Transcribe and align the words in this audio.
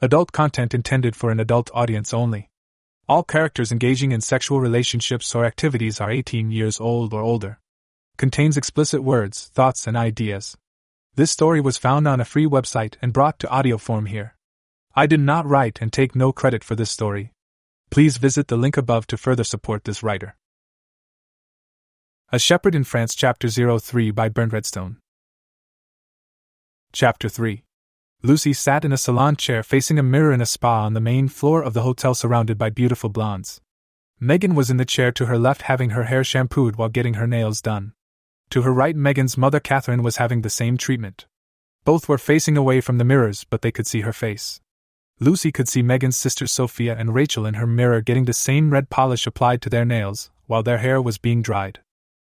Adult 0.00 0.30
content 0.30 0.74
intended 0.74 1.16
for 1.16 1.32
an 1.32 1.40
adult 1.40 1.72
audience 1.74 2.14
only. 2.14 2.50
All 3.08 3.24
characters 3.24 3.72
engaging 3.72 4.12
in 4.12 4.20
sexual 4.20 4.60
relationships 4.60 5.34
or 5.34 5.44
activities 5.44 6.00
are 6.00 6.08
18 6.08 6.52
years 6.52 6.78
old 6.78 7.12
or 7.12 7.20
older. 7.20 7.58
Contains 8.16 8.56
explicit 8.56 9.02
words, 9.02 9.50
thoughts, 9.54 9.88
and 9.88 9.96
ideas. 9.96 10.56
This 11.16 11.32
story 11.32 11.60
was 11.60 11.78
found 11.78 12.06
on 12.06 12.20
a 12.20 12.24
free 12.24 12.46
website 12.46 12.94
and 13.02 13.12
brought 13.12 13.40
to 13.40 13.48
audio 13.48 13.76
form 13.76 14.06
here. 14.06 14.36
I 14.94 15.06
did 15.06 15.18
not 15.18 15.46
write 15.46 15.82
and 15.82 15.92
take 15.92 16.14
no 16.14 16.30
credit 16.30 16.62
for 16.62 16.76
this 16.76 16.92
story. 16.92 17.32
Please 17.90 18.18
visit 18.18 18.46
the 18.46 18.56
link 18.56 18.76
above 18.76 19.08
to 19.08 19.16
further 19.16 19.44
support 19.44 19.82
this 19.82 20.04
writer. 20.04 20.36
A 22.30 22.38
Shepherd 22.38 22.76
in 22.76 22.84
France, 22.84 23.16
Chapter 23.16 23.48
03 23.48 24.12
by 24.12 24.28
BurntRedstone. 24.28 24.98
Chapter 26.92 27.28
3 27.28 27.64
Lucy 28.22 28.52
sat 28.52 28.84
in 28.84 28.92
a 28.92 28.96
salon 28.96 29.36
chair 29.36 29.62
facing 29.62 29.96
a 29.96 30.02
mirror 30.02 30.32
in 30.32 30.40
a 30.40 30.46
spa 30.46 30.82
on 30.84 30.92
the 30.92 31.00
main 31.00 31.28
floor 31.28 31.62
of 31.62 31.72
the 31.72 31.82
hotel 31.82 32.14
surrounded 32.14 32.58
by 32.58 32.68
beautiful 32.68 33.08
blondes. 33.08 33.60
Megan 34.18 34.56
was 34.56 34.70
in 34.70 34.76
the 34.76 34.84
chair 34.84 35.12
to 35.12 35.26
her 35.26 35.38
left 35.38 35.62
having 35.62 35.90
her 35.90 36.04
hair 36.04 36.24
shampooed 36.24 36.74
while 36.74 36.88
getting 36.88 37.14
her 37.14 37.28
nails 37.28 37.62
done. 37.62 37.92
To 38.50 38.62
her 38.62 38.72
right, 38.74 38.96
Megan's 38.96 39.38
mother 39.38 39.60
Catherine 39.60 40.02
was 40.02 40.16
having 40.16 40.42
the 40.42 40.50
same 40.50 40.76
treatment. 40.76 41.26
Both 41.84 42.08
were 42.08 42.18
facing 42.18 42.56
away 42.56 42.80
from 42.80 42.98
the 42.98 43.04
mirrors, 43.04 43.44
but 43.44 43.62
they 43.62 43.70
could 43.70 43.86
see 43.86 44.00
her 44.00 44.12
face. 44.12 44.60
Lucy 45.20 45.52
could 45.52 45.68
see 45.68 45.82
Megan's 45.82 46.16
sisters 46.16 46.50
Sophia 46.50 46.96
and 46.98 47.14
Rachel 47.14 47.46
in 47.46 47.54
her 47.54 47.68
mirror 47.68 48.00
getting 48.00 48.24
the 48.24 48.32
same 48.32 48.70
red 48.70 48.90
polish 48.90 49.28
applied 49.28 49.62
to 49.62 49.70
their 49.70 49.84
nails, 49.84 50.32
while 50.46 50.64
their 50.64 50.78
hair 50.78 51.00
was 51.00 51.18
being 51.18 51.40
dried. 51.40 51.78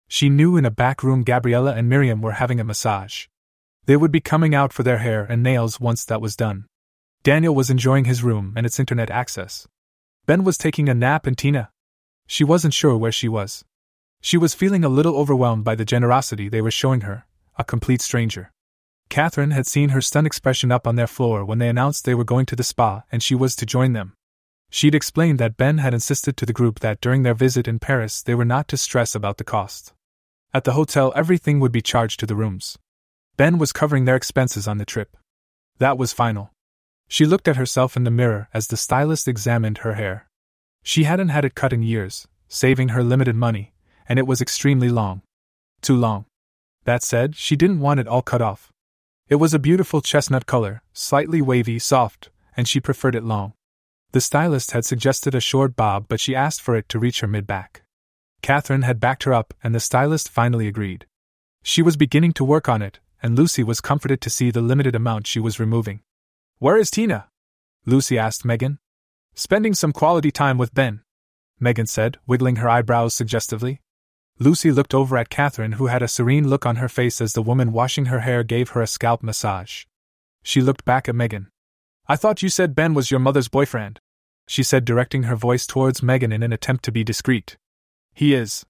She 0.06 0.28
knew 0.28 0.58
in 0.58 0.66
a 0.66 0.70
back 0.70 1.02
room 1.02 1.22
Gabriella 1.22 1.72
and 1.72 1.88
Miriam 1.88 2.20
were 2.20 2.32
having 2.32 2.60
a 2.60 2.64
massage. 2.64 3.26
They 3.88 3.96
would 3.96 4.12
be 4.12 4.20
coming 4.20 4.54
out 4.54 4.74
for 4.74 4.82
their 4.82 4.98
hair 4.98 5.24
and 5.24 5.42
nails 5.42 5.80
once 5.80 6.04
that 6.04 6.20
was 6.20 6.36
done. 6.36 6.66
Daniel 7.22 7.54
was 7.54 7.70
enjoying 7.70 8.04
his 8.04 8.22
room 8.22 8.52
and 8.54 8.66
its 8.66 8.78
internet 8.78 9.08
access. 9.08 9.66
Ben 10.26 10.44
was 10.44 10.58
taking 10.58 10.90
a 10.90 10.94
nap 10.94 11.26
and 11.26 11.38
Tina. 11.38 11.70
She 12.26 12.44
wasn't 12.44 12.74
sure 12.74 12.98
where 12.98 13.10
she 13.10 13.30
was. 13.30 13.64
She 14.20 14.36
was 14.36 14.52
feeling 14.52 14.84
a 14.84 14.90
little 14.90 15.16
overwhelmed 15.16 15.64
by 15.64 15.74
the 15.74 15.86
generosity 15.86 16.50
they 16.50 16.60
were 16.60 16.70
showing 16.70 17.00
her, 17.00 17.24
a 17.56 17.64
complete 17.64 18.02
stranger. 18.02 18.50
Catherine 19.08 19.52
had 19.52 19.66
seen 19.66 19.88
her 19.88 20.02
stunned 20.02 20.26
expression 20.26 20.70
up 20.70 20.86
on 20.86 20.96
their 20.96 21.06
floor 21.06 21.42
when 21.42 21.56
they 21.56 21.70
announced 21.70 22.04
they 22.04 22.14
were 22.14 22.24
going 22.24 22.44
to 22.44 22.56
the 22.56 22.62
spa 22.62 23.04
and 23.10 23.22
she 23.22 23.34
was 23.34 23.56
to 23.56 23.64
join 23.64 23.94
them. 23.94 24.12
She'd 24.68 24.94
explained 24.94 25.38
that 25.38 25.56
Ben 25.56 25.78
had 25.78 25.94
insisted 25.94 26.36
to 26.36 26.44
the 26.44 26.52
group 26.52 26.80
that 26.80 27.00
during 27.00 27.22
their 27.22 27.32
visit 27.32 27.66
in 27.66 27.78
Paris 27.78 28.22
they 28.22 28.34
were 28.34 28.44
not 28.44 28.68
to 28.68 28.76
stress 28.76 29.14
about 29.14 29.38
the 29.38 29.44
cost. 29.44 29.94
At 30.52 30.64
the 30.64 30.74
hotel, 30.74 31.10
everything 31.16 31.58
would 31.60 31.72
be 31.72 31.80
charged 31.80 32.20
to 32.20 32.26
the 32.26 32.36
rooms. 32.36 32.76
Ben 33.38 33.56
was 33.56 33.72
covering 33.72 34.04
their 34.04 34.16
expenses 34.16 34.66
on 34.66 34.78
the 34.78 34.84
trip. 34.84 35.16
That 35.78 35.96
was 35.96 36.12
final. 36.12 36.50
She 37.06 37.24
looked 37.24 37.46
at 37.46 37.54
herself 37.54 37.96
in 37.96 38.02
the 38.02 38.10
mirror 38.10 38.48
as 38.52 38.66
the 38.66 38.76
stylist 38.76 39.28
examined 39.28 39.78
her 39.78 39.94
hair. 39.94 40.26
She 40.82 41.04
hadn't 41.04 41.28
had 41.28 41.44
it 41.44 41.54
cut 41.54 41.72
in 41.72 41.84
years, 41.84 42.26
saving 42.48 42.88
her 42.88 43.04
limited 43.04 43.36
money, 43.36 43.74
and 44.08 44.18
it 44.18 44.26
was 44.26 44.40
extremely 44.40 44.88
long. 44.88 45.22
Too 45.82 45.94
long. 45.94 46.24
That 46.82 47.04
said, 47.04 47.36
she 47.36 47.54
didn't 47.54 47.78
want 47.78 48.00
it 48.00 48.08
all 48.08 48.22
cut 48.22 48.42
off. 48.42 48.72
It 49.28 49.36
was 49.36 49.54
a 49.54 49.60
beautiful 49.60 50.00
chestnut 50.00 50.46
color, 50.46 50.82
slightly 50.92 51.40
wavy, 51.40 51.78
soft, 51.78 52.30
and 52.56 52.66
she 52.66 52.80
preferred 52.80 53.14
it 53.14 53.22
long. 53.22 53.52
The 54.10 54.20
stylist 54.20 54.72
had 54.72 54.84
suggested 54.84 55.36
a 55.36 55.40
short 55.40 55.76
bob, 55.76 56.06
but 56.08 56.18
she 56.18 56.34
asked 56.34 56.60
for 56.60 56.74
it 56.74 56.88
to 56.88 56.98
reach 56.98 57.20
her 57.20 57.28
mid 57.28 57.46
back. 57.46 57.82
Catherine 58.42 58.82
had 58.82 58.98
backed 58.98 59.22
her 59.22 59.32
up, 59.32 59.54
and 59.62 59.76
the 59.76 59.80
stylist 59.80 60.28
finally 60.28 60.66
agreed. 60.66 61.06
She 61.62 61.82
was 61.82 61.96
beginning 61.96 62.32
to 62.32 62.44
work 62.44 62.68
on 62.68 62.82
it, 62.82 62.98
and 63.22 63.36
Lucy 63.36 63.62
was 63.62 63.80
comforted 63.80 64.20
to 64.20 64.30
see 64.30 64.50
the 64.50 64.60
limited 64.60 64.94
amount 64.94 65.26
she 65.26 65.40
was 65.40 65.60
removing. 65.60 66.00
Where 66.58 66.76
is 66.76 66.90
Tina? 66.90 67.28
Lucy 67.86 68.18
asked 68.18 68.44
Megan. 68.44 68.78
Spending 69.34 69.74
some 69.74 69.92
quality 69.92 70.30
time 70.30 70.58
with 70.58 70.74
Ben, 70.74 71.02
Megan 71.60 71.86
said, 71.86 72.18
wiggling 72.26 72.56
her 72.56 72.68
eyebrows 72.68 73.14
suggestively. 73.14 73.80
Lucy 74.38 74.70
looked 74.70 74.94
over 74.94 75.16
at 75.16 75.30
Catherine, 75.30 75.72
who 75.72 75.86
had 75.86 76.02
a 76.02 76.08
serene 76.08 76.48
look 76.48 76.64
on 76.64 76.76
her 76.76 76.88
face 76.88 77.20
as 77.20 77.32
the 77.32 77.42
woman 77.42 77.72
washing 77.72 78.06
her 78.06 78.20
hair 78.20 78.44
gave 78.44 78.70
her 78.70 78.82
a 78.82 78.86
scalp 78.86 79.22
massage. 79.22 79.84
She 80.42 80.60
looked 80.60 80.84
back 80.84 81.08
at 81.08 81.16
Megan. 81.16 81.48
I 82.06 82.16
thought 82.16 82.42
you 82.42 82.48
said 82.48 82.74
Ben 82.74 82.94
was 82.94 83.10
your 83.10 83.20
mother's 83.20 83.48
boyfriend, 83.48 84.00
she 84.46 84.62
said, 84.62 84.84
directing 84.84 85.24
her 85.24 85.36
voice 85.36 85.66
towards 85.66 86.02
Megan 86.02 86.32
in 86.32 86.42
an 86.42 86.52
attempt 86.52 86.84
to 86.84 86.92
be 86.92 87.04
discreet. 87.04 87.56
He 88.14 88.32
is. 88.32 88.64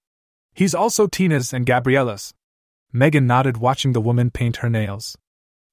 He's 0.53 0.75
also 0.75 1.07
Tina's 1.07 1.53
and 1.53 1.65
Gabriella's. 1.65 2.33
Megan 2.91 3.27
nodded, 3.27 3.57
watching 3.57 3.93
the 3.93 4.01
woman 4.01 4.31
paint 4.31 4.57
her 4.57 4.69
nails. 4.69 5.17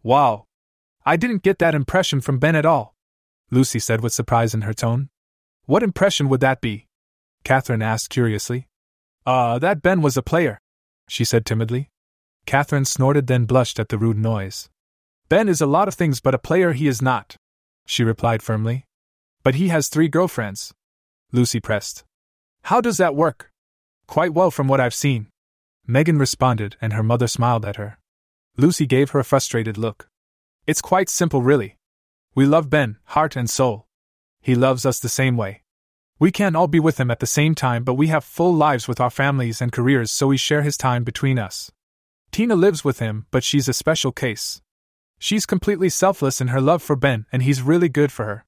Wow. 0.02 0.44
I 1.04 1.16
didn't 1.16 1.42
get 1.42 1.58
that 1.58 1.74
impression 1.74 2.20
from 2.20 2.38
Ben 2.38 2.56
at 2.56 2.66
all, 2.66 2.94
Lucy 3.50 3.78
said 3.78 4.02
with 4.02 4.12
surprise 4.12 4.54
in 4.54 4.62
her 4.62 4.74
tone. 4.74 5.08
What 5.64 5.82
impression 5.82 6.28
would 6.28 6.40
that 6.40 6.60
be? 6.60 6.86
Catherine 7.44 7.82
asked 7.82 8.10
curiously. 8.10 8.68
Uh, 9.24 9.58
that 9.58 9.82
Ben 9.82 10.02
was 10.02 10.16
a 10.16 10.22
player, 10.22 10.60
she 11.08 11.24
said 11.24 11.46
timidly. 11.46 11.90
Catherine 12.44 12.84
snorted, 12.84 13.26
then 13.26 13.44
blushed 13.44 13.80
at 13.80 13.88
the 13.88 13.98
rude 13.98 14.18
noise. 14.18 14.68
Ben 15.28 15.48
is 15.48 15.60
a 15.60 15.66
lot 15.66 15.88
of 15.88 15.94
things, 15.94 16.20
but 16.20 16.34
a 16.34 16.38
player 16.38 16.72
he 16.72 16.86
is 16.86 17.02
not, 17.02 17.36
she 17.86 18.04
replied 18.04 18.42
firmly. 18.42 18.84
But 19.42 19.56
he 19.56 19.68
has 19.68 19.88
three 19.88 20.08
girlfriends. 20.08 20.72
Lucy 21.32 21.60
pressed. 21.60 22.04
How 22.62 22.80
does 22.80 22.98
that 22.98 23.16
work? 23.16 23.50
Quite 24.06 24.34
well 24.34 24.50
from 24.50 24.68
what 24.68 24.80
I've 24.80 24.94
seen. 24.94 25.28
Megan 25.86 26.18
responded, 26.18 26.76
and 26.80 26.92
her 26.92 27.02
mother 27.02 27.28
smiled 27.28 27.64
at 27.64 27.76
her. 27.76 27.98
Lucy 28.56 28.86
gave 28.86 29.10
her 29.10 29.20
a 29.20 29.24
frustrated 29.24 29.78
look. 29.78 30.08
It's 30.66 30.80
quite 30.80 31.08
simple, 31.08 31.42
really. 31.42 31.76
We 32.34 32.44
love 32.46 32.68
Ben, 32.68 32.98
heart 33.04 33.36
and 33.36 33.48
soul. 33.48 33.86
He 34.40 34.54
loves 34.54 34.84
us 34.84 34.98
the 34.98 35.08
same 35.08 35.36
way. 35.36 35.62
We 36.18 36.32
can't 36.32 36.56
all 36.56 36.66
be 36.66 36.80
with 36.80 36.98
him 36.98 37.10
at 37.10 37.20
the 37.20 37.26
same 37.26 37.54
time, 37.54 37.84
but 37.84 37.94
we 37.94 38.06
have 38.08 38.24
full 38.24 38.54
lives 38.54 38.88
with 38.88 39.00
our 39.00 39.10
families 39.10 39.60
and 39.60 39.70
careers, 39.70 40.10
so 40.10 40.28
we 40.28 40.36
share 40.36 40.62
his 40.62 40.76
time 40.76 41.04
between 41.04 41.38
us. 41.38 41.70
Tina 42.32 42.56
lives 42.56 42.84
with 42.84 42.98
him, 42.98 43.26
but 43.30 43.44
she's 43.44 43.68
a 43.68 43.74
special 43.74 44.12
case. 44.12 44.62
She's 45.18 45.46
completely 45.46 45.88
selfless 45.88 46.40
in 46.40 46.48
her 46.48 46.60
love 46.60 46.82
for 46.82 46.96
Ben, 46.96 47.26
and 47.30 47.42
he's 47.42 47.62
really 47.62 47.88
good 47.88 48.10
for 48.10 48.24
her. 48.24 48.44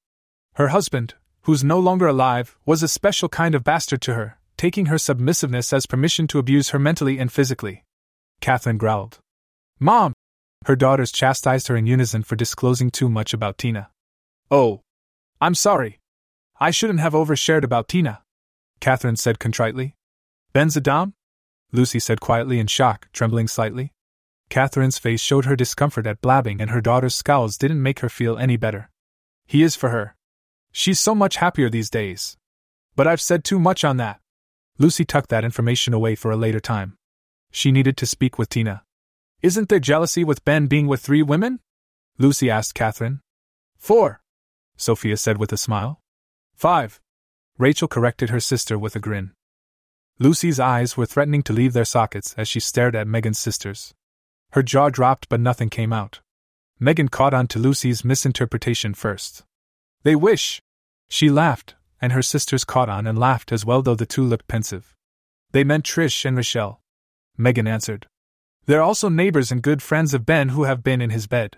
Her 0.54 0.68
husband, 0.68 1.14
who's 1.42 1.62
no 1.62 1.78
longer 1.78 2.06
alive, 2.06 2.56
was 2.66 2.82
a 2.82 2.88
special 2.88 3.28
kind 3.28 3.54
of 3.54 3.64
bastard 3.64 4.00
to 4.02 4.14
her, 4.14 4.37
taking 4.58 4.86
her 4.86 4.98
submissiveness 4.98 5.72
as 5.72 5.86
permission 5.86 6.26
to 6.26 6.38
abuse 6.38 6.70
her 6.70 6.78
mentally 6.78 7.18
and 7.18 7.32
physically. 7.32 7.84
Catherine 8.42 8.76
growled. 8.76 9.20
Mom! 9.80 10.12
Her 10.66 10.76
daughters 10.76 11.12
chastised 11.12 11.68
her 11.68 11.76
in 11.76 11.86
unison 11.86 12.22
for 12.22 12.36
disclosing 12.36 12.90
too 12.90 13.08
much 13.08 13.32
about 13.32 13.56
Tina. 13.56 13.88
Oh. 14.50 14.82
I'm 15.40 15.54
sorry. 15.54 16.00
I 16.60 16.72
shouldn't 16.72 17.00
have 17.00 17.12
overshared 17.14 17.62
about 17.62 17.88
Tina, 17.88 18.22
Catherine 18.80 19.16
said 19.16 19.38
contritely. 19.38 19.94
Ben's 20.52 20.76
a 20.76 20.80
dom? 20.80 21.14
Lucy 21.72 22.00
said 22.00 22.20
quietly 22.20 22.58
in 22.58 22.66
shock, 22.66 23.08
trembling 23.12 23.46
slightly. 23.46 23.92
Catherine's 24.48 24.98
face 24.98 25.20
showed 25.20 25.44
her 25.44 25.54
discomfort 25.54 26.06
at 26.06 26.20
blabbing, 26.20 26.60
and 26.60 26.70
her 26.70 26.80
daughter's 26.80 27.14
scowls 27.14 27.58
didn't 27.58 27.82
make 27.82 28.00
her 28.00 28.08
feel 28.08 28.38
any 28.38 28.56
better. 28.56 28.90
He 29.46 29.62
is 29.62 29.76
for 29.76 29.90
her. 29.90 30.16
She's 30.72 30.98
so 30.98 31.14
much 31.14 31.36
happier 31.36 31.68
these 31.68 31.90
days. 31.90 32.36
But 32.96 33.06
I've 33.06 33.20
said 33.20 33.44
too 33.44 33.58
much 33.58 33.84
on 33.84 33.98
that. 33.98 34.20
Lucy 34.78 35.04
tucked 35.04 35.30
that 35.30 35.44
information 35.44 35.92
away 35.92 36.14
for 36.14 36.30
a 36.30 36.36
later 36.36 36.60
time. 36.60 36.96
She 37.50 37.72
needed 37.72 37.96
to 37.96 38.06
speak 38.06 38.38
with 38.38 38.48
Tina. 38.48 38.84
Isn't 39.42 39.68
there 39.68 39.80
jealousy 39.80 40.22
with 40.22 40.44
Ben 40.44 40.68
being 40.68 40.86
with 40.86 41.00
three 41.00 41.22
women? 41.22 41.60
Lucy 42.16 42.48
asked 42.48 42.74
Catherine. 42.74 43.20
Four, 43.76 44.20
Sophia 44.76 45.16
said 45.16 45.38
with 45.38 45.52
a 45.52 45.56
smile. 45.56 46.00
Five. 46.54 47.00
Rachel 47.58 47.88
corrected 47.88 48.30
her 48.30 48.40
sister 48.40 48.78
with 48.78 48.94
a 48.94 49.00
grin. 49.00 49.32
Lucy's 50.20 50.60
eyes 50.60 50.96
were 50.96 51.06
threatening 51.06 51.42
to 51.44 51.52
leave 51.52 51.72
their 51.72 51.84
sockets 51.84 52.34
as 52.36 52.48
she 52.48 52.60
stared 52.60 52.94
at 52.94 53.06
Megan's 53.06 53.38
sisters. 53.38 53.94
Her 54.52 54.62
jaw 54.62 54.90
dropped, 54.90 55.28
but 55.28 55.40
nothing 55.40 55.70
came 55.70 55.92
out. 55.92 56.20
Megan 56.80 57.08
caught 57.08 57.34
on 57.34 57.48
to 57.48 57.58
Lucy's 57.58 58.04
misinterpretation 58.04 58.94
first. 58.94 59.44
They 60.04 60.14
wish! 60.14 60.62
She 61.08 61.30
laughed, 61.30 61.74
and 62.00 62.12
her 62.12 62.22
sisters 62.22 62.64
caught 62.64 62.88
on 62.88 63.06
and 63.06 63.18
laughed 63.18 63.52
as 63.52 63.64
well, 63.64 63.82
though 63.82 63.94
the 63.94 64.06
two 64.06 64.22
looked 64.22 64.48
pensive. 64.48 64.94
They 65.52 65.64
meant 65.64 65.84
Trish 65.84 66.24
and 66.24 66.36
Rochelle. 66.36 66.80
Megan 67.36 67.66
answered. 67.66 68.06
They're 68.66 68.82
also 68.82 69.08
neighbors 69.08 69.50
and 69.50 69.62
good 69.62 69.82
friends 69.82 70.12
of 70.12 70.26
Ben 70.26 70.50
who 70.50 70.64
have 70.64 70.82
been 70.82 71.00
in 71.00 71.10
his 71.10 71.26
bed. 71.26 71.56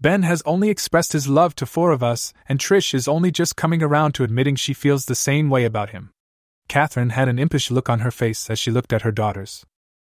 Ben 0.00 0.22
has 0.22 0.42
only 0.46 0.70
expressed 0.70 1.12
his 1.12 1.28
love 1.28 1.54
to 1.56 1.66
four 1.66 1.92
of 1.92 2.02
us, 2.02 2.32
and 2.48 2.58
Trish 2.58 2.94
is 2.94 3.06
only 3.06 3.30
just 3.30 3.54
coming 3.54 3.82
around 3.82 4.12
to 4.12 4.24
admitting 4.24 4.56
she 4.56 4.72
feels 4.72 5.04
the 5.04 5.14
same 5.14 5.50
way 5.50 5.64
about 5.64 5.90
him. 5.90 6.10
Catherine 6.68 7.10
had 7.10 7.28
an 7.28 7.38
impish 7.38 7.70
look 7.70 7.90
on 7.90 8.00
her 8.00 8.10
face 8.10 8.48
as 8.48 8.58
she 8.58 8.70
looked 8.70 8.92
at 8.92 9.02
her 9.02 9.12
daughters. 9.12 9.66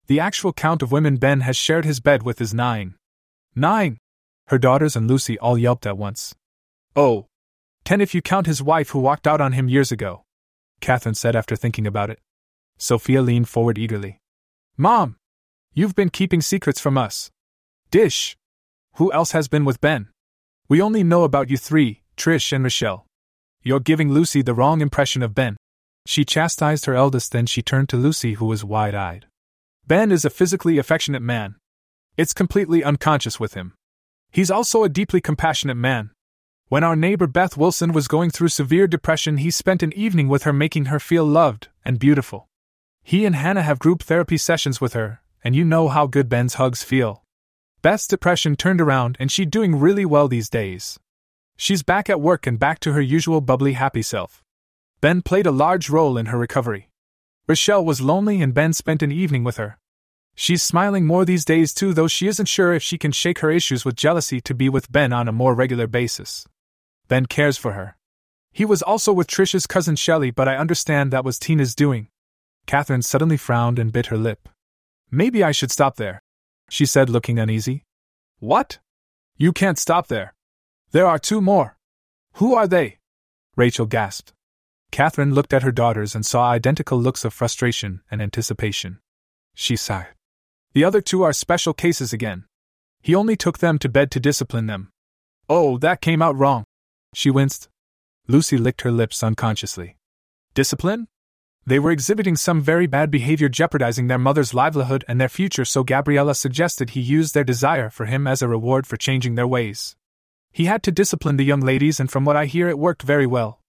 The 0.07 0.19
actual 0.19 0.53
count 0.53 0.81
of 0.81 0.91
women 0.91 1.17
Ben 1.17 1.41
has 1.41 1.57
shared 1.57 1.85
his 1.85 1.99
bed 1.99 2.23
with 2.23 2.39
is 2.39 2.53
nine. 2.53 2.95
Nine! 3.55 3.97
Her 4.47 4.57
daughters 4.57 4.95
and 4.95 5.07
Lucy 5.07 5.37
all 5.39 5.57
yelped 5.57 5.85
at 5.85 5.97
once. 5.97 6.33
Oh! 6.95 7.27
Ten 7.83 7.99
if 7.99 8.15
you 8.15 8.21
count 8.21 8.47
his 8.47 8.63
wife 8.63 8.89
who 8.89 8.99
walked 8.99 9.27
out 9.27 9.41
on 9.41 9.53
him 9.53 9.67
years 9.67 9.91
ago, 9.91 10.23
Catherine 10.79 11.15
said 11.15 11.35
after 11.35 11.55
thinking 11.55 11.85
about 11.85 12.09
it. 12.09 12.19
Sophia 12.77 13.21
leaned 13.21 13.49
forward 13.49 13.77
eagerly. 13.77 14.19
Mom! 14.77 15.17
You've 15.73 15.95
been 15.95 16.09
keeping 16.09 16.41
secrets 16.41 16.79
from 16.79 16.97
us. 16.97 17.29
Dish! 17.91 18.35
Who 18.95 19.11
else 19.11 19.31
has 19.31 19.47
been 19.47 19.65
with 19.65 19.81
Ben? 19.81 20.09
We 20.69 20.81
only 20.81 21.03
know 21.03 21.23
about 21.23 21.49
you 21.49 21.57
three, 21.57 22.03
Trish 22.15 22.51
and 22.53 22.63
Michelle. 22.63 23.05
You're 23.61 23.79
giving 23.79 24.11
Lucy 24.11 24.41
the 24.41 24.53
wrong 24.53 24.81
impression 24.81 25.23
of 25.23 25.35
Ben. 25.35 25.57
She 26.05 26.25
chastised 26.25 26.85
her 26.85 26.95
eldest, 26.95 27.31
then 27.31 27.45
she 27.45 27.61
turned 27.61 27.89
to 27.89 27.97
Lucy, 27.97 28.33
who 28.33 28.45
was 28.45 28.63
wide 28.63 28.95
eyed. 28.95 29.25
Ben 29.87 30.11
is 30.11 30.25
a 30.25 30.29
physically 30.29 30.77
affectionate 30.77 31.21
man. 31.21 31.55
It's 32.17 32.33
completely 32.33 32.83
unconscious 32.83 33.39
with 33.39 33.53
him. 33.53 33.73
He's 34.31 34.51
also 34.51 34.83
a 34.83 34.89
deeply 34.89 35.21
compassionate 35.21 35.77
man. 35.77 36.11
When 36.73 36.83
our 36.83 36.95
neighbor 36.95 37.27
Beth 37.27 37.55
Wilson 37.55 37.93
was 37.93 38.07
going 38.07 38.31
through 38.31 38.47
severe 38.47 38.87
depression, 38.87 39.37
he 39.37 39.51
spent 39.51 39.83
an 39.83 39.93
evening 39.93 40.27
with 40.27 40.41
her, 40.41 40.51
making 40.51 40.85
her 40.85 40.99
feel 40.99 41.23
loved 41.23 41.67
and 41.85 41.99
beautiful. 41.99 42.47
He 43.03 43.27
and 43.27 43.35
Hannah 43.35 43.61
have 43.61 43.77
group 43.77 44.01
therapy 44.01 44.39
sessions 44.39 44.81
with 44.81 44.93
her, 44.93 45.21
and 45.43 45.55
you 45.55 45.65
know 45.65 45.87
how 45.87 46.07
good 46.07 46.29
Ben's 46.29 46.55
hugs 46.55 46.81
feel. 46.81 47.21
Beth's 47.83 48.07
depression 48.07 48.55
turned 48.55 48.81
around, 48.81 49.17
and 49.19 49.31
she's 49.31 49.45
doing 49.45 49.75
really 49.75 50.03
well 50.03 50.27
these 50.27 50.49
days. 50.49 50.99
She's 51.55 51.83
back 51.83 52.09
at 52.09 52.19
work 52.19 52.47
and 52.47 52.57
back 52.57 52.79
to 52.79 52.93
her 52.93 53.01
usual 53.01 53.39
bubbly, 53.39 53.73
happy 53.73 54.01
self. 54.01 54.43
Ben 54.99 55.21
played 55.21 55.45
a 55.45 55.51
large 55.51 55.91
role 55.91 56.17
in 56.17 56.25
her 56.25 56.39
recovery. 56.39 56.89
Rochelle 57.47 57.85
was 57.85 58.01
lonely, 58.01 58.41
and 58.41 58.51
Ben 58.51 58.73
spent 58.73 59.03
an 59.03 59.11
evening 59.11 59.43
with 59.43 59.57
her. 59.57 59.77
She's 60.33 60.63
smiling 60.63 61.05
more 61.05 61.23
these 61.23 61.45
days 61.45 61.71
too, 61.71 61.93
though 61.93 62.07
she 62.07 62.25
isn't 62.25 62.47
sure 62.47 62.73
if 62.73 62.81
she 62.81 62.97
can 62.97 63.11
shake 63.11 63.39
her 63.41 63.51
issues 63.51 63.85
with 63.85 63.95
jealousy 63.95 64.41
to 64.41 64.55
be 64.55 64.69
with 64.69 64.91
Ben 64.91 65.13
on 65.13 65.27
a 65.27 65.31
more 65.31 65.53
regular 65.53 65.85
basis. 65.85 66.47
Ben 67.07 67.25
cares 67.25 67.57
for 67.57 67.73
her. 67.73 67.95
He 68.51 68.65
was 68.65 68.81
also 68.81 69.11
with 69.11 69.27
Trisha's 69.27 69.67
cousin 69.67 69.95
Shelley, 69.95 70.31
but 70.31 70.47
I 70.47 70.57
understand 70.57 71.11
that 71.11 71.25
was 71.25 71.39
Tina's 71.39 71.75
doing. 71.75 72.09
Catherine 72.65 73.01
suddenly 73.01 73.37
frowned 73.37 73.79
and 73.79 73.91
bit 73.91 74.07
her 74.07 74.17
lip. 74.17 74.47
Maybe 75.09 75.43
I 75.43 75.51
should 75.51 75.71
stop 75.71 75.95
there, 75.95 76.21
she 76.69 76.85
said, 76.85 77.09
looking 77.09 77.39
uneasy. 77.39 77.83
What? 78.39 78.79
You 79.37 79.51
can't 79.51 79.79
stop 79.79 80.07
there. 80.07 80.33
There 80.91 81.07
are 81.07 81.19
two 81.19 81.41
more. 81.41 81.77
Who 82.33 82.55
are 82.55 82.67
they? 82.67 82.99
Rachel 83.55 83.85
gasped. 83.85 84.33
Catherine 84.91 85.33
looked 85.33 85.53
at 85.53 85.63
her 85.63 85.71
daughters 85.71 86.13
and 86.13 86.25
saw 86.25 86.49
identical 86.49 86.99
looks 86.99 87.25
of 87.25 87.33
frustration 87.33 88.01
and 88.11 88.21
anticipation. 88.21 88.99
She 89.55 89.75
sighed. 89.75 90.13
The 90.73 90.83
other 90.83 91.01
two 91.01 91.23
are 91.23 91.33
special 91.33 91.73
cases 91.73 92.13
again. 92.13 92.45
He 93.01 93.15
only 93.15 93.35
took 93.35 93.59
them 93.59 93.79
to 93.79 93.89
bed 93.89 94.11
to 94.11 94.19
discipline 94.19 94.67
them. 94.67 94.89
Oh, 95.49 95.77
that 95.79 96.01
came 96.01 96.21
out 96.21 96.37
wrong. 96.37 96.63
She 97.13 97.29
winced. 97.29 97.69
Lucy 98.27 98.57
licked 98.57 98.81
her 98.81 98.91
lips 98.91 99.23
unconsciously. 99.23 99.97
Discipline? 100.53 101.07
They 101.65 101.79
were 101.79 101.91
exhibiting 101.91 102.35
some 102.35 102.61
very 102.61 102.87
bad 102.87 103.09
behavior 103.09 103.47
jeopardizing 103.47 104.07
their 104.07 104.17
mother's 104.17 104.53
livelihood 104.53 105.05
and 105.07 105.19
their 105.19 105.29
future, 105.29 105.63
so 105.63 105.83
Gabriella 105.83 106.35
suggested 106.35 106.89
he 106.89 106.99
use 106.99 107.31
their 107.31 107.45
desire 107.45 107.89
for 107.89 108.05
him 108.05 108.27
as 108.27 108.41
a 108.41 108.49
reward 108.49 108.85
for 108.85 108.97
changing 108.97 109.35
their 109.35 109.47
ways. 109.47 109.95
He 110.51 110.65
had 110.65 110.83
to 110.83 110.91
discipline 110.91 111.37
the 111.37 111.45
young 111.45 111.61
ladies, 111.61 111.99
and 111.99 112.11
from 112.11 112.25
what 112.25 112.35
I 112.35 112.45
hear, 112.45 112.67
it 112.67 112.77
worked 112.77 113.01
very 113.01 113.25
well. 113.25 113.61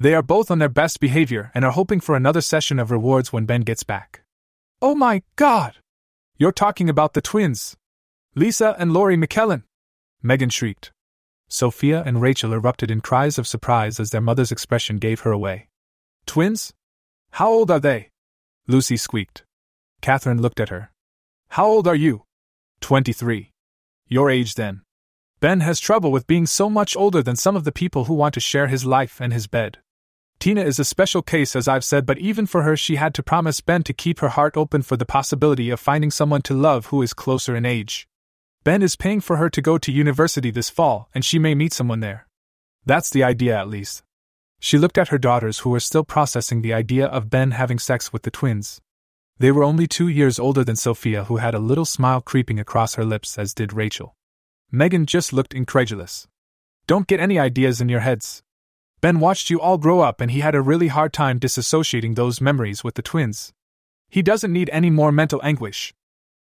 They 0.00 0.14
are 0.14 0.22
both 0.22 0.50
on 0.50 0.58
their 0.58 0.70
best 0.70 1.00
behavior 1.00 1.50
and 1.54 1.64
are 1.64 1.70
hoping 1.70 2.00
for 2.00 2.16
another 2.16 2.40
session 2.40 2.78
of 2.78 2.90
rewards 2.90 3.32
when 3.32 3.44
Ben 3.44 3.60
gets 3.60 3.84
back. 3.84 4.22
Oh 4.80 4.94
my 4.94 5.22
god! 5.36 5.76
You're 6.36 6.50
talking 6.50 6.88
about 6.88 7.12
the 7.12 7.22
twins! 7.22 7.76
Lisa 8.34 8.74
and 8.78 8.92
Laurie 8.92 9.16
McKellen! 9.16 9.64
Megan 10.22 10.48
shrieked. 10.48 10.93
Sophia 11.54 12.02
and 12.04 12.20
Rachel 12.20 12.52
erupted 12.52 12.90
in 12.90 13.00
cries 13.00 13.38
of 13.38 13.46
surprise 13.46 14.00
as 14.00 14.10
their 14.10 14.20
mother's 14.20 14.50
expression 14.50 14.98
gave 14.98 15.20
her 15.20 15.30
away. 15.30 15.68
Twins? 16.26 16.74
How 17.30 17.48
old 17.48 17.70
are 17.70 17.78
they? 17.78 18.10
Lucy 18.66 18.96
squeaked. 18.96 19.44
Catherine 20.00 20.42
looked 20.42 20.58
at 20.58 20.70
her. 20.70 20.90
How 21.50 21.66
old 21.66 21.86
are 21.86 21.94
you? 21.94 22.24
Twenty 22.80 23.12
three. 23.12 23.52
Your 24.08 24.30
age 24.30 24.54
then. 24.56 24.82
Ben 25.38 25.60
has 25.60 25.78
trouble 25.78 26.10
with 26.10 26.26
being 26.26 26.44
so 26.44 26.68
much 26.68 26.96
older 26.96 27.22
than 27.22 27.36
some 27.36 27.54
of 27.54 27.62
the 27.62 27.70
people 27.70 28.06
who 28.06 28.14
want 28.14 28.34
to 28.34 28.40
share 28.40 28.66
his 28.66 28.84
life 28.84 29.20
and 29.20 29.32
his 29.32 29.46
bed. 29.46 29.78
Tina 30.40 30.62
is 30.62 30.80
a 30.80 30.84
special 30.84 31.22
case, 31.22 31.54
as 31.54 31.68
I've 31.68 31.84
said, 31.84 32.04
but 32.04 32.18
even 32.18 32.46
for 32.46 32.62
her, 32.62 32.76
she 32.76 32.96
had 32.96 33.14
to 33.14 33.22
promise 33.22 33.60
Ben 33.60 33.84
to 33.84 33.92
keep 33.92 34.18
her 34.18 34.30
heart 34.30 34.56
open 34.56 34.82
for 34.82 34.96
the 34.96 35.06
possibility 35.06 35.70
of 35.70 35.78
finding 35.78 36.10
someone 36.10 36.42
to 36.42 36.52
love 36.52 36.86
who 36.86 37.00
is 37.00 37.14
closer 37.14 37.54
in 37.54 37.64
age. 37.64 38.08
Ben 38.64 38.82
is 38.82 38.96
paying 38.96 39.20
for 39.20 39.36
her 39.36 39.50
to 39.50 39.60
go 39.60 39.76
to 39.76 39.92
university 39.92 40.50
this 40.50 40.70
fall, 40.70 41.10
and 41.14 41.22
she 41.22 41.38
may 41.38 41.54
meet 41.54 41.74
someone 41.74 42.00
there. 42.00 42.26
That's 42.86 43.10
the 43.10 43.22
idea, 43.22 43.58
at 43.58 43.68
least. 43.68 44.02
She 44.58 44.78
looked 44.78 44.96
at 44.96 45.08
her 45.08 45.18
daughters, 45.18 45.58
who 45.58 45.70
were 45.70 45.80
still 45.80 46.02
processing 46.02 46.62
the 46.62 46.72
idea 46.72 47.04
of 47.04 47.28
Ben 47.28 47.50
having 47.50 47.78
sex 47.78 48.10
with 48.10 48.22
the 48.22 48.30
twins. 48.30 48.80
They 49.38 49.52
were 49.52 49.64
only 49.64 49.86
two 49.86 50.08
years 50.08 50.38
older 50.38 50.64
than 50.64 50.76
Sophia, 50.76 51.24
who 51.24 51.36
had 51.36 51.54
a 51.54 51.58
little 51.58 51.84
smile 51.84 52.22
creeping 52.22 52.58
across 52.58 52.94
her 52.94 53.04
lips, 53.04 53.36
as 53.36 53.52
did 53.52 53.74
Rachel. 53.74 54.16
Megan 54.72 55.04
just 55.04 55.34
looked 55.34 55.52
incredulous. 55.52 56.26
Don't 56.86 57.06
get 57.06 57.20
any 57.20 57.38
ideas 57.38 57.82
in 57.82 57.90
your 57.90 58.00
heads. 58.00 58.42
Ben 59.02 59.20
watched 59.20 59.50
you 59.50 59.60
all 59.60 59.76
grow 59.76 60.00
up 60.00 60.22
and 60.22 60.30
he 60.30 60.40
had 60.40 60.54
a 60.54 60.62
really 60.62 60.88
hard 60.88 61.12
time 61.12 61.38
disassociating 61.38 62.14
those 62.14 62.40
memories 62.40 62.82
with 62.82 62.94
the 62.94 63.02
twins. 63.02 63.52
He 64.08 64.22
doesn't 64.22 64.52
need 64.52 64.70
any 64.72 64.88
more 64.88 65.12
mental 65.12 65.40
anguish. 65.42 65.92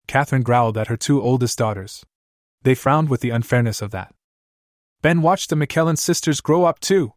Catherine 0.06 0.42
growled 0.42 0.76
at 0.76 0.88
her 0.88 0.96
two 0.96 1.22
oldest 1.22 1.56
daughters. 1.56 2.04
They 2.62 2.74
frowned 2.74 3.08
with 3.08 3.20
the 3.20 3.30
unfairness 3.30 3.80
of 3.80 3.90
that. 3.92 4.14
Ben 5.02 5.22
watched 5.22 5.48
the 5.48 5.56
McKellen 5.56 5.96
sisters 5.96 6.40
grow 6.40 6.64
up 6.64 6.78
too. 6.78 7.14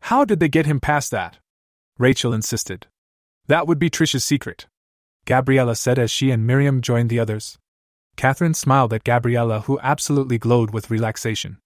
How 0.00 0.24
did 0.24 0.40
they 0.40 0.48
get 0.48 0.66
him 0.66 0.80
past 0.80 1.10
that? 1.10 1.38
Rachel 1.98 2.32
insisted. 2.32 2.86
That 3.48 3.66
would 3.66 3.78
be 3.78 3.90
Trish's 3.90 4.24
secret. 4.24 4.66
Gabriella 5.26 5.76
said 5.76 5.98
as 5.98 6.10
she 6.10 6.30
and 6.30 6.46
Miriam 6.46 6.80
joined 6.80 7.10
the 7.10 7.18
others. 7.18 7.58
Catherine 8.16 8.54
smiled 8.54 8.92
at 8.92 9.04
Gabriella, 9.04 9.60
who 9.60 9.78
absolutely 9.80 10.38
glowed 10.38 10.70
with 10.70 10.90
relaxation. 10.90 11.58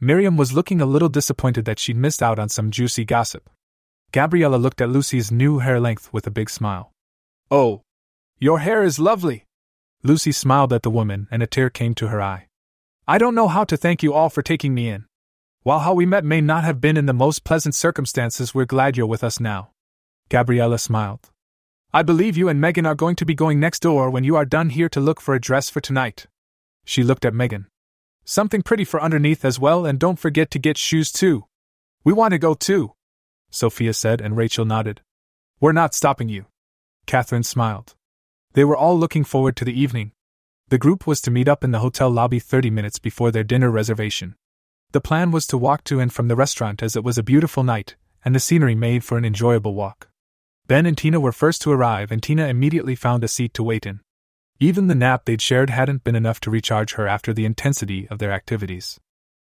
Miriam 0.00 0.36
was 0.36 0.52
looking 0.52 0.80
a 0.80 0.86
little 0.86 1.08
disappointed 1.08 1.64
that 1.66 1.78
she'd 1.78 1.96
missed 1.96 2.22
out 2.22 2.38
on 2.38 2.48
some 2.48 2.70
juicy 2.70 3.04
gossip. 3.04 3.50
Gabriella 4.12 4.56
looked 4.56 4.80
at 4.80 4.88
Lucy's 4.88 5.30
new 5.30 5.58
hair 5.60 5.78
length 5.78 6.12
with 6.12 6.26
a 6.26 6.30
big 6.30 6.50
smile. 6.50 6.92
Oh, 7.50 7.82
your 8.38 8.58
hair 8.58 8.82
is 8.82 8.98
lovely! 8.98 9.44
Lucy 10.02 10.32
smiled 10.32 10.72
at 10.72 10.82
the 10.82 10.90
woman, 10.90 11.28
and 11.30 11.42
a 11.42 11.46
tear 11.46 11.70
came 11.70 11.94
to 11.94 12.08
her 12.08 12.20
eye. 12.20 12.48
I 13.06 13.18
don't 13.18 13.34
know 13.34 13.48
how 13.48 13.64
to 13.64 13.76
thank 13.76 14.04
you 14.04 14.14
all 14.14 14.30
for 14.30 14.42
taking 14.42 14.74
me 14.74 14.88
in. 14.88 15.06
While 15.64 15.80
how 15.80 15.92
we 15.92 16.06
met 16.06 16.24
may 16.24 16.40
not 16.40 16.62
have 16.62 16.80
been 16.80 16.96
in 16.96 17.06
the 17.06 17.12
most 17.12 17.42
pleasant 17.42 17.74
circumstances, 17.74 18.54
we're 18.54 18.64
glad 18.64 18.96
you're 18.96 19.06
with 19.06 19.24
us 19.24 19.40
now. 19.40 19.72
Gabriella 20.28 20.78
smiled. 20.78 21.30
I 21.92 22.02
believe 22.02 22.36
you 22.36 22.48
and 22.48 22.60
Megan 22.60 22.86
are 22.86 22.94
going 22.94 23.16
to 23.16 23.26
be 23.26 23.34
going 23.34 23.58
next 23.58 23.80
door 23.80 24.08
when 24.08 24.22
you 24.22 24.36
are 24.36 24.44
done 24.44 24.70
here 24.70 24.88
to 24.88 25.00
look 25.00 25.20
for 25.20 25.34
a 25.34 25.40
dress 25.40 25.68
for 25.68 25.80
tonight. 25.80 26.26
She 26.84 27.02
looked 27.02 27.24
at 27.24 27.34
Megan. 27.34 27.66
Something 28.24 28.62
pretty 28.62 28.84
for 28.84 29.02
underneath 29.02 29.44
as 29.44 29.58
well, 29.58 29.84
and 29.84 29.98
don't 29.98 30.18
forget 30.18 30.50
to 30.52 30.60
get 30.60 30.78
shoes 30.78 31.10
too. 31.10 31.46
We 32.04 32.12
want 32.12 32.32
to 32.32 32.38
go 32.38 32.54
too, 32.54 32.92
Sophia 33.50 33.94
said, 33.94 34.20
and 34.20 34.36
Rachel 34.36 34.64
nodded. 34.64 35.00
We're 35.60 35.72
not 35.72 35.92
stopping 35.92 36.28
you. 36.28 36.46
Catherine 37.06 37.42
smiled. 37.42 37.96
They 38.52 38.64
were 38.64 38.76
all 38.76 38.96
looking 38.96 39.24
forward 39.24 39.56
to 39.56 39.64
the 39.64 39.78
evening. 39.78 40.12
The 40.72 40.78
group 40.78 41.06
was 41.06 41.20
to 41.20 41.30
meet 41.30 41.48
up 41.48 41.64
in 41.64 41.70
the 41.70 41.80
hotel 41.80 42.08
lobby 42.08 42.38
30 42.38 42.70
minutes 42.70 42.98
before 42.98 43.30
their 43.30 43.44
dinner 43.44 43.70
reservation. 43.70 44.36
The 44.92 45.02
plan 45.02 45.30
was 45.30 45.46
to 45.48 45.58
walk 45.58 45.84
to 45.84 46.00
and 46.00 46.10
from 46.10 46.28
the 46.28 46.34
restaurant 46.34 46.82
as 46.82 46.96
it 46.96 47.04
was 47.04 47.18
a 47.18 47.22
beautiful 47.22 47.62
night, 47.62 47.96
and 48.24 48.34
the 48.34 48.40
scenery 48.40 48.74
made 48.74 49.04
for 49.04 49.18
an 49.18 49.24
enjoyable 49.26 49.74
walk. 49.74 50.08
Ben 50.68 50.86
and 50.86 50.96
Tina 50.96 51.20
were 51.20 51.30
first 51.30 51.60
to 51.60 51.72
arrive, 51.72 52.10
and 52.10 52.22
Tina 52.22 52.46
immediately 52.46 52.94
found 52.94 53.22
a 53.22 53.28
seat 53.28 53.52
to 53.52 53.62
wait 53.62 53.84
in. 53.84 54.00
Even 54.60 54.86
the 54.86 54.94
nap 54.94 55.26
they'd 55.26 55.42
shared 55.42 55.68
hadn't 55.68 56.04
been 56.04 56.16
enough 56.16 56.40
to 56.40 56.50
recharge 56.50 56.94
her 56.94 57.06
after 57.06 57.34
the 57.34 57.44
intensity 57.44 58.08
of 58.08 58.18
their 58.18 58.32
activities. 58.32 58.98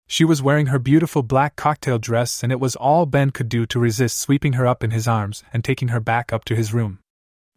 She 0.07 0.25
was 0.25 0.43
wearing 0.43 0.65
her 0.65 0.77
beautiful 0.77 1.23
black 1.23 1.55
cocktail 1.55 1.99
dress, 1.99 2.43
and 2.43 2.51
it 2.51 2.59
was 2.59 2.75
all 2.75 3.05
Ben 3.05 3.29
could 3.29 3.47
do 3.47 3.65
to 3.67 3.79
resist 3.79 4.19
sweeping 4.19 4.53
her 4.59 4.67
up 4.67 4.83
in 4.83 4.91
his 4.91 5.07
arms 5.07 5.41
and 5.53 5.63
taking 5.63 5.87
her 5.87 6.01
back 6.01 6.33
up 6.33 6.43
to 6.43 6.53
his 6.53 6.73
room. 6.73 6.99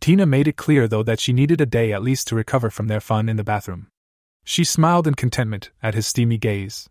Tina 0.00 0.26
made 0.26 0.48
it 0.48 0.56
clear, 0.56 0.86
though, 0.86 1.02
that 1.02 1.20
she 1.20 1.32
needed 1.32 1.60
a 1.60 1.66
day 1.66 1.92
at 1.92 2.02
least 2.02 2.28
to 2.28 2.34
recover 2.34 2.70
from 2.70 2.88
their 2.88 3.00
fun 3.00 3.28
in 3.28 3.36
the 3.36 3.44
bathroom. 3.44 3.88
She 4.44 4.64
smiled 4.64 5.06
in 5.06 5.14
contentment 5.14 5.70
at 5.82 5.94
his 5.94 6.06
steamy 6.06 6.38
gaze. 6.38 6.88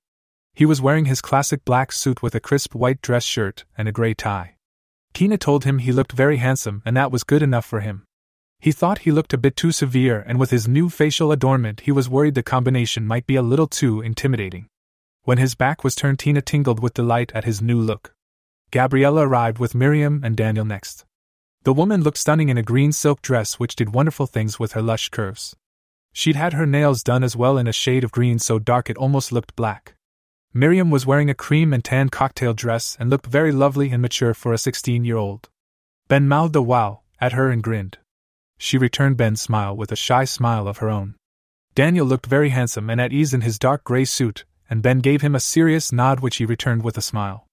He 0.54 0.66
was 0.66 0.82
wearing 0.82 1.06
his 1.06 1.22
classic 1.22 1.64
black 1.66 1.92
suit 1.92 2.22
with 2.22 2.36
a 2.36 2.40
crisp 2.40 2.76
white 2.76 3.02
dress 3.02 3.24
shirt 3.24 3.66
and 3.78 3.88
a 3.88 3.92
gray 3.92 4.14
tie. 4.14 4.56
Tina 5.14 5.38
told 5.38 5.64
him 5.64 5.80
he 5.80 5.94
looked 5.94 6.12
very 6.12 6.38
handsome 6.38 6.82
and 6.86 6.98
that 6.98 7.12
was 7.12 7.24
good 7.24 7.42
enough 7.42 7.66
for 7.66 7.80
him. 7.80 8.06
He 8.60 8.72
thought 8.72 9.00
he 9.00 9.12
looked 9.12 9.34
a 9.34 9.38
bit 9.38 9.56
too 9.56 9.72
severe, 9.72 10.24
and 10.26 10.40
with 10.40 10.50
his 10.50 10.68
new 10.68 10.90
facial 10.90 11.32
adornment, 11.32 11.82
he 11.82 11.92
was 11.92 12.10
worried 12.10 12.36
the 12.36 12.44
combination 12.44 13.06
might 13.06 13.28
be 13.28 13.36
a 13.36 13.42
little 13.42 13.68
too 13.68 14.02
intimidating. 14.02 14.68
When 15.24 15.38
his 15.38 15.56
back 15.56 15.84
was 15.84 15.96
turned, 15.96 16.20
Tina 16.20 16.42
tingled 16.42 16.82
with 16.82 16.94
delight 16.94 17.32
at 17.36 17.46
his 17.46 17.62
new 17.62 17.80
look. 17.80 18.14
Gabriella 18.72 19.28
arrived 19.28 19.60
with 19.60 19.76
Miriam 19.76 20.22
and 20.24 20.36
Daniel 20.36 20.66
next. 20.66 21.05
The 21.66 21.74
woman 21.74 22.04
looked 22.04 22.20
stunning 22.20 22.50
in 22.50 22.60
a 22.60 22.62
green 22.62 22.92
silk 22.92 23.24
dress 23.24 23.56
which 23.56 23.76
did 23.76 23.96
wonderful 23.96 24.28
things 24.28 24.60
with 24.60 24.74
her 24.74 24.84
lush 24.84 25.10
curves. 25.10 25.56
She'd 26.14 26.36
had 26.36 26.54
her 26.54 26.68
nails 26.68 27.02
done 27.02 27.24
as 27.24 27.36
well 27.36 27.58
in 27.58 27.66
a 27.66 27.74
shade 27.74 28.04
of 28.04 28.12
green 28.12 28.38
so 28.38 28.60
dark 28.60 28.88
it 28.88 28.98
almost 28.98 29.32
looked 29.32 29.56
black. 29.56 29.96
Miriam 30.54 30.92
was 30.92 31.08
wearing 31.08 31.28
a 31.28 31.34
cream 31.34 31.74
and 31.74 31.84
tan 31.84 32.10
cocktail 32.10 32.54
dress 32.54 32.96
and 33.00 33.10
looked 33.10 33.26
very 33.26 33.52
lovely 33.52 33.90
and 33.90 34.00
mature 34.00 34.36
for 34.36 34.54
a 34.54 34.60
16 34.60 35.04
year 35.06 35.18
old. 35.18 35.50
Ben 36.08 36.28
mouthed 36.28 36.56
a 36.56 36.62
wow 36.62 37.02
at 37.20 37.34
her 37.34 37.50
and 37.50 37.64
grinned. 37.64 37.98
She 38.60 38.78
returned 38.78 39.18
Ben's 39.18 39.42
smile 39.42 39.76
with 39.76 39.92
a 39.92 39.96
shy 39.96 40.24
smile 40.24 40.68
of 40.68 40.78
her 40.78 40.90
own. 40.92 41.16
Daniel 41.74 42.06
looked 42.06 42.28
very 42.28 42.50
handsome 42.50 42.92
and 42.92 43.02
at 43.02 43.12
ease 43.12 43.34
in 43.34 43.42
his 43.42 43.58
dark 43.58 43.84
gray 43.84 44.06
suit, 44.06 44.46
and 44.70 44.84
Ben 44.84 45.00
gave 45.00 45.24
him 45.24 45.34
a 45.34 45.40
serious 45.40 45.92
nod 45.92 46.20
which 46.20 46.36
he 46.36 46.46
returned 46.46 46.84
with 46.84 46.96
a 46.96 47.02
smile. 47.02 47.48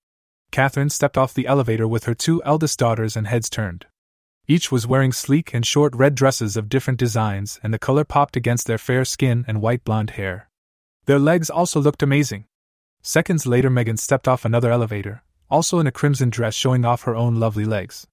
Catherine 0.50 0.90
stepped 0.90 1.16
off 1.16 1.32
the 1.32 1.46
elevator 1.46 1.88
with 1.88 2.04
her 2.04 2.14
two 2.14 2.42
eldest 2.44 2.78
daughters 2.78 3.16
and 3.16 3.26
heads 3.26 3.48
turned. 3.48 3.86
Each 4.48 4.72
was 4.72 4.86
wearing 4.86 5.12
sleek 5.12 5.54
and 5.54 5.64
short 5.64 5.94
red 5.94 6.14
dresses 6.14 6.56
of 6.56 6.68
different 6.68 6.98
designs, 6.98 7.60
and 7.62 7.72
the 7.72 7.78
color 7.78 8.04
popped 8.04 8.36
against 8.36 8.66
their 8.66 8.78
fair 8.78 9.04
skin 9.04 9.44
and 9.46 9.62
white 9.62 9.84
blonde 9.84 10.10
hair. 10.10 10.48
Their 11.06 11.18
legs 11.18 11.48
also 11.48 11.80
looked 11.80 12.02
amazing. 12.02 12.46
Seconds 13.02 13.46
later, 13.46 13.70
Megan 13.70 13.96
stepped 13.96 14.28
off 14.28 14.44
another 14.44 14.70
elevator, 14.70 15.22
also 15.50 15.78
in 15.78 15.86
a 15.86 15.92
crimson 15.92 16.30
dress 16.30 16.54
showing 16.54 16.84
off 16.84 17.02
her 17.02 17.14
own 17.14 17.36
lovely 17.36 17.64
legs. 17.64 18.06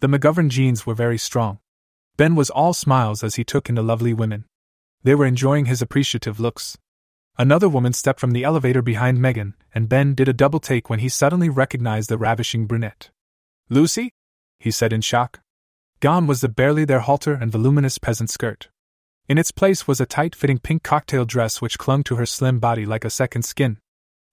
The 0.00 0.08
McGovern 0.08 0.48
genes 0.48 0.86
were 0.86 0.94
very 0.94 1.18
strong. 1.18 1.58
Ben 2.16 2.34
was 2.34 2.50
all 2.50 2.72
smiles 2.72 3.22
as 3.22 3.34
he 3.34 3.44
took 3.44 3.68
in 3.68 3.74
the 3.74 3.82
lovely 3.82 4.14
women. 4.14 4.44
They 5.02 5.14
were 5.14 5.26
enjoying 5.26 5.66
his 5.66 5.82
appreciative 5.82 6.40
looks. 6.40 6.76
Another 7.38 7.68
woman 7.68 7.92
stepped 7.92 8.20
from 8.20 8.30
the 8.30 8.44
elevator 8.44 8.80
behind 8.80 9.20
Megan, 9.20 9.54
and 9.74 9.88
Ben 9.88 10.14
did 10.14 10.28
a 10.28 10.32
double 10.32 10.60
take 10.60 10.88
when 10.88 11.00
he 11.00 11.08
suddenly 11.08 11.50
recognized 11.50 12.08
the 12.08 12.16
ravishing 12.16 12.66
brunette. 12.66 13.10
Lucy? 13.68 14.10
he 14.58 14.70
said 14.70 14.92
in 14.92 15.02
shock. 15.02 15.40
Gone 16.00 16.26
was 16.26 16.42
the 16.42 16.48
barely 16.50 16.84
there 16.84 17.00
halter 17.00 17.32
and 17.32 17.50
voluminous 17.50 17.96
peasant 17.96 18.28
skirt. 18.28 18.68
In 19.28 19.38
its 19.38 19.50
place 19.50 19.88
was 19.88 19.98
a 19.98 20.04
tight 20.06 20.34
fitting 20.34 20.58
pink 20.58 20.82
cocktail 20.82 21.24
dress 21.24 21.62
which 21.62 21.78
clung 21.78 22.02
to 22.04 22.16
her 22.16 22.26
slim 22.26 22.58
body 22.58 22.84
like 22.84 23.04
a 23.04 23.10
second 23.10 23.44
skin. 23.44 23.78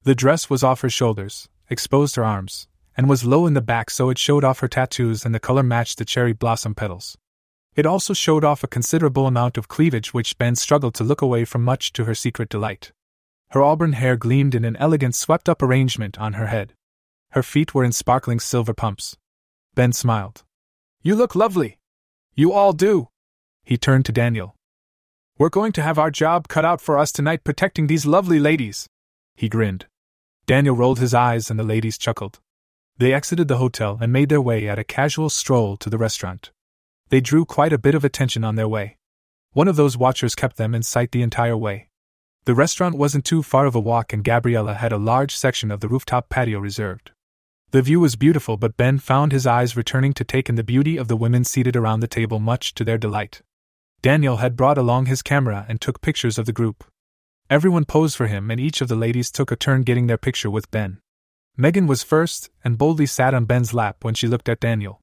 The 0.03 0.13
dress 0.13 0.49
was 0.49 0.61
off 0.61 0.81
her 0.81 0.89
shoulders, 0.89 1.47
exposed 1.69 2.17
her 2.17 2.25
arms, 2.25 2.67
and 2.97 3.07
was 3.07 3.23
low 3.23 3.47
in 3.47 3.53
the 3.53 3.61
back 3.61 3.89
so 3.89 4.09
it 4.09 4.17
showed 4.17 4.43
off 4.43 4.59
her 4.59 4.67
tattoos 4.67 5.23
and 5.25 5.33
the 5.33 5.39
color 5.39 5.63
matched 5.63 5.99
the 5.99 6.05
cherry 6.05 6.33
blossom 6.33 6.75
petals. 6.75 7.17
It 7.75 7.85
also 7.85 8.13
showed 8.13 8.43
off 8.43 8.63
a 8.63 8.67
considerable 8.67 9.25
amount 9.25 9.57
of 9.57 9.69
cleavage 9.69 10.13
which 10.13 10.37
Ben 10.37 10.55
struggled 10.55 10.93
to 10.95 11.03
look 11.05 11.21
away 11.21 11.45
from 11.45 11.63
much 11.63 11.93
to 11.93 12.03
her 12.03 12.13
secret 12.13 12.49
delight. 12.49 12.91
Her 13.51 13.63
auburn 13.63 13.93
hair 13.93 14.17
gleamed 14.17 14.53
in 14.53 14.65
an 14.65 14.75
elegant 14.75 15.15
swept 15.15 15.47
up 15.47 15.61
arrangement 15.61 16.19
on 16.19 16.33
her 16.33 16.47
head. 16.47 16.73
Her 17.31 17.41
feet 17.41 17.73
were 17.73 17.85
in 17.85 17.93
sparkling 17.93 18.41
silver 18.41 18.73
pumps. 18.73 19.17
Ben 19.75 19.93
smiled. 19.93 20.43
You 21.05 21.15
look 21.15 21.35
lovely. 21.35 21.79
You 22.33 22.53
all 22.53 22.71
do. 22.71 23.09
He 23.65 23.77
turned 23.77 24.05
to 24.05 24.13
Daniel. 24.13 24.55
We're 25.37 25.49
going 25.49 25.73
to 25.73 25.81
have 25.81 25.99
our 25.99 26.09
job 26.09 26.47
cut 26.47 26.63
out 26.63 26.79
for 26.79 26.97
us 26.97 27.11
tonight 27.11 27.43
protecting 27.43 27.87
these 27.87 28.05
lovely 28.05 28.39
ladies. 28.39 28.87
He 29.35 29.49
grinned. 29.49 29.87
Daniel 30.45 30.77
rolled 30.77 30.99
his 30.99 31.13
eyes 31.13 31.49
and 31.49 31.59
the 31.59 31.63
ladies 31.65 31.97
chuckled. 31.97 32.39
They 32.99 33.11
exited 33.11 33.49
the 33.49 33.57
hotel 33.57 33.97
and 33.99 34.13
made 34.13 34.29
their 34.29 34.39
way 34.39 34.69
at 34.69 34.79
a 34.79 34.85
casual 34.85 35.29
stroll 35.29 35.75
to 35.77 35.89
the 35.89 35.97
restaurant. 35.97 36.51
They 37.09 37.19
drew 37.19 37.43
quite 37.43 37.73
a 37.73 37.77
bit 37.77 37.95
of 37.95 38.05
attention 38.05 38.45
on 38.45 38.55
their 38.55 38.69
way. 38.69 38.97
One 39.51 39.67
of 39.67 39.75
those 39.75 39.97
watchers 39.97 40.35
kept 40.35 40.55
them 40.55 40.73
in 40.73 40.83
sight 40.83 41.11
the 41.11 41.21
entire 41.21 41.57
way. 41.57 41.89
The 42.45 42.55
restaurant 42.55 42.95
wasn't 42.95 43.25
too 43.25 43.43
far 43.43 43.65
of 43.65 43.75
a 43.75 43.79
walk, 43.81 44.13
and 44.13 44.23
Gabriella 44.23 44.75
had 44.75 44.93
a 44.93 44.97
large 44.97 45.35
section 45.35 45.69
of 45.69 45.81
the 45.81 45.89
rooftop 45.89 46.29
patio 46.29 46.59
reserved. 46.59 47.11
The 47.73 47.81
view 47.81 47.99
was 47.99 48.15
beautiful, 48.15 48.55
but 48.55 48.77
Ben 48.77 48.99
found 48.99 49.31
his 49.31 49.47
eyes 49.47 49.75
returning 49.75 50.13
to 50.13 50.23
take 50.23 50.47
in 50.47 50.53
the 50.53 50.63
beauty 50.63 50.95
of 50.95 51.07
the 51.07 51.17
women 51.17 51.43
seated 51.43 51.75
around 51.75 52.01
the 52.01 52.07
table, 52.07 52.39
much 52.39 52.75
to 52.75 52.83
their 52.83 52.99
delight. 52.99 53.41
Daniel 54.03 54.37
had 54.37 54.55
brought 54.55 54.77
along 54.77 55.07
his 55.07 55.23
camera 55.23 55.65
and 55.67 55.81
took 55.81 55.99
pictures 55.99 56.37
of 56.37 56.45
the 56.45 56.53
group. 56.53 56.83
Everyone 57.49 57.83
posed 57.83 58.15
for 58.15 58.27
him, 58.27 58.51
and 58.51 58.59
each 58.59 58.79
of 58.79 58.89
the 58.89 58.95
ladies 58.95 59.31
took 59.31 59.51
a 59.51 59.55
turn 59.55 59.81
getting 59.81 60.05
their 60.05 60.19
picture 60.19 60.51
with 60.51 60.69
Ben. 60.69 60.99
Megan 61.57 61.87
was 61.87 62.03
first, 62.03 62.51
and 62.63 62.77
boldly 62.77 63.07
sat 63.07 63.33
on 63.33 63.45
Ben's 63.45 63.73
lap 63.73 64.03
when 64.03 64.13
she 64.13 64.27
looked 64.27 64.49
at 64.49 64.59
Daniel. 64.59 65.01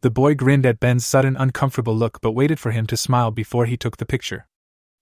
The 0.00 0.08
boy 0.08 0.34
grinned 0.34 0.64
at 0.64 0.80
Ben's 0.80 1.04
sudden 1.04 1.36
uncomfortable 1.36 1.94
look 1.94 2.22
but 2.22 2.32
waited 2.32 2.58
for 2.58 2.70
him 2.70 2.86
to 2.86 2.96
smile 2.96 3.30
before 3.30 3.66
he 3.66 3.76
took 3.76 3.98
the 3.98 4.06
picture. 4.06 4.46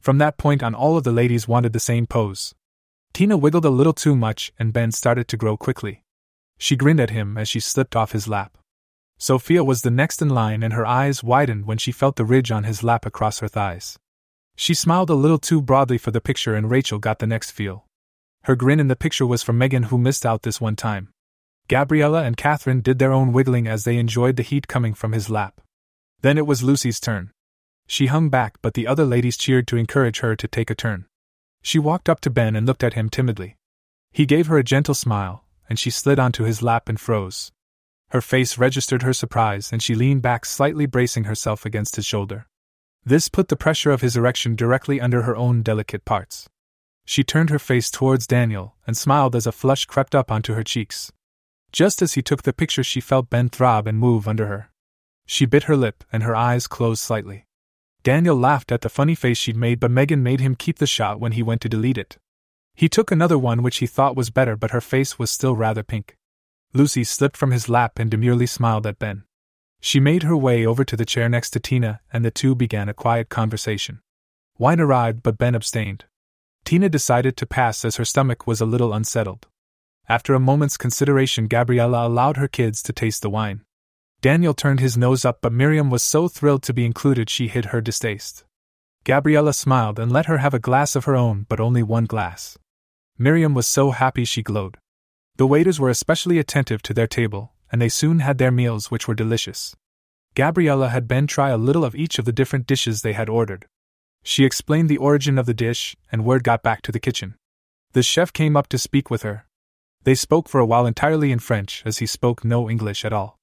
From 0.00 0.18
that 0.18 0.36
point 0.36 0.64
on, 0.64 0.74
all 0.74 0.96
of 0.96 1.04
the 1.04 1.12
ladies 1.12 1.46
wanted 1.46 1.74
the 1.74 1.78
same 1.78 2.08
pose. 2.08 2.56
Tina 3.12 3.36
wiggled 3.36 3.64
a 3.64 3.70
little 3.70 3.92
too 3.92 4.16
much, 4.16 4.52
and 4.58 4.72
Ben 4.72 4.90
started 4.90 5.28
to 5.28 5.36
grow 5.36 5.56
quickly. 5.56 6.03
She 6.58 6.76
grinned 6.76 7.00
at 7.00 7.10
him 7.10 7.36
as 7.36 7.48
she 7.48 7.60
slipped 7.60 7.96
off 7.96 8.12
his 8.12 8.28
lap. 8.28 8.56
Sophia 9.18 9.62
was 9.62 9.82
the 9.82 9.90
next 9.90 10.20
in 10.20 10.28
line, 10.28 10.62
and 10.62 10.72
her 10.72 10.86
eyes 10.86 11.22
widened 11.22 11.66
when 11.66 11.78
she 11.78 11.92
felt 11.92 12.16
the 12.16 12.24
ridge 12.24 12.50
on 12.50 12.64
his 12.64 12.82
lap 12.82 13.06
across 13.06 13.38
her 13.38 13.48
thighs. 13.48 13.98
She 14.56 14.74
smiled 14.74 15.10
a 15.10 15.14
little 15.14 15.38
too 15.38 15.62
broadly 15.62 15.98
for 15.98 16.10
the 16.10 16.20
picture, 16.20 16.54
and 16.54 16.70
Rachel 16.70 16.98
got 16.98 17.18
the 17.18 17.26
next 17.26 17.50
feel. 17.50 17.86
Her 18.44 18.56
grin 18.56 18.80
in 18.80 18.88
the 18.88 18.96
picture 18.96 19.26
was 19.26 19.42
for 19.42 19.52
Megan, 19.52 19.84
who 19.84 19.98
missed 19.98 20.26
out 20.26 20.42
this 20.42 20.60
one 20.60 20.76
time. 20.76 21.08
Gabriella 21.68 22.24
and 22.24 22.36
Catherine 22.36 22.82
did 22.82 22.98
their 22.98 23.12
own 23.12 23.32
wiggling 23.32 23.66
as 23.66 23.84
they 23.84 23.96
enjoyed 23.96 24.36
the 24.36 24.42
heat 24.42 24.68
coming 24.68 24.92
from 24.92 25.12
his 25.12 25.30
lap. 25.30 25.60
Then 26.20 26.36
it 26.36 26.46
was 26.46 26.62
Lucy's 26.62 27.00
turn. 27.00 27.30
She 27.86 28.06
hung 28.06 28.28
back, 28.28 28.58
but 28.62 28.74
the 28.74 28.86
other 28.86 29.04
ladies 29.04 29.36
cheered 29.36 29.66
to 29.68 29.76
encourage 29.76 30.20
her 30.20 30.36
to 30.36 30.48
take 30.48 30.70
a 30.70 30.74
turn. 30.74 31.06
She 31.62 31.78
walked 31.78 32.08
up 32.08 32.20
to 32.20 32.30
Ben 32.30 32.54
and 32.54 32.66
looked 32.66 32.84
at 32.84 32.94
him 32.94 33.08
timidly. 33.08 33.56
He 34.12 34.26
gave 34.26 34.46
her 34.48 34.58
a 34.58 34.64
gentle 34.64 34.94
smile, 34.94 35.43
and 35.68 35.78
she 35.78 35.90
slid 35.90 36.18
onto 36.18 36.44
his 36.44 36.62
lap 36.62 36.88
and 36.88 37.00
froze. 37.00 37.52
Her 38.10 38.20
face 38.20 38.58
registered 38.58 39.02
her 39.02 39.12
surprise, 39.12 39.72
and 39.72 39.82
she 39.82 39.94
leaned 39.94 40.22
back 40.22 40.44
slightly, 40.44 40.86
bracing 40.86 41.24
herself 41.24 41.66
against 41.66 41.96
his 41.96 42.06
shoulder. 42.06 42.46
This 43.04 43.28
put 43.28 43.48
the 43.48 43.56
pressure 43.56 43.90
of 43.90 44.00
his 44.00 44.16
erection 44.16 44.56
directly 44.56 45.00
under 45.00 45.22
her 45.22 45.36
own 45.36 45.62
delicate 45.62 46.04
parts. 46.04 46.48
She 47.04 47.22
turned 47.22 47.50
her 47.50 47.58
face 47.58 47.90
towards 47.90 48.26
Daniel 48.26 48.76
and 48.86 48.96
smiled 48.96 49.36
as 49.36 49.46
a 49.46 49.52
flush 49.52 49.84
crept 49.84 50.14
up 50.14 50.30
onto 50.30 50.54
her 50.54 50.64
cheeks. 50.64 51.12
Just 51.72 52.00
as 52.00 52.14
he 52.14 52.22
took 52.22 52.44
the 52.44 52.52
picture, 52.52 52.84
she 52.84 53.00
felt 53.00 53.30
Ben 53.30 53.48
throb 53.48 53.86
and 53.86 53.98
move 53.98 54.28
under 54.28 54.46
her. 54.46 54.70
She 55.26 55.44
bit 55.44 55.64
her 55.64 55.76
lip, 55.76 56.04
and 56.12 56.22
her 56.22 56.36
eyes 56.36 56.66
closed 56.66 57.02
slightly. 57.02 57.46
Daniel 58.02 58.36
laughed 58.36 58.70
at 58.70 58.82
the 58.82 58.88
funny 58.88 59.14
face 59.14 59.38
she'd 59.38 59.56
made, 59.56 59.80
but 59.80 59.90
Megan 59.90 60.22
made 60.22 60.40
him 60.40 60.54
keep 60.54 60.78
the 60.78 60.86
shot 60.86 61.18
when 61.18 61.32
he 61.32 61.42
went 61.42 61.60
to 61.62 61.68
delete 61.68 61.98
it. 61.98 62.18
He 62.74 62.88
took 62.88 63.10
another 63.10 63.38
one 63.38 63.62
which 63.62 63.78
he 63.78 63.86
thought 63.86 64.16
was 64.16 64.30
better, 64.30 64.56
but 64.56 64.72
her 64.72 64.80
face 64.80 65.18
was 65.18 65.30
still 65.30 65.54
rather 65.54 65.82
pink. 65.82 66.16
Lucy 66.72 67.04
slipped 67.04 67.36
from 67.36 67.52
his 67.52 67.68
lap 67.68 67.98
and 68.00 68.10
demurely 68.10 68.46
smiled 68.46 68.86
at 68.86 68.98
Ben. 68.98 69.22
She 69.80 70.00
made 70.00 70.24
her 70.24 70.36
way 70.36 70.66
over 70.66 70.84
to 70.84 70.96
the 70.96 71.04
chair 71.04 71.28
next 71.28 71.50
to 71.50 71.60
Tina, 71.60 72.00
and 72.12 72.24
the 72.24 72.32
two 72.32 72.54
began 72.54 72.88
a 72.88 72.94
quiet 72.94 73.28
conversation. 73.28 74.00
Wine 74.58 74.80
arrived, 74.80 75.22
but 75.22 75.38
Ben 75.38 75.54
abstained. 75.54 76.06
Tina 76.64 76.88
decided 76.88 77.36
to 77.36 77.46
pass 77.46 77.84
as 77.84 77.96
her 77.96 78.04
stomach 78.04 78.46
was 78.46 78.60
a 78.60 78.66
little 78.66 78.92
unsettled. 78.92 79.46
After 80.08 80.34
a 80.34 80.40
moment's 80.40 80.76
consideration, 80.76 81.46
Gabriella 81.46 82.08
allowed 82.08 82.38
her 82.38 82.48
kids 82.48 82.82
to 82.82 82.92
taste 82.92 83.22
the 83.22 83.30
wine. 83.30 83.62
Daniel 84.20 84.54
turned 84.54 84.80
his 84.80 84.96
nose 84.96 85.24
up, 85.24 85.38
but 85.42 85.52
Miriam 85.52 85.90
was 85.90 86.02
so 86.02 86.28
thrilled 86.28 86.62
to 86.64 86.72
be 86.72 86.86
included 86.86 87.28
she 87.28 87.48
hid 87.48 87.66
her 87.66 87.80
distaste. 87.80 88.44
Gabriella 89.04 89.52
smiled 89.52 89.98
and 89.98 90.10
let 90.10 90.26
her 90.26 90.38
have 90.38 90.54
a 90.54 90.58
glass 90.58 90.96
of 90.96 91.04
her 91.04 91.14
own, 91.14 91.44
but 91.48 91.60
only 91.60 91.82
one 91.82 92.06
glass. 92.06 92.56
Miriam 93.18 93.54
was 93.54 93.66
so 93.66 93.92
happy 93.92 94.24
she 94.24 94.42
glowed. 94.42 94.76
The 95.36 95.46
waiters 95.46 95.78
were 95.78 95.90
especially 95.90 96.38
attentive 96.38 96.82
to 96.82 96.94
their 96.94 97.06
table, 97.06 97.52
and 97.70 97.80
they 97.80 97.88
soon 97.88 98.20
had 98.20 98.38
their 98.38 98.50
meals, 98.50 98.90
which 98.90 99.06
were 99.06 99.14
delicious. 99.14 99.74
Gabriella 100.34 100.88
had 100.88 101.06
Ben 101.06 101.28
try 101.28 101.50
a 101.50 101.56
little 101.56 101.84
of 101.84 101.94
each 101.94 102.18
of 102.18 102.24
the 102.24 102.32
different 102.32 102.66
dishes 102.66 103.02
they 103.02 103.12
had 103.12 103.28
ordered. 103.28 103.66
She 104.24 104.44
explained 104.44 104.88
the 104.88 104.96
origin 104.96 105.38
of 105.38 105.46
the 105.46 105.54
dish, 105.54 105.96
and 106.10 106.24
word 106.24 106.42
got 106.42 106.62
back 106.62 106.82
to 106.82 106.92
the 106.92 106.98
kitchen. 106.98 107.34
The 107.92 108.02
chef 108.02 108.32
came 108.32 108.56
up 108.56 108.68
to 108.68 108.78
speak 108.78 109.10
with 109.10 109.22
her. 109.22 109.46
They 110.02 110.16
spoke 110.16 110.48
for 110.48 110.58
a 110.58 110.66
while 110.66 110.86
entirely 110.86 111.30
in 111.30 111.38
French, 111.38 111.82
as 111.86 111.98
he 111.98 112.06
spoke 112.06 112.44
no 112.44 112.68
English 112.68 113.04
at 113.04 113.12
all. 113.12 113.38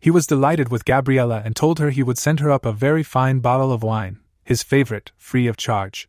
He 0.00 0.10
was 0.10 0.26
delighted 0.26 0.68
with 0.68 0.84
Gabriella 0.84 1.42
and 1.44 1.54
told 1.54 1.78
her 1.78 1.90
he 1.90 2.02
would 2.02 2.18
send 2.18 2.40
her 2.40 2.50
up 2.50 2.66
a 2.66 2.72
very 2.72 3.04
fine 3.04 3.38
bottle 3.38 3.72
of 3.72 3.84
wine, 3.84 4.18
his 4.42 4.64
favorite, 4.64 5.12
free 5.16 5.46
of 5.46 5.56
charge. 5.56 6.08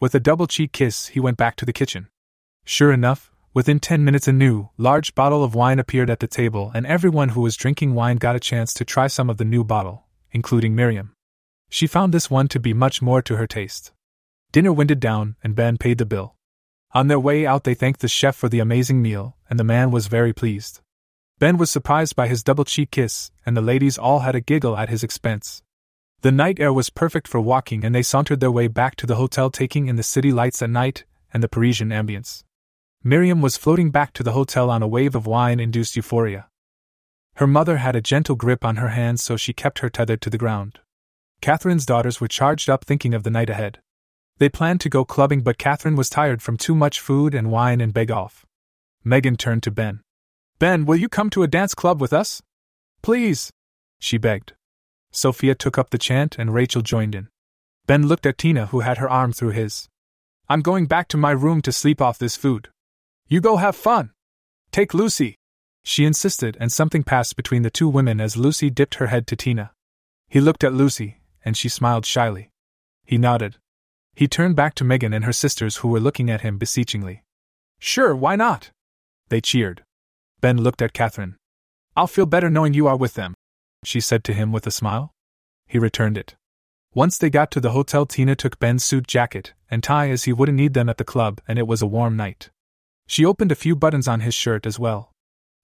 With 0.00 0.14
a 0.14 0.20
double 0.20 0.46
cheek 0.46 0.72
kiss, 0.72 1.08
he 1.08 1.20
went 1.20 1.36
back 1.36 1.56
to 1.56 1.66
the 1.66 1.72
kitchen. 1.72 2.08
Sure 2.68 2.92
enough, 2.92 3.30
within 3.54 3.78
ten 3.78 4.04
minutes 4.04 4.26
a 4.26 4.32
new, 4.32 4.68
large 4.76 5.14
bottle 5.14 5.44
of 5.44 5.54
wine 5.54 5.78
appeared 5.78 6.10
at 6.10 6.18
the 6.18 6.26
table, 6.26 6.72
and 6.74 6.84
everyone 6.84 7.28
who 7.30 7.40
was 7.40 7.56
drinking 7.56 7.94
wine 7.94 8.16
got 8.16 8.34
a 8.34 8.40
chance 8.40 8.74
to 8.74 8.84
try 8.84 9.06
some 9.06 9.30
of 9.30 9.36
the 9.36 9.44
new 9.44 9.62
bottle, 9.62 10.04
including 10.32 10.74
Miriam. 10.74 11.14
She 11.70 11.86
found 11.86 12.12
this 12.12 12.28
one 12.28 12.48
to 12.48 12.58
be 12.58 12.74
much 12.74 13.00
more 13.00 13.22
to 13.22 13.36
her 13.36 13.46
taste. 13.46 13.92
Dinner 14.50 14.72
winded 14.72 14.98
down, 14.98 15.36
and 15.44 15.54
Ben 15.54 15.76
paid 15.76 15.98
the 15.98 16.04
bill. 16.04 16.34
On 16.90 17.06
their 17.06 17.20
way 17.20 17.46
out, 17.46 17.62
they 17.62 17.74
thanked 17.74 18.00
the 18.00 18.08
chef 18.08 18.34
for 18.34 18.48
the 18.48 18.58
amazing 18.58 19.00
meal, 19.00 19.36
and 19.48 19.60
the 19.60 19.64
man 19.64 19.92
was 19.92 20.08
very 20.08 20.32
pleased. 20.32 20.80
Ben 21.38 21.58
was 21.58 21.70
surprised 21.70 22.16
by 22.16 22.26
his 22.26 22.42
double 22.42 22.64
cheek 22.64 22.90
kiss, 22.90 23.30
and 23.44 23.56
the 23.56 23.62
ladies 23.62 23.96
all 23.96 24.20
had 24.20 24.34
a 24.34 24.40
giggle 24.40 24.76
at 24.76 24.88
his 24.88 25.04
expense. 25.04 25.62
The 26.22 26.32
night 26.32 26.58
air 26.58 26.72
was 26.72 26.90
perfect 26.90 27.28
for 27.28 27.40
walking, 27.40 27.84
and 27.84 27.94
they 27.94 28.02
sauntered 28.02 28.40
their 28.40 28.50
way 28.50 28.66
back 28.66 28.96
to 28.96 29.06
the 29.06 29.16
hotel, 29.16 29.50
taking 29.50 29.86
in 29.86 29.94
the 29.94 30.02
city 30.02 30.32
lights 30.32 30.62
at 30.62 30.70
night 30.70 31.04
and 31.32 31.44
the 31.44 31.48
Parisian 31.48 31.90
ambience. 31.90 32.42
Miriam 33.06 33.40
was 33.40 33.56
floating 33.56 33.92
back 33.92 34.12
to 34.14 34.24
the 34.24 34.32
hotel 34.32 34.68
on 34.68 34.82
a 34.82 34.88
wave 34.88 35.14
of 35.14 35.28
wine 35.28 35.60
induced 35.60 35.94
euphoria. 35.94 36.48
Her 37.36 37.46
mother 37.46 37.76
had 37.76 37.94
a 37.94 38.00
gentle 38.00 38.34
grip 38.34 38.64
on 38.64 38.78
her 38.78 38.88
hands, 38.88 39.22
so 39.22 39.36
she 39.36 39.52
kept 39.52 39.78
her 39.78 39.88
tethered 39.88 40.20
to 40.22 40.28
the 40.28 40.36
ground. 40.36 40.80
Catherine's 41.40 41.86
daughters 41.86 42.20
were 42.20 42.26
charged 42.26 42.68
up 42.68 42.84
thinking 42.84 43.14
of 43.14 43.22
the 43.22 43.30
night 43.30 43.48
ahead. 43.48 43.78
They 44.38 44.48
planned 44.48 44.80
to 44.80 44.88
go 44.88 45.04
clubbing, 45.04 45.42
but 45.42 45.56
Catherine 45.56 45.94
was 45.94 46.10
tired 46.10 46.42
from 46.42 46.56
too 46.56 46.74
much 46.74 46.98
food 46.98 47.32
and 47.32 47.52
wine 47.52 47.80
and 47.80 47.94
begged 47.94 48.10
off. 48.10 48.44
Megan 49.04 49.36
turned 49.36 49.62
to 49.62 49.70
Ben. 49.70 50.00
Ben, 50.58 50.84
will 50.84 50.96
you 50.96 51.08
come 51.08 51.30
to 51.30 51.44
a 51.44 51.46
dance 51.46 51.74
club 51.74 52.00
with 52.00 52.12
us? 52.12 52.42
Please, 53.02 53.52
she 54.00 54.18
begged. 54.18 54.54
Sophia 55.12 55.54
took 55.54 55.78
up 55.78 55.90
the 55.90 55.96
chant 55.98 56.40
and 56.40 56.52
Rachel 56.52 56.82
joined 56.82 57.14
in. 57.14 57.28
Ben 57.86 58.08
looked 58.08 58.26
at 58.26 58.36
Tina, 58.36 58.66
who 58.66 58.80
had 58.80 58.98
her 58.98 59.08
arm 59.08 59.32
through 59.32 59.50
his. 59.50 59.88
I'm 60.48 60.60
going 60.60 60.86
back 60.86 61.06
to 61.10 61.16
my 61.16 61.30
room 61.30 61.62
to 61.62 61.70
sleep 61.70 62.02
off 62.02 62.18
this 62.18 62.34
food. 62.34 62.68
You 63.28 63.40
go 63.40 63.56
have 63.56 63.74
fun. 63.74 64.12
Take 64.70 64.94
Lucy. 64.94 65.34
She 65.82 66.04
insisted, 66.04 66.56
and 66.60 66.70
something 66.70 67.02
passed 67.02 67.36
between 67.36 67.62
the 67.62 67.70
two 67.70 67.88
women 67.88 68.20
as 68.20 68.36
Lucy 68.36 68.70
dipped 68.70 68.96
her 68.96 69.08
head 69.08 69.26
to 69.26 69.36
Tina. 69.36 69.72
He 70.28 70.40
looked 70.40 70.62
at 70.62 70.72
Lucy, 70.72 71.18
and 71.44 71.56
she 71.56 71.68
smiled 71.68 72.06
shyly. 72.06 72.50
He 73.04 73.18
nodded. 73.18 73.56
He 74.14 74.28
turned 74.28 74.54
back 74.54 74.74
to 74.76 74.84
Megan 74.84 75.12
and 75.12 75.24
her 75.24 75.32
sisters, 75.32 75.78
who 75.78 75.88
were 75.88 75.98
looking 75.98 76.30
at 76.30 76.42
him 76.42 76.56
beseechingly. 76.56 77.24
Sure, 77.80 78.14
why 78.14 78.36
not? 78.36 78.70
They 79.28 79.40
cheered. 79.40 79.82
Ben 80.40 80.58
looked 80.58 80.80
at 80.80 80.92
Catherine. 80.92 81.36
I'll 81.96 82.06
feel 82.06 82.26
better 82.26 82.48
knowing 82.48 82.74
you 82.74 82.86
are 82.86 82.96
with 82.96 83.14
them, 83.14 83.34
she 83.82 84.00
said 84.00 84.22
to 84.24 84.34
him 84.34 84.52
with 84.52 84.66
a 84.68 84.70
smile. 84.70 85.10
He 85.66 85.80
returned 85.80 86.16
it. 86.16 86.36
Once 86.94 87.18
they 87.18 87.30
got 87.30 87.50
to 87.50 87.60
the 87.60 87.72
hotel, 87.72 88.06
Tina 88.06 88.36
took 88.36 88.60
Ben's 88.60 88.84
suit 88.84 89.08
jacket 89.08 89.52
and 89.68 89.82
tie 89.82 90.10
as 90.10 90.24
he 90.24 90.32
wouldn't 90.32 90.56
need 90.56 90.74
them 90.74 90.88
at 90.88 90.96
the 90.96 91.04
club, 91.04 91.40
and 91.48 91.58
it 91.58 91.66
was 91.66 91.82
a 91.82 91.86
warm 91.86 92.16
night. 92.16 92.50
She 93.06 93.24
opened 93.24 93.52
a 93.52 93.56
few 93.56 93.76
buttons 93.76 94.08
on 94.08 94.20
his 94.20 94.34
shirt 94.34 94.66
as 94.66 94.78
well. 94.78 95.12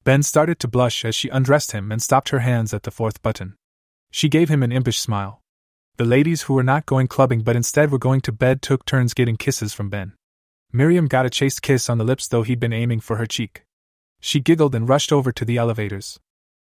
Ben 0.05 0.23
started 0.23 0.59
to 0.61 0.69
blush 0.69 1.05
as 1.05 1.15
she 1.15 1.29
undressed 1.29 1.73
him 1.73 1.93
and 1.93 2.03
stopped 2.03 2.31
her 2.31 2.41
hands 2.41 2.75
at 2.75 2.83
the 2.83 2.91
fourth 2.91 3.23
button. 3.23 3.55
She 4.11 4.29
gave 4.29 4.49
him 4.49 4.63
an 4.63 4.73
impish 4.73 4.99
smile. 4.99 5.41
The 5.97 6.05
ladies 6.05 6.43
who 6.43 6.55
were 6.55 6.63
not 6.63 6.87
going 6.87 7.09
clubbing 7.09 7.43
but 7.43 7.57
instead 7.57 7.91
were 7.91 7.99
going 7.99 8.21
to 8.23 8.33
bed 8.33 8.63
took 8.63 8.85
turns 8.85 9.15
getting 9.15 9.37
kisses 9.37 9.75
from 9.75 9.91
Ben. 9.91 10.15
Miriam 10.73 11.07
got 11.07 11.27
a 11.27 11.31
chaste 11.31 11.63
kiss 11.63 11.91
on 11.91 11.99
the 11.99 12.05
lips, 12.05 12.27
though 12.29 12.43
he'd 12.43 12.61
been 12.61 12.73
aiming 12.73 13.01
for 13.01 13.17
her 13.17 13.27
cheek. 13.27 13.65
She 14.21 14.41
giggled 14.41 14.75
and 14.75 14.89
rushed 14.89 15.13
over 15.13 15.31
to 15.33 15.45
the 15.45 15.59
elevators. 15.59 16.19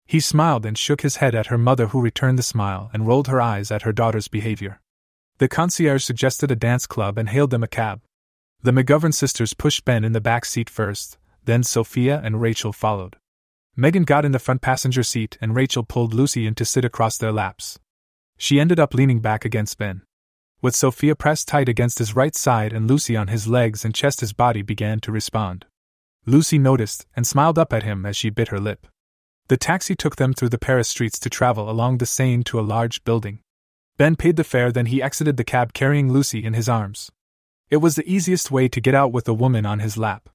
He 0.06 0.20
smiled 0.20 0.66
and 0.66 0.76
shook 0.76 1.02
his 1.02 1.16
head 1.16 1.34
at 1.34 1.46
her 1.46 1.58
mother, 1.58 1.88
who 1.88 2.00
returned 2.00 2.38
the 2.38 2.42
smile 2.42 2.90
and 2.92 3.06
rolled 3.06 3.28
her 3.28 3.40
eyes 3.40 3.70
at 3.70 3.82
her 3.82 3.92
daughter's 3.92 4.28
behavior. 4.28 4.80
The 5.38 5.48
concierge 5.48 6.04
suggested 6.04 6.50
a 6.50 6.56
dance 6.56 6.86
club 6.86 7.16
and 7.16 7.28
hailed 7.28 7.50
them 7.50 7.62
a 7.62 7.68
cab. 7.68 8.00
The 8.64 8.70
McGovern 8.70 9.12
sisters 9.12 9.54
pushed 9.54 9.84
Ben 9.84 10.04
in 10.04 10.12
the 10.12 10.20
back 10.20 10.44
seat 10.44 10.70
first, 10.70 11.18
then 11.44 11.64
Sophia 11.64 12.20
and 12.22 12.40
Rachel 12.40 12.72
followed. 12.72 13.16
Megan 13.74 14.04
got 14.04 14.24
in 14.24 14.30
the 14.30 14.38
front 14.38 14.60
passenger 14.62 15.02
seat 15.02 15.36
and 15.40 15.56
Rachel 15.56 15.82
pulled 15.82 16.14
Lucy 16.14 16.46
in 16.46 16.54
to 16.54 16.64
sit 16.64 16.84
across 16.84 17.18
their 17.18 17.32
laps. 17.32 17.80
She 18.36 18.60
ended 18.60 18.78
up 18.78 18.94
leaning 18.94 19.18
back 19.18 19.44
against 19.44 19.78
Ben. 19.78 20.02
With 20.60 20.76
Sophia 20.76 21.16
pressed 21.16 21.48
tight 21.48 21.68
against 21.68 21.98
his 21.98 22.14
right 22.14 22.36
side 22.36 22.72
and 22.72 22.88
Lucy 22.88 23.16
on 23.16 23.26
his 23.26 23.48
legs 23.48 23.84
and 23.84 23.92
chest, 23.92 24.20
his 24.20 24.32
body 24.32 24.62
began 24.62 25.00
to 25.00 25.10
respond. 25.10 25.66
Lucy 26.24 26.56
noticed 26.56 27.04
and 27.16 27.26
smiled 27.26 27.58
up 27.58 27.72
at 27.72 27.82
him 27.82 28.06
as 28.06 28.16
she 28.16 28.30
bit 28.30 28.48
her 28.48 28.60
lip. 28.60 28.86
The 29.48 29.56
taxi 29.56 29.96
took 29.96 30.16
them 30.16 30.32
through 30.32 30.50
the 30.50 30.58
Paris 30.58 30.88
streets 30.88 31.18
to 31.18 31.28
travel 31.28 31.68
along 31.68 31.98
the 31.98 32.06
Seine 32.06 32.44
to 32.44 32.60
a 32.60 32.62
large 32.62 33.02
building. 33.02 33.40
Ben 33.96 34.14
paid 34.14 34.36
the 34.36 34.44
fare, 34.44 34.70
then 34.70 34.86
he 34.86 35.02
exited 35.02 35.36
the 35.36 35.42
cab 35.42 35.72
carrying 35.72 36.12
Lucy 36.12 36.44
in 36.44 36.54
his 36.54 36.68
arms. 36.68 37.10
It 37.72 37.80
was 37.80 37.94
the 37.94 38.06
easiest 38.06 38.50
way 38.50 38.68
to 38.68 38.82
get 38.82 38.94
out 38.94 39.12
with 39.12 39.24
the 39.24 39.32
woman 39.32 39.64
on 39.64 39.78
his 39.78 39.96
lap. 39.96 40.28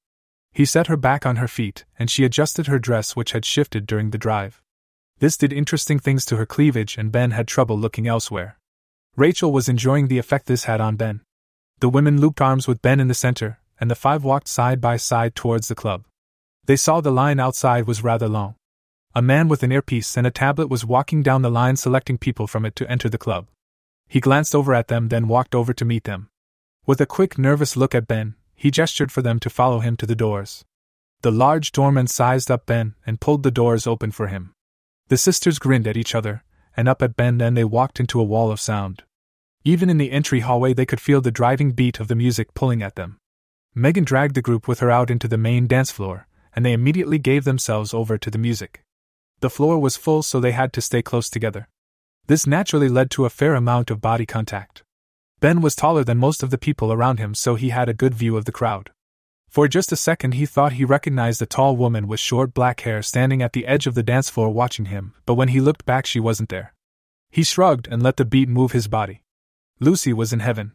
He 0.52 0.66
set 0.66 0.88
her 0.88 0.98
back 0.98 1.24
on 1.24 1.36
her 1.36 1.48
feet, 1.48 1.86
and 2.00 2.10
she 2.10 2.24
adjusted 2.24 2.66
her 2.66 2.80
dress, 2.80 3.16
which 3.16 3.34
had 3.34 3.46
shifted 3.46 3.86
during 3.86 4.10
the 4.10 4.18
drive. 4.18 4.60
This 5.20 5.38
did 5.38 5.54
interesting 5.54 6.00
things 6.00 6.26
to 6.26 6.38
her 6.38 6.48
cleavage, 6.48 6.98
and 6.98 7.12
Ben 7.12 7.30
had 7.30 7.48
trouble 7.48 7.78
looking 7.78 8.08
elsewhere. 8.08 8.58
Rachel 9.16 9.52
was 9.52 9.70
enjoying 9.70 10.08
the 10.08 10.18
effect 10.18 10.48
this 10.48 10.64
had 10.64 10.82
on 10.82 10.96
Ben. 10.96 11.22
The 11.78 11.90
women 11.90 12.20
looped 12.20 12.42
arms 12.42 12.68
with 12.68 12.82
Ben 12.82 13.00
in 13.00 13.08
the 13.08 13.14
center, 13.14 13.60
and 13.80 13.92
the 13.92 13.94
five 13.94 14.24
walked 14.24 14.48
side 14.48 14.82
by 14.82 14.98
side 14.98 15.36
towards 15.36 15.68
the 15.68 15.76
club. 15.76 16.06
They 16.66 16.76
saw 16.76 17.02
the 17.02 17.12
line 17.12 17.40
outside 17.40 17.86
was 17.86 18.04
rather 18.04 18.28
long. 18.28 18.56
A 19.14 19.22
man 19.22 19.48
with 19.48 19.62
an 19.62 19.72
earpiece 19.72 20.18
and 20.18 20.26
a 20.26 20.32
tablet 20.32 20.72
was 20.72 20.86
walking 20.86 21.22
down 21.22 21.44
the 21.44 21.52
line 21.52 21.76
selecting 21.76 22.18
people 22.18 22.48
from 22.48 22.66
it 22.66 22.76
to 22.78 22.90
enter 22.90 23.10
the 23.10 23.20
club. 23.20 23.46
He 24.08 24.20
glanced 24.20 24.56
over 24.56 24.74
at 24.74 24.88
them, 24.88 25.10
then 25.10 25.28
walked 25.28 25.54
over 25.54 25.72
to 25.76 25.86
meet 25.86 26.06
them. 26.06 26.32
With 26.88 27.02
a 27.02 27.06
quick, 27.06 27.38
nervous 27.38 27.76
look 27.76 27.94
at 27.94 28.08
Ben, 28.08 28.36
he 28.56 28.72
gestured 28.72 29.12
for 29.12 29.22
them 29.22 29.42
to 29.42 29.50
follow 29.50 29.82
him 29.82 29.98
to 29.98 30.06
the 30.06 30.16
doors. 30.16 30.64
The 31.22 31.32
large 31.32 31.74
doorman 31.74 32.08
sized 32.08 32.50
up 32.50 32.66
Ben 32.66 32.96
and 33.06 33.20
pulled 33.20 33.44
the 33.44 33.52
doors 33.52 33.86
open 33.86 34.12
for 34.12 34.28
him. 34.28 34.54
The 35.10 35.18
sisters 35.18 35.60
grinned 35.60 35.86
at 35.86 35.98
each 35.98 36.16
other, 36.16 36.46
and 36.78 36.88
up 36.88 37.02
at 37.02 37.18
Ben, 37.18 37.40
then 37.40 37.56
they 37.56 37.66
walked 37.66 38.00
into 38.00 38.22
a 38.22 38.24
wall 38.24 38.52
of 38.52 38.62
sound. 38.62 39.04
Even 39.66 39.90
in 39.90 39.98
the 39.98 40.12
entry 40.12 40.40
hallway, 40.40 40.74
they 40.74 40.86
could 40.86 41.02
feel 41.02 41.20
the 41.20 41.30
driving 41.30 41.72
beat 41.72 42.00
of 42.00 42.08
the 42.08 42.16
music 42.16 42.54
pulling 42.54 42.82
at 42.82 42.96
them. 42.96 43.18
Megan 43.76 44.06
dragged 44.06 44.36
the 44.36 44.42
group 44.42 44.66
with 44.66 44.80
her 44.80 44.90
out 44.90 45.12
into 45.12 45.28
the 45.28 45.38
main 45.38 45.68
dance 45.68 45.92
floor, 45.92 46.26
and 46.56 46.66
they 46.66 46.72
immediately 46.72 47.18
gave 47.18 47.44
themselves 47.44 47.94
over 47.94 48.18
to 48.18 48.32
the 48.32 48.38
music. 48.38 48.82
The 49.42 49.50
floor 49.50 49.78
was 49.78 49.98
full, 49.98 50.24
so 50.24 50.40
they 50.40 50.54
had 50.54 50.72
to 50.72 50.82
stay 50.82 51.02
close 51.02 51.30
together. 51.30 51.68
This 52.28 52.48
naturally 52.48 52.88
led 52.88 53.12
to 53.12 53.26
a 53.26 53.30
fair 53.30 53.56
amount 53.56 53.92
of 53.92 54.00
body 54.00 54.26
contact. 54.26 54.84
Ben 55.40 55.62
was 55.62 55.76
taller 55.76 56.04
than 56.04 56.18
most 56.18 56.42
of 56.42 56.50
the 56.50 56.58
people 56.58 56.92
around 56.92 57.20
him, 57.20 57.36
so 57.36 57.56
he 57.56 57.70
had 57.70 57.88
a 57.88 57.94
good 57.94 58.16
view 58.16 58.38
of 58.38 58.46
the 58.46 58.52
crowd. 58.52 58.92
For 59.50 59.68
just 59.68 59.92
a 59.92 59.96
second, 59.96 60.34
he 60.34 60.46
thought 60.46 60.74
he 60.74 60.84
recognized 60.84 61.42
a 61.42 61.46
tall 61.46 61.78
woman 61.78 62.08
with 62.08 62.20
short 62.20 62.54
black 62.54 62.82
hair 62.82 63.02
standing 63.02 63.42
at 63.42 63.54
the 63.54 63.68
edge 63.68 63.86
of 63.86 63.94
the 63.96 64.04
dance 64.04 64.30
floor 64.30 64.50
watching 64.50 64.86
him, 64.86 65.14
but 65.26 65.36
when 65.36 65.50
he 65.50 65.62
looked 65.62 65.86
back, 65.86 66.06
she 66.06 66.20
wasn't 66.20 66.50
there. 66.50 66.74
He 67.30 67.44
shrugged 67.44 67.88
and 67.88 68.02
let 68.02 68.18
the 68.18 68.26
beat 68.26 68.50
move 68.50 68.72
his 68.72 68.88
body. 68.88 69.22
Lucy 69.80 70.12
was 70.12 70.34
in 70.34 70.40
heaven. 70.40 70.74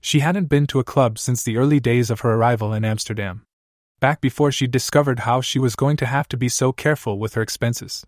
She 0.00 0.20
hadn't 0.20 0.46
been 0.46 0.66
to 0.68 0.78
a 0.78 0.84
club 0.84 1.18
since 1.18 1.42
the 1.42 1.58
early 1.58 1.80
days 1.80 2.10
of 2.10 2.20
her 2.20 2.32
arrival 2.32 2.72
in 2.72 2.84
Amsterdam. 2.84 3.42
Back 4.00 4.20
before 4.20 4.52
she 4.52 4.66
discovered 4.66 5.20
how 5.20 5.40
she 5.40 5.58
was 5.58 5.76
going 5.76 5.96
to 5.98 6.06
have 6.06 6.28
to 6.28 6.36
be 6.36 6.48
so 6.48 6.72
careful 6.72 7.18
with 7.18 7.34
her 7.34 7.42
expenses. 7.42 8.06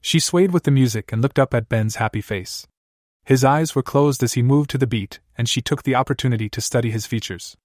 She 0.00 0.18
swayed 0.18 0.52
with 0.52 0.64
the 0.64 0.70
music 0.70 1.12
and 1.12 1.22
looked 1.22 1.38
up 1.38 1.54
at 1.54 1.68
Ben's 1.68 1.96
happy 1.96 2.20
face. 2.20 2.66
His 3.26 3.42
eyes 3.42 3.74
were 3.74 3.82
closed 3.82 4.22
as 4.22 4.34
he 4.34 4.42
moved 4.42 4.70
to 4.70 4.78
the 4.78 4.86
beat, 4.86 5.18
and 5.36 5.48
she 5.48 5.60
took 5.60 5.82
the 5.82 5.96
opportunity 5.96 6.48
to 6.48 6.60
study 6.60 6.92
his 6.92 7.06
features. 7.06 7.56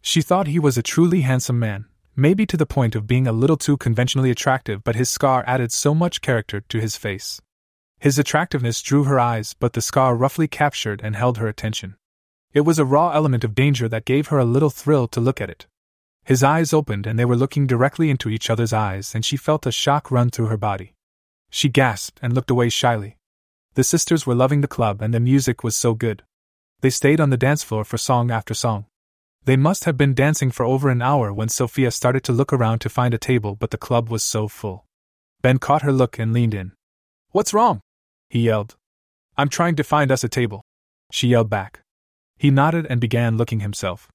She 0.00 0.22
thought 0.22 0.46
he 0.46 0.60
was 0.60 0.78
a 0.78 0.82
truly 0.82 1.22
handsome 1.22 1.58
man, 1.58 1.86
maybe 2.14 2.46
to 2.46 2.56
the 2.56 2.66
point 2.66 2.94
of 2.94 3.08
being 3.08 3.26
a 3.26 3.32
little 3.32 3.56
too 3.56 3.76
conventionally 3.76 4.30
attractive, 4.30 4.84
but 4.84 4.94
his 4.94 5.10
scar 5.10 5.42
added 5.44 5.72
so 5.72 5.92
much 5.92 6.20
character 6.20 6.60
to 6.60 6.80
his 6.80 6.96
face. 6.96 7.42
His 7.98 8.16
attractiveness 8.16 8.80
drew 8.80 9.02
her 9.04 9.18
eyes, 9.18 9.54
but 9.58 9.72
the 9.72 9.80
scar 9.80 10.14
roughly 10.14 10.46
captured 10.46 11.00
and 11.02 11.16
held 11.16 11.38
her 11.38 11.48
attention. 11.48 11.96
It 12.54 12.60
was 12.60 12.78
a 12.78 12.84
raw 12.84 13.10
element 13.10 13.42
of 13.42 13.56
danger 13.56 13.88
that 13.88 14.04
gave 14.04 14.28
her 14.28 14.38
a 14.38 14.44
little 14.44 14.70
thrill 14.70 15.08
to 15.08 15.20
look 15.20 15.40
at 15.40 15.50
it. 15.50 15.66
His 16.24 16.44
eyes 16.44 16.72
opened 16.72 17.08
and 17.08 17.18
they 17.18 17.24
were 17.24 17.34
looking 17.34 17.66
directly 17.66 18.08
into 18.08 18.28
each 18.28 18.48
other's 18.48 18.72
eyes, 18.72 19.16
and 19.16 19.24
she 19.24 19.36
felt 19.36 19.66
a 19.66 19.72
shock 19.72 20.12
run 20.12 20.30
through 20.30 20.46
her 20.46 20.56
body. 20.56 20.94
She 21.50 21.68
gasped 21.68 22.20
and 22.22 22.32
looked 22.32 22.50
away 22.50 22.68
shyly. 22.68 23.15
The 23.76 23.84
sisters 23.84 24.26
were 24.26 24.34
loving 24.34 24.62
the 24.62 24.68
club 24.68 25.02
and 25.02 25.12
the 25.12 25.20
music 25.20 25.62
was 25.62 25.76
so 25.76 25.92
good. 25.92 26.22
They 26.80 26.88
stayed 26.88 27.20
on 27.20 27.28
the 27.28 27.36
dance 27.36 27.62
floor 27.62 27.84
for 27.84 27.98
song 27.98 28.30
after 28.30 28.54
song. 28.54 28.86
They 29.44 29.56
must 29.56 29.84
have 29.84 29.98
been 29.98 30.14
dancing 30.14 30.50
for 30.50 30.64
over 30.64 30.88
an 30.88 31.02
hour 31.02 31.30
when 31.30 31.50
Sophia 31.50 31.90
started 31.90 32.24
to 32.24 32.32
look 32.32 32.54
around 32.54 32.78
to 32.80 32.88
find 32.88 33.12
a 33.12 33.18
table, 33.18 33.54
but 33.54 33.72
the 33.72 33.76
club 33.76 34.08
was 34.08 34.22
so 34.22 34.48
full. 34.48 34.86
Ben 35.42 35.58
caught 35.58 35.82
her 35.82 35.92
look 35.92 36.18
and 36.18 36.32
leaned 36.32 36.54
in. 36.54 36.72
What's 37.32 37.52
wrong? 37.52 37.82
he 38.30 38.40
yelled. 38.40 38.76
I'm 39.36 39.50
trying 39.50 39.76
to 39.76 39.84
find 39.84 40.10
us 40.10 40.24
a 40.24 40.28
table. 40.30 40.62
She 41.12 41.28
yelled 41.28 41.50
back. 41.50 41.82
He 42.38 42.50
nodded 42.50 42.86
and 42.88 42.98
began 42.98 43.36
looking 43.36 43.60
himself. 43.60 44.08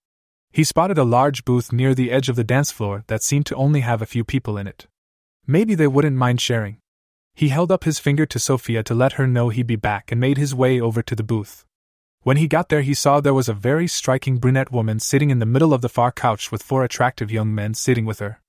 He 0.52 0.64
spotted 0.64 0.98
a 0.98 1.04
large 1.04 1.46
booth 1.46 1.72
near 1.72 1.94
the 1.94 2.10
edge 2.10 2.30
of 2.30 2.36
the 2.36 2.44
dance 2.44 2.72
floor 2.72 3.04
that 3.06 3.22
seemed 3.22 3.46
to 3.46 3.56
only 3.56 3.82
have 3.82 4.02
a 4.02 4.08
few 4.08 4.24
people 4.24 4.58
in 4.58 4.66
it. 4.66 4.88
Maybe 5.46 5.76
they 5.76 5.88
wouldn't 5.88 6.18
mind 6.18 6.42
sharing. 6.42 6.80
He 7.34 7.50
held 7.50 7.72
up 7.72 7.84
his 7.84 8.00
finger 8.00 8.26
to 8.26 8.40
Sophia 8.40 8.84
to 8.84 8.94
let 8.94 9.14
her 9.14 9.26
know 9.26 9.50
he'd 9.50 9.68
be 9.68 9.76
back 9.76 10.12
and 10.12 10.20
made 10.20 10.38
his 10.38 10.54
way 10.54 10.80
over 10.80 11.02
to 11.02 11.16
the 11.16 11.24
booth. 11.24 11.66
When 12.24 12.38
he 12.38 12.48
got 12.48 12.70
there, 12.70 12.82
he 12.82 12.94
saw 12.94 13.20
there 13.20 13.34
was 13.34 13.50
a 13.50 13.54
very 13.54 13.88
striking 13.88 14.38
brunette 14.38 14.72
woman 14.72 15.00
sitting 15.00 15.32
in 15.32 15.40
the 15.40 15.46
middle 15.46 15.74
of 15.74 15.82
the 15.82 15.90
far 15.90 16.12
couch 16.12 16.52
with 16.52 16.62
four 16.62 16.84
attractive 16.84 17.32
young 17.32 17.56
men 17.56 17.74
sitting 17.74 18.06
with 18.06 18.20
her. 18.20 18.42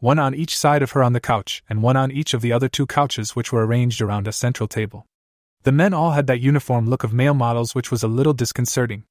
One 0.00 0.18
on 0.18 0.34
each 0.34 0.58
side 0.58 0.82
of 0.82 0.90
her 0.92 1.02
on 1.04 1.12
the 1.12 1.20
couch, 1.20 1.62
and 1.68 1.80
one 1.80 1.96
on 1.96 2.10
each 2.10 2.34
of 2.34 2.40
the 2.40 2.52
other 2.52 2.68
two 2.68 2.86
couches, 2.86 3.36
which 3.36 3.52
were 3.52 3.64
arranged 3.64 4.02
around 4.02 4.26
a 4.26 4.32
central 4.32 4.66
table. 4.66 5.06
The 5.62 5.70
men 5.70 5.94
all 5.94 6.10
had 6.10 6.26
that 6.26 6.40
uniform 6.40 6.90
look 6.90 7.04
of 7.04 7.12
male 7.12 7.34
models, 7.34 7.76
which 7.76 7.92
was 7.92 8.02
a 8.02 8.08
little 8.08 8.32
disconcerting. 8.32 9.04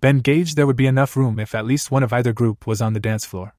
Ben 0.00 0.20
gauged 0.20 0.56
there 0.56 0.66
would 0.66 0.76
be 0.76 0.86
enough 0.86 1.14
room 1.14 1.38
if 1.38 1.54
at 1.54 1.66
least 1.66 1.90
one 1.90 2.02
of 2.02 2.14
either 2.14 2.32
group 2.32 2.66
was 2.66 2.80
on 2.80 2.94
the 2.94 3.00
dance 3.00 3.26
floor. 3.26 3.54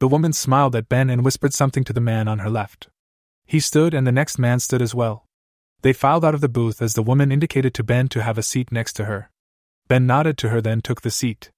The 0.00 0.08
woman 0.08 0.32
smiled 0.32 0.74
at 0.74 0.88
Ben 0.88 1.08
and 1.08 1.24
whispered 1.24 1.54
something 1.54 1.84
to 1.84 1.92
the 1.92 2.00
man 2.00 2.26
on 2.26 2.40
her 2.40 2.50
left. 2.50 2.88
He 3.46 3.60
stood, 3.60 3.94
and 3.94 4.06
the 4.06 4.12
next 4.12 4.38
man 4.38 4.58
stood 4.58 4.82
as 4.82 4.94
well. 4.94 5.24
They 5.82 5.92
filed 5.92 6.24
out 6.24 6.34
of 6.34 6.40
the 6.40 6.48
booth 6.48 6.82
as 6.82 6.94
the 6.94 7.02
woman 7.02 7.30
indicated 7.30 7.72
to 7.74 7.84
Ben 7.84 8.08
to 8.08 8.22
have 8.22 8.38
a 8.38 8.42
seat 8.42 8.72
next 8.72 8.94
to 8.94 9.04
her. 9.04 9.30
Ben 9.86 10.06
nodded 10.06 10.36
to 10.38 10.48
her, 10.48 10.60
then 10.60 10.80
took 10.80 11.02
the 11.02 11.10
seat. 11.10 11.50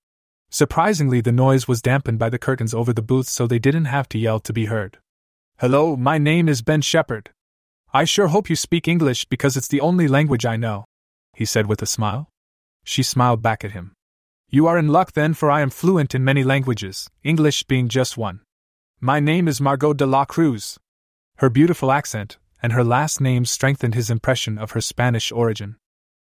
Surprisingly, 0.50 1.20
the 1.22 1.32
noise 1.32 1.66
was 1.66 1.80
dampened 1.80 2.18
by 2.18 2.28
the 2.28 2.38
curtains 2.38 2.74
over 2.74 2.92
the 2.92 3.02
booth, 3.02 3.28
so 3.28 3.46
they 3.46 3.58
didn't 3.58 3.86
have 3.86 4.08
to 4.10 4.18
yell 4.18 4.38
to 4.40 4.52
be 4.52 4.66
heard. 4.66 4.98
Hello, 5.58 5.96
my 5.96 6.18
name 6.18 6.48
is 6.48 6.62
Ben 6.62 6.82
Shepherd. 6.82 7.30
I 7.92 8.04
sure 8.04 8.28
hope 8.28 8.50
you 8.50 8.56
speak 8.56 8.86
English 8.86 9.24
because 9.24 9.56
it's 9.56 9.68
the 9.68 9.80
only 9.80 10.08
language 10.08 10.44
I 10.44 10.56
know, 10.56 10.84
he 11.34 11.46
said 11.46 11.66
with 11.66 11.80
a 11.80 11.86
smile. 11.86 12.28
She 12.84 13.02
smiled 13.02 13.40
back 13.40 13.64
at 13.64 13.72
him. 13.72 13.92
You 14.50 14.66
are 14.66 14.78
in 14.78 14.88
luck 14.88 15.12
then, 15.12 15.34
for 15.34 15.50
I 15.50 15.62
am 15.62 15.70
fluent 15.70 16.14
in 16.14 16.24
many 16.24 16.44
languages, 16.44 17.08
English 17.22 17.64
being 17.64 17.88
just 17.88 18.16
one. 18.16 18.40
My 19.00 19.20
name 19.20 19.48
is 19.48 19.60
Margot 19.60 19.94
de 19.94 20.06
la 20.06 20.24
Cruz. 20.24 20.78
Her 21.38 21.48
beautiful 21.48 21.92
accent 21.92 22.36
and 22.60 22.72
her 22.72 22.82
last 22.82 23.20
name 23.20 23.44
strengthened 23.44 23.94
his 23.94 24.10
impression 24.10 24.58
of 24.58 24.72
her 24.72 24.80
Spanish 24.80 25.30
origin. 25.30 25.76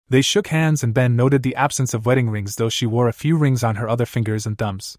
They 0.09 0.23
shook 0.23 0.47
hands, 0.47 0.83
and 0.83 0.91
Ben 0.91 1.15
noted 1.15 1.43
the 1.43 1.55
absence 1.55 1.93
of 1.93 2.07
wedding 2.07 2.31
rings, 2.31 2.55
though 2.55 2.69
she 2.69 2.87
wore 2.87 3.07
a 3.07 3.13
few 3.13 3.37
rings 3.37 3.63
on 3.63 3.75
her 3.75 3.87
other 3.87 4.07
fingers 4.07 4.47
and 4.47 4.57
thumbs. 4.57 4.97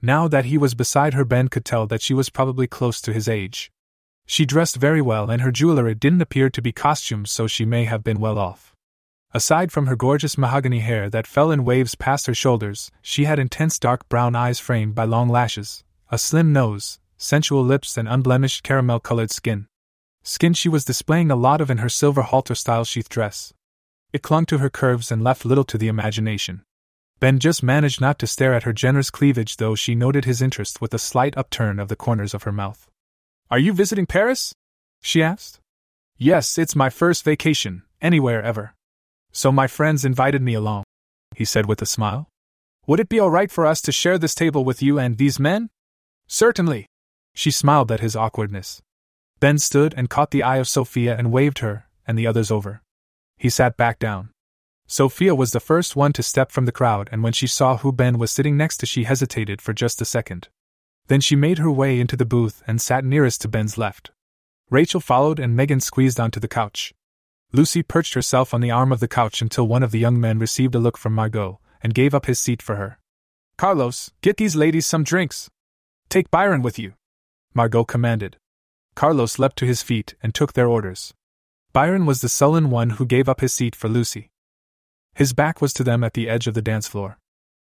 Now 0.00 0.28
that 0.28 0.44
he 0.44 0.56
was 0.56 0.74
beside 0.74 1.14
her, 1.14 1.24
Ben 1.24 1.48
could 1.48 1.64
tell 1.64 1.88
that 1.88 2.02
she 2.02 2.14
was 2.14 2.30
probably 2.30 2.68
close 2.68 3.00
to 3.00 3.12
his 3.12 3.28
age. 3.28 3.72
She 4.26 4.46
dressed 4.46 4.76
very 4.76 5.02
well, 5.02 5.28
and 5.28 5.42
her 5.42 5.50
jewelry 5.50 5.96
didn't 5.96 6.22
appear 6.22 6.50
to 6.50 6.62
be 6.62 6.70
costumes, 6.70 7.32
so 7.32 7.48
she 7.48 7.64
may 7.64 7.84
have 7.84 8.04
been 8.04 8.20
well 8.20 8.38
off. 8.38 8.76
Aside 9.32 9.72
from 9.72 9.86
her 9.86 9.96
gorgeous 9.96 10.38
mahogany 10.38 10.80
hair 10.80 11.10
that 11.10 11.26
fell 11.26 11.50
in 11.50 11.64
waves 11.64 11.96
past 11.96 12.26
her 12.26 12.34
shoulders, 12.34 12.92
she 13.02 13.24
had 13.24 13.40
intense 13.40 13.76
dark 13.78 14.08
brown 14.08 14.36
eyes 14.36 14.60
framed 14.60 14.94
by 14.94 15.04
long 15.04 15.28
lashes, 15.28 15.82
a 16.10 16.16
slim 16.16 16.52
nose, 16.52 17.00
sensual 17.18 17.62
lips, 17.62 17.98
and 17.98 18.08
unblemished 18.08 18.62
caramel 18.62 19.00
colored 19.00 19.30
skin. 19.30 19.66
Skin 20.22 20.54
she 20.54 20.68
was 20.68 20.84
displaying 20.84 21.30
a 21.30 21.36
lot 21.36 21.60
of 21.60 21.70
in 21.70 21.78
her 21.78 21.88
silver 21.88 22.22
halter 22.22 22.54
style 22.54 22.84
sheath 22.84 23.08
dress. 23.08 23.52
It 24.12 24.22
clung 24.22 24.46
to 24.46 24.58
her 24.58 24.70
curves 24.70 25.12
and 25.12 25.22
left 25.22 25.44
little 25.44 25.64
to 25.64 25.76
the 25.76 25.88
imagination. 25.88 26.62
Ben 27.20 27.38
just 27.38 27.62
managed 27.62 28.00
not 28.00 28.18
to 28.20 28.26
stare 28.26 28.54
at 28.54 28.62
her 28.62 28.72
generous 28.72 29.10
cleavage, 29.10 29.56
though 29.56 29.74
she 29.74 29.94
noted 29.94 30.24
his 30.24 30.40
interest 30.40 30.80
with 30.80 30.94
a 30.94 30.98
slight 30.98 31.36
upturn 31.36 31.78
of 31.78 31.88
the 31.88 31.96
corners 31.96 32.32
of 32.32 32.44
her 32.44 32.52
mouth. 32.52 32.88
Are 33.50 33.58
you 33.58 33.72
visiting 33.72 34.06
Paris? 34.06 34.54
she 35.02 35.22
asked. 35.22 35.60
Yes, 36.16 36.58
it's 36.58 36.76
my 36.76 36.90
first 36.90 37.24
vacation, 37.24 37.82
anywhere 38.00 38.42
ever. 38.42 38.74
So 39.32 39.52
my 39.52 39.66
friends 39.66 40.04
invited 40.04 40.42
me 40.42 40.54
along, 40.54 40.84
he 41.34 41.44
said 41.44 41.66
with 41.66 41.82
a 41.82 41.86
smile. 41.86 42.28
Would 42.86 43.00
it 43.00 43.08
be 43.08 43.20
all 43.20 43.30
right 43.30 43.50
for 43.50 43.66
us 43.66 43.80
to 43.82 43.92
share 43.92 44.18
this 44.18 44.34
table 44.34 44.64
with 44.64 44.82
you 44.82 44.98
and 44.98 45.16
these 45.16 45.38
men? 45.38 45.70
Certainly. 46.26 46.87
She 47.38 47.52
smiled 47.52 47.92
at 47.92 48.00
his 48.00 48.16
awkwardness. 48.16 48.82
Ben 49.38 49.58
stood 49.58 49.94
and 49.96 50.10
caught 50.10 50.32
the 50.32 50.42
eye 50.42 50.56
of 50.56 50.66
Sophia 50.66 51.16
and 51.16 51.30
waved 51.30 51.60
her 51.60 51.86
and 52.04 52.18
the 52.18 52.26
others 52.26 52.50
over. 52.50 52.82
He 53.36 53.48
sat 53.48 53.76
back 53.76 54.00
down. 54.00 54.30
Sophia 54.88 55.36
was 55.36 55.52
the 55.52 55.60
first 55.60 55.94
one 55.94 56.12
to 56.14 56.22
step 56.24 56.50
from 56.50 56.64
the 56.64 56.72
crowd, 56.72 57.08
and 57.12 57.22
when 57.22 57.32
she 57.32 57.46
saw 57.46 57.76
who 57.76 57.92
Ben 57.92 58.18
was 58.18 58.32
sitting 58.32 58.56
next 58.56 58.78
to, 58.78 58.86
she 58.86 59.04
hesitated 59.04 59.62
for 59.62 59.72
just 59.72 60.02
a 60.02 60.04
second. 60.04 60.48
Then 61.06 61.20
she 61.20 61.36
made 61.36 61.58
her 61.58 61.70
way 61.70 62.00
into 62.00 62.16
the 62.16 62.24
booth 62.24 62.60
and 62.66 62.80
sat 62.80 63.04
nearest 63.04 63.40
to 63.42 63.48
Ben's 63.48 63.78
left. 63.78 64.10
Rachel 64.68 64.98
followed, 64.98 65.38
and 65.38 65.54
Megan 65.54 65.78
squeezed 65.78 66.18
onto 66.18 66.40
the 66.40 66.48
couch. 66.48 66.92
Lucy 67.52 67.84
perched 67.84 68.14
herself 68.14 68.52
on 68.52 68.62
the 68.62 68.72
arm 68.72 68.90
of 68.90 68.98
the 68.98 69.06
couch 69.06 69.40
until 69.40 69.68
one 69.68 69.84
of 69.84 69.92
the 69.92 70.00
young 70.00 70.20
men 70.20 70.40
received 70.40 70.74
a 70.74 70.80
look 70.80 70.98
from 70.98 71.14
Margot 71.14 71.60
and 71.84 71.94
gave 71.94 72.16
up 72.16 72.26
his 72.26 72.40
seat 72.40 72.60
for 72.60 72.74
her. 72.74 72.98
Carlos, 73.56 74.10
get 74.22 74.38
these 74.38 74.56
ladies 74.56 74.88
some 74.88 75.04
drinks. 75.04 75.48
Take 76.08 76.32
Byron 76.32 76.62
with 76.62 76.80
you, 76.80 76.94
Margot 77.54 77.84
commanded. 77.84 78.36
Carlos 78.94 79.38
leapt 79.38 79.56
to 79.58 79.66
his 79.66 79.82
feet 79.82 80.14
and 80.22 80.34
took 80.34 80.52
their 80.52 80.68
orders. 80.68 81.14
Byron 81.72 82.06
was 82.06 82.20
the 82.20 82.28
sullen 82.28 82.70
one 82.70 82.90
who 82.90 83.06
gave 83.06 83.28
up 83.28 83.40
his 83.40 83.52
seat 83.52 83.76
for 83.76 83.88
Lucy. 83.88 84.30
His 85.14 85.32
back 85.32 85.60
was 85.60 85.72
to 85.74 85.84
them 85.84 86.02
at 86.04 86.14
the 86.14 86.28
edge 86.28 86.46
of 86.46 86.54
the 86.54 86.62
dance 86.62 86.88
floor. 86.88 87.18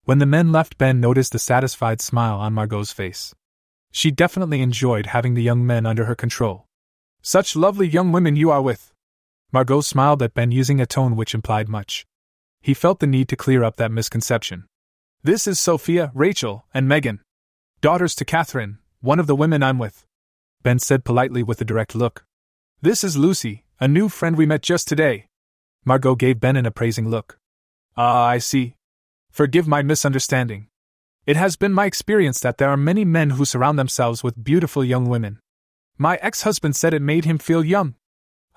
When 0.04 0.18
the 0.18 0.26
men 0.26 0.52
left, 0.52 0.78
Ben 0.78 1.00
noticed 1.00 1.32
the 1.32 1.38
satisfied 1.38 2.00
smile 2.00 2.38
on 2.38 2.54
Margot's 2.54 2.92
face. 2.92 3.34
She 3.90 4.10
definitely 4.10 4.62
enjoyed 4.62 5.06
having 5.06 5.34
the 5.34 5.42
young 5.42 5.66
men 5.66 5.86
under 5.86 6.04
her 6.04 6.14
control. 6.14 6.66
Such 7.22 7.56
lovely 7.56 7.88
young 7.88 8.12
women 8.12 8.36
you 8.36 8.50
are 8.50 8.62
with, 8.62 8.92
Margot 9.50 9.80
smiled 9.80 10.22
at 10.22 10.34
Ben 10.34 10.52
using 10.52 10.78
a 10.78 10.84
tone 10.84 11.16
which 11.16 11.34
implied 11.34 11.70
much. 11.70 12.04
He 12.60 12.74
felt 12.74 13.00
the 13.00 13.06
need 13.06 13.28
to 13.28 13.36
clear 13.36 13.64
up 13.64 13.76
that 13.76 13.90
misconception. 13.90 14.66
This 15.22 15.46
is 15.46 15.58
Sophia, 15.58 16.12
Rachel, 16.14 16.66
and 16.74 16.86
Megan. 16.86 17.20
Daughters 17.80 18.14
to 18.16 18.26
Catherine, 18.26 18.78
one 19.00 19.20
of 19.20 19.26
the 19.26 19.37
women 19.37 19.62
I'm 19.62 19.78
with. 19.78 20.04
Ben 20.62 20.78
said 20.78 21.04
politely 21.04 21.42
with 21.42 21.61
a 21.61 21.64
direct 21.64 21.94
look. 21.94 22.24
This 22.82 23.04
is 23.04 23.16
Lucy, 23.16 23.64
a 23.80 23.88
new 23.88 24.08
friend 24.08 24.37
we 24.37 24.46
met 24.46 24.62
just 24.62 24.88
today. 24.88 25.26
Margot 25.84 26.14
gave 26.14 26.40
Ben 26.40 26.56
an 26.56 26.66
appraising 26.66 27.08
look. 27.08 27.38
Ah, 27.96 28.26
I 28.26 28.38
see. 28.38 28.74
Forgive 29.30 29.68
my 29.68 29.82
misunderstanding. 29.82 30.68
It 31.26 31.37
has 31.37 31.56
been 31.56 31.72
my 31.72 31.87
experience 31.87 32.40
that 32.40 32.58
there 32.58 32.70
are 32.70 32.76
many 32.76 33.04
men 33.04 33.30
who 33.30 33.44
surround 33.44 33.78
themselves 33.78 34.24
with 34.24 34.42
beautiful 34.42 34.84
young 34.84 35.08
women. 35.08 35.40
My 35.96 36.16
ex 36.22 36.42
husband 36.42 36.76
said 36.76 36.94
it 36.94 37.02
made 37.02 37.24
him 37.24 37.38
feel 37.38 37.64
young, 37.64 37.94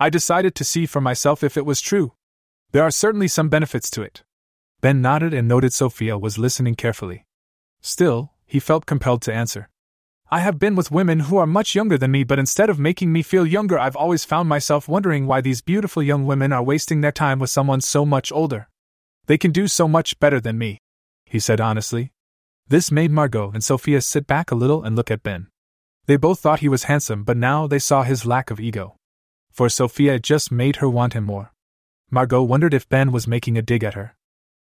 I 0.02 0.10
decided 0.10 0.56
to 0.56 0.64
see 0.64 0.88
for 0.88 1.00
myself 1.00 1.44
if 1.44 1.56
it 1.56 1.64
was 1.64 1.80
true. 1.80 2.14
There 2.72 2.82
are 2.82 2.90
certainly 2.90 3.28
some 3.28 3.50
benefits 3.50 3.88
to 3.92 4.02
it. 4.02 4.24
Ben 4.82 5.00
nodded 5.00 5.32
and 5.32 5.48
noted 5.48 5.74
Sophia 5.74 6.18
was 6.18 6.40
listening 6.40 6.74
carefully. 6.74 7.28
Still, 7.82 8.32
he 8.48 8.60
felt 8.60 8.88
compelled 8.88 9.22
to 9.22 9.32
answer. 9.32 9.70
I 10.32 10.40
have 10.40 10.58
been 10.58 10.76
with 10.76 10.92
women 10.92 11.22
who 11.22 11.38
are 11.38 11.46
much 11.46 11.76
younger 11.76 11.98
than 11.98 12.12
me, 12.12 12.24
but 12.24 12.40
instead 12.40 12.70
of 12.70 12.80
making 12.80 13.12
me 13.12 13.22
feel 13.22 13.46
younger, 13.46 13.78
I've 13.78 13.98
always 13.98 14.24
found 14.24 14.48
myself 14.48 14.88
wondering 14.88 15.28
why 15.28 15.42
these 15.42 15.62
beautiful 15.62 16.02
young 16.02 16.26
women 16.26 16.54
are 16.54 16.64
wasting 16.64 17.02
their 17.02 17.12
time 17.12 17.38
with 17.38 17.50
someone 17.50 17.82
so 17.82 18.06
much 18.06 18.32
older. 18.32 18.70
They 19.26 19.38
can 19.38 19.52
do 19.52 19.68
so 19.68 19.88
much 19.88 20.20
better 20.20 20.40
than 20.40 20.58
me, 20.58 20.80
he 21.26 21.40
said 21.40 21.60
honestly. 21.60 22.12
This 22.68 22.92
made 22.92 23.12
Margot 23.12 23.52
and 23.52 23.64
Sophia 23.64 24.00
sit 24.00 24.26
back 24.26 24.52
a 24.52 24.56
little 24.56 24.84
and 24.84 24.96
look 24.96 25.12
at 25.12 25.24
Ben. 25.24 25.48
They 26.06 26.16
both 26.16 26.40
thought 26.40 26.62
he 26.62 26.70
was 26.70 26.86
handsome, 26.86 27.24
but 27.24 27.38
now 27.38 27.68
they 27.68 27.80
saw 27.80 28.04
his 28.04 28.26
lack 28.26 28.50
of 28.50 28.60
ego 28.60 28.96
for 29.52 29.70
Sophia 29.70 30.16
it 30.16 30.24
just 30.24 30.52
made 30.52 30.78
her 30.78 30.90
want 30.90 31.14
him 31.14 31.26
more. 31.26 31.54
Margot 32.10 32.42
wondered 32.42 32.74
if 32.74 32.90
Ben 32.90 33.12
was 33.12 33.28
making 33.28 33.58
a 33.58 33.62
dig 33.62 33.84
at 33.84 33.94
her. 33.94 34.16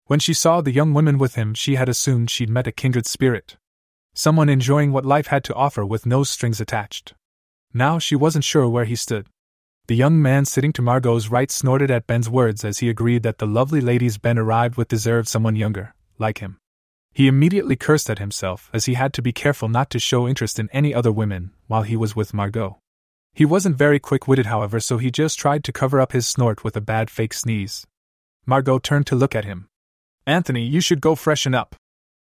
When 0.07 0.20
she 0.20 0.33
saw 0.33 0.61
the 0.61 0.72
young 0.72 0.94
women 0.94 1.18
with 1.18 1.35
him, 1.35 1.55
she 1.55 1.74
had 1.74 1.88
assumed 1.88 2.31
she'd 2.31 2.50
met 2.50 2.66
a 2.66 2.72
kindred 2.72 3.07
spirit. 3.07 3.57
Someone 4.18 4.48
enjoying 4.48 4.92
what 4.92 5.05
life 5.05 5.26
had 5.26 5.44
to 5.44 5.55
offer 5.55 5.85
with 5.85 6.07
no 6.07 6.24
strings 6.24 6.59
attached. 6.59 7.12
Now 7.74 7.98
she 7.98 8.16
wasn't 8.16 8.44
sure 8.44 8.66
where 8.66 8.87
he 8.87 8.96
stood. 8.96 9.26
The 9.88 9.94
young 9.94 10.22
man 10.22 10.46
sitting 10.46 10.72
to 10.72 10.83
Margot's 10.83 11.31
right 11.31 11.50
snorted 11.50 11.90
at 11.90 12.07
Ben's 12.07 12.31
words 12.31 12.64
as 12.64 12.79
he 12.79 12.88
agreed 12.88 13.24
that 13.24 13.37
the 13.37 13.46
lovely 13.46 13.83
ladies 13.83 14.16
Ben 14.16 14.38
arrived 14.38 14.79
with 14.79 14.88
deserved 14.88 15.29
someone 15.29 15.55
younger, 15.55 15.94
like 16.18 16.38
him. 16.38 16.57
He 17.12 17.29
immediately 17.29 17.76
cursed 17.76 18.09
at 18.09 18.18
himself 18.18 18.70
as 18.72 18.87
he 18.87 18.94
had 18.94 19.12
to 19.12 19.22
be 19.22 19.33
careful 19.33 19.68
not 19.68 19.90
to 19.90 19.98
show 19.98 20.26
interest 20.26 20.59
in 20.59 20.70
any 20.72 20.94
other 20.94 21.12
women 21.12 21.52
while 21.66 21.83
he 21.83 21.94
was 21.94 22.16
with 22.16 22.33
Margot. 22.33 22.79
He 23.35 23.44
wasn't 23.44 23.76
very 23.76 23.98
quick 23.98 24.26
witted, 24.26 24.46
however, 24.46 24.81
so 24.81 24.96
he 24.96 25.11
just 25.11 25.38
tried 25.38 25.62
to 25.64 25.72
cover 25.72 26.00
up 26.00 26.12
his 26.12 26.26
snort 26.26 26.64
with 26.64 26.74
a 26.74 26.81
bad 26.81 27.11
fake 27.11 27.35
sneeze. 27.35 27.87
Margot 28.46 28.79
turned 28.79 29.07
to 29.09 29.14
look 29.14 29.35
at 29.35 29.44
him. 29.44 29.68
Anthony, 30.26 30.64
you 30.64 30.81
should 30.81 31.02
go 31.02 31.14
freshen 31.14 31.55
up, 31.55 31.76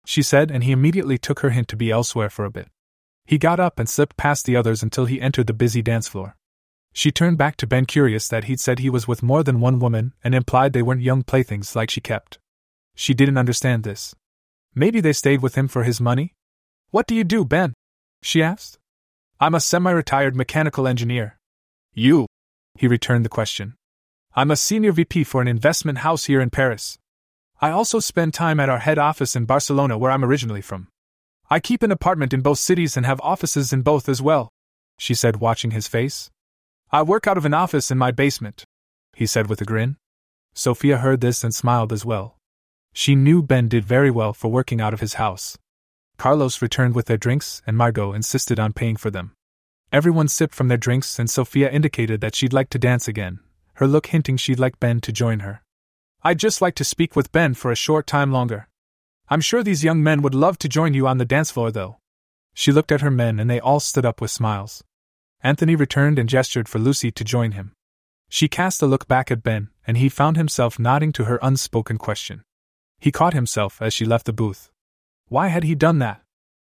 she 0.04 0.22
said, 0.22 0.50
and 0.50 0.64
he 0.64 0.72
immediately 0.72 1.18
took 1.18 1.40
her 1.40 1.50
hint 1.50 1.68
to 1.68 1.76
be 1.76 1.90
elsewhere 1.90 2.30
for 2.30 2.44
a 2.44 2.50
bit. 2.50 2.68
He 3.26 3.38
got 3.38 3.60
up 3.60 3.78
and 3.78 3.88
slipped 3.88 4.16
past 4.16 4.44
the 4.44 4.56
others 4.56 4.82
until 4.82 5.06
he 5.06 5.20
entered 5.20 5.46
the 5.46 5.52
busy 5.54 5.82
dance 5.82 6.08
floor. 6.08 6.36
She 6.92 7.10
turned 7.10 7.38
back 7.38 7.56
to 7.56 7.66
Ben, 7.66 7.86
curious 7.86 8.28
that 8.28 8.44
he'd 8.44 8.60
said 8.60 8.78
he 8.78 8.90
was 8.90 9.08
with 9.08 9.22
more 9.22 9.42
than 9.42 9.60
one 9.60 9.78
woman 9.78 10.12
and 10.22 10.34
implied 10.34 10.72
they 10.72 10.82
weren't 10.82 11.02
young 11.02 11.22
playthings 11.22 11.74
like 11.74 11.90
she 11.90 12.00
kept. 12.00 12.38
She 12.94 13.14
didn't 13.14 13.38
understand 13.38 13.82
this. 13.82 14.14
Maybe 14.74 15.00
they 15.00 15.12
stayed 15.12 15.42
with 15.42 15.56
him 15.56 15.66
for 15.66 15.82
his 15.82 16.00
money? 16.00 16.34
What 16.90 17.06
do 17.06 17.14
you 17.14 17.24
do, 17.24 17.44
Ben? 17.44 17.74
she 18.22 18.42
asked. 18.42 18.78
I'm 19.40 19.54
a 19.54 19.60
semi 19.60 19.90
retired 19.90 20.36
mechanical 20.36 20.86
engineer. 20.86 21.38
You? 21.92 22.26
He 22.78 22.86
returned 22.86 23.24
the 23.24 23.28
question. 23.28 23.74
I'm 24.36 24.50
a 24.50 24.56
senior 24.56 24.92
VP 24.92 25.24
for 25.24 25.42
an 25.42 25.48
investment 25.48 25.98
house 25.98 26.24
here 26.24 26.40
in 26.40 26.50
Paris. 26.50 26.98
I 27.60 27.70
also 27.70 28.00
spend 28.00 28.34
time 28.34 28.60
at 28.60 28.68
our 28.68 28.80
head 28.80 28.98
office 28.98 29.36
in 29.36 29.44
Barcelona, 29.44 29.96
where 29.96 30.10
I'm 30.10 30.24
originally 30.24 30.60
from. 30.60 30.88
I 31.50 31.60
keep 31.60 31.82
an 31.82 31.92
apartment 31.92 32.32
in 32.32 32.40
both 32.40 32.58
cities 32.58 32.96
and 32.96 33.06
have 33.06 33.20
offices 33.20 33.72
in 33.72 33.82
both 33.82 34.08
as 34.08 34.20
well, 34.20 34.48
she 34.98 35.14
said, 35.14 35.36
watching 35.36 35.70
his 35.70 35.88
face. 35.88 36.30
I 36.90 37.02
work 37.02 37.26
out 37.26 37.38
of 37.38 37.44
an 37.44 37.54
office 37.54 37.90
in 37.90 37.98
my 37.98 38.10
basement, 38.10 38.64
he 39.14 39.26
said 39.26 39.48
with 39.48 39.60
a 39.60 39.64
grin. 39.64 39.96
Sophia 40.54 40.98
heard 40.98 41.20
this 41.20 41.42
and 41.42 41.54
smiled 41.54 41.92
as 41.92 42.04
well. 42.04 42.36
She 42.92 43.16
knew 43.16 43.42
Ben 43.42 43.68
did 43.68 43.84
very 43.84 44.10
well 44.10 44.32
for 44.32 44.50
working 44.50 44.80
out 44.80 44.94
of 44.94 45.00
his 45.00 45.14
house. 45.14 45.58
Carlos 46.16 46.62
returned 46.62 46.94
with 46.94 47.06
their 47.06 47.16
drinks, 47.16 47.60
and 47.66 47.76
Margot 47.76 48.12
insisted 48.12 48.60
on 48.60 48.72
paying 48.72 48.94
for 48.94 49.10
them. 49.10 49.32
Everyone 49.90 50.28
sipped 50.28 50.54
from 50.54 50.68
their 50.68 50.78
drinks, 50.78 51.18
and 51.18 51.28
Sophia 51.28 51.68
indicated 51.70 52.20
that 52.20 52.36
she'd 52.36 52.52
like 52.52 52.70
to 52.70 52.78
dance 52.78 53.08
again, 53.08 53.40
her 53.74 53.88
look 53.88 54.06
hinting 54.06 54.36
she'd 54.36 54.60
like 54.60 54.78
Ben 54.78 55.00
to 55.00 55.12
join 55.12 55.40
her. 55.40 55.63
I'd 56.26 56.38
just 56.38 56.62
like 56.62 56.74
to 56.76 56.84
speak 56.84 57.14
with 57.14 57.32
Ben 57.32 57.52
for 57.52 57.70
a 57.70 57.76
short 57.76 58.06
time 58.06 58.32
longer. 58.32 58.68
I'm 59.28 59.42
sure 59.42 59.62
these 59.62 59.84
young 59.84 60.02
men 60.02 60.22
would 60.22 60.34
love 60.34 60.56
to 60.60 60.70
join 60.70 60.94
you 60.94 61.06
on 61.06 61.18
the 61.18 61.26
dance 61.26 61.50
floor, 61.50 61.70
though. 61.70 61.98
She 62.54 62.72
looked 62.72 62.90
at 62.90 63.02
her 63.02 63.10
men, 63.10 63.38
and 63.38 63.50
they 63.50 63.60
all 63.60 63.78
stood 63.78 64.06
up 64.06 64.22
with 64.22 64.30
smiles. 64.30 64.82
Anthony 65.42 65.76
returned 65.76 66.18
and 66.18 66.26
gestured 66.26 66.66
for 66.66 66.78
Lucy 66.78 67.10
to 67.10 67.24
join 67.24 67.52
him. 67.52 67.72
She 68.30 68.48
cast 68.48 68.80
a 68.80 68.86
look 68.86 69.06
back 69.06 69.30
at 69.30 69.42
Ben, 69.42 69.68
and 69.86 69.98
he 69.98 70.08
found 70.08 70.38
himself 70.38 70.78
nodding 70.78 71.12
to 71.12 71.24
her 71.24 71.38
unspoken 71.42 71.98
question. 71.98 72.42
He 72.98 73.12
caught 73.12 73.34
himself 73.34 73.82
as 73.82 73.92
she 73.92 74.06
left 74.06 74.24
the 74.24 74.32
booth. 74.32 74.70
Why 75.28 75.48
had 75.48 75.64
he 75.64 75.74
done 75.74 75.98
that? 75.98 76.22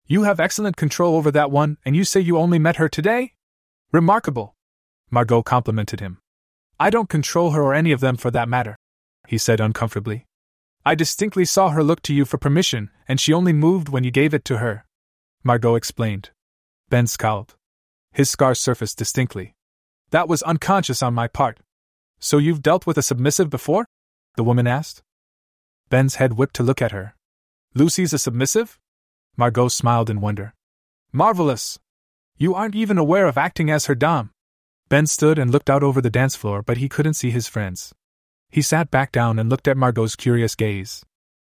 You 0.06 0.22
have 0.22 0.38
excellent 0.38 0.76
control 0.76 1.16
over 1.16 1.32
that 1.32 1.50
one, 1.50 1.76
and 1.84 1.96
you 1.96 2.04
say 2.04 2.20
you 2.20 2.38
only 2.38 2.60
met 2.60 2.76
her 2.76 2.88
today? 2.88 3.34
Remarkable. 3.90 4.54
Margot 5.10 5.42
complimented 5.42 5.98
him. 5.98 6.18
I 6.78 6.90
don't 6.90 7.08
control 7.08 7.50
her 7.50 7.62
or 7.62 7.74
any 7.74 7.90
of 7.90 7.98
them 7.98 8.16
for 8.16 8.30
that 8.30 8.48
matter, 8.48 8.76
he 9.30 9.38
said 9.38 9.60
uncomfortably. 9.60 10.26
I 10.84 10.96
distinctly 10.96 11.44
saw 11.44 11.68
her 11.68 11.84
look 11.84 12.02
to 12.02 12.12
you 12.12 12.24
for 12.24 12.36
permission, 12.36 12.90
and 13.06 13.20
she 13.20 13.32
only 13.32 13.52
moved 13.52 13.88
when 13.88 14.02
you 14.02 14.10
gave 14.10 14.34
it 14.34 14.44
to 14.46 14.58
her. 14.58 14.84
Margot 15.44 15.76
explained. 15.76 16.30
Ben 16.88 17.06
scowled. 17.06 17.54
His 18.10 18.28
scar 18.28 18.56
surfaced 18.56 18.98
distinctly. 18.98 19.54
That 20.10 20.26
was 20.26 20.42
unconscious 20.42 21.00
on 21.00 21.14
my 21.14 21.28
part. 21.28 21.60
So 22.18 22.38
you've 22.38 22.60
dealt 22.60 22.88
with 22.88 22.98
a 22.98 23.02
submissive 23.02 23.50
before? 23.50 23.86
The 24.34 24.42
woman 24.42 24.66
asked. 24.66 25.00
Ben's 25.90 26.16
head 26.16 26.32
whipped 26.32 26.56
to 26.56 26.64
look 26.64 26.82
at 26.82 26.90
her, 26.90 27.14
Lucy's 27.72 28.12
a 28.12 28.18
submissive? 28.18 28.80
Margot 29.36 29.68
smiled 29.68 30.10
in 30.10 30.20
wonder. 30.20 30.54
Marvelous! 31.12 31.78
You 32.36 32.52
aren't 32.52 32.74
even 32.74 32.98
aware 32.98 33.28
of 33.28 33.38
acting 33.38 33.70
as 33.70 33.86
her 33.86 33.94
dom. 33.94 34.30
Ben 34.88 35.06
stood 35.06 35.38
and 35.38 35.52
looked 35.52 35.70
out 35.70 35.84
over 35.84 36.00
the 36.00 36.10
dance 36.10 36.34
floor, 36.34 36.62
but 36.64 36.78
he 36.78 36.88
couldn't 36.88 37.14
see 37.14 37.30
his 37.30 37.46
friends. 37.46 37.94
He 38.50 38.62
sat 38.62 38.90
back 38.90 39.12
down 39.12 39.38
and 39.38 39.48
looked 39.48 39.68
at 39.68 39.76
Margot's 39.76 40.16
curious 40.16 40.56
gaze. 40.56 41.04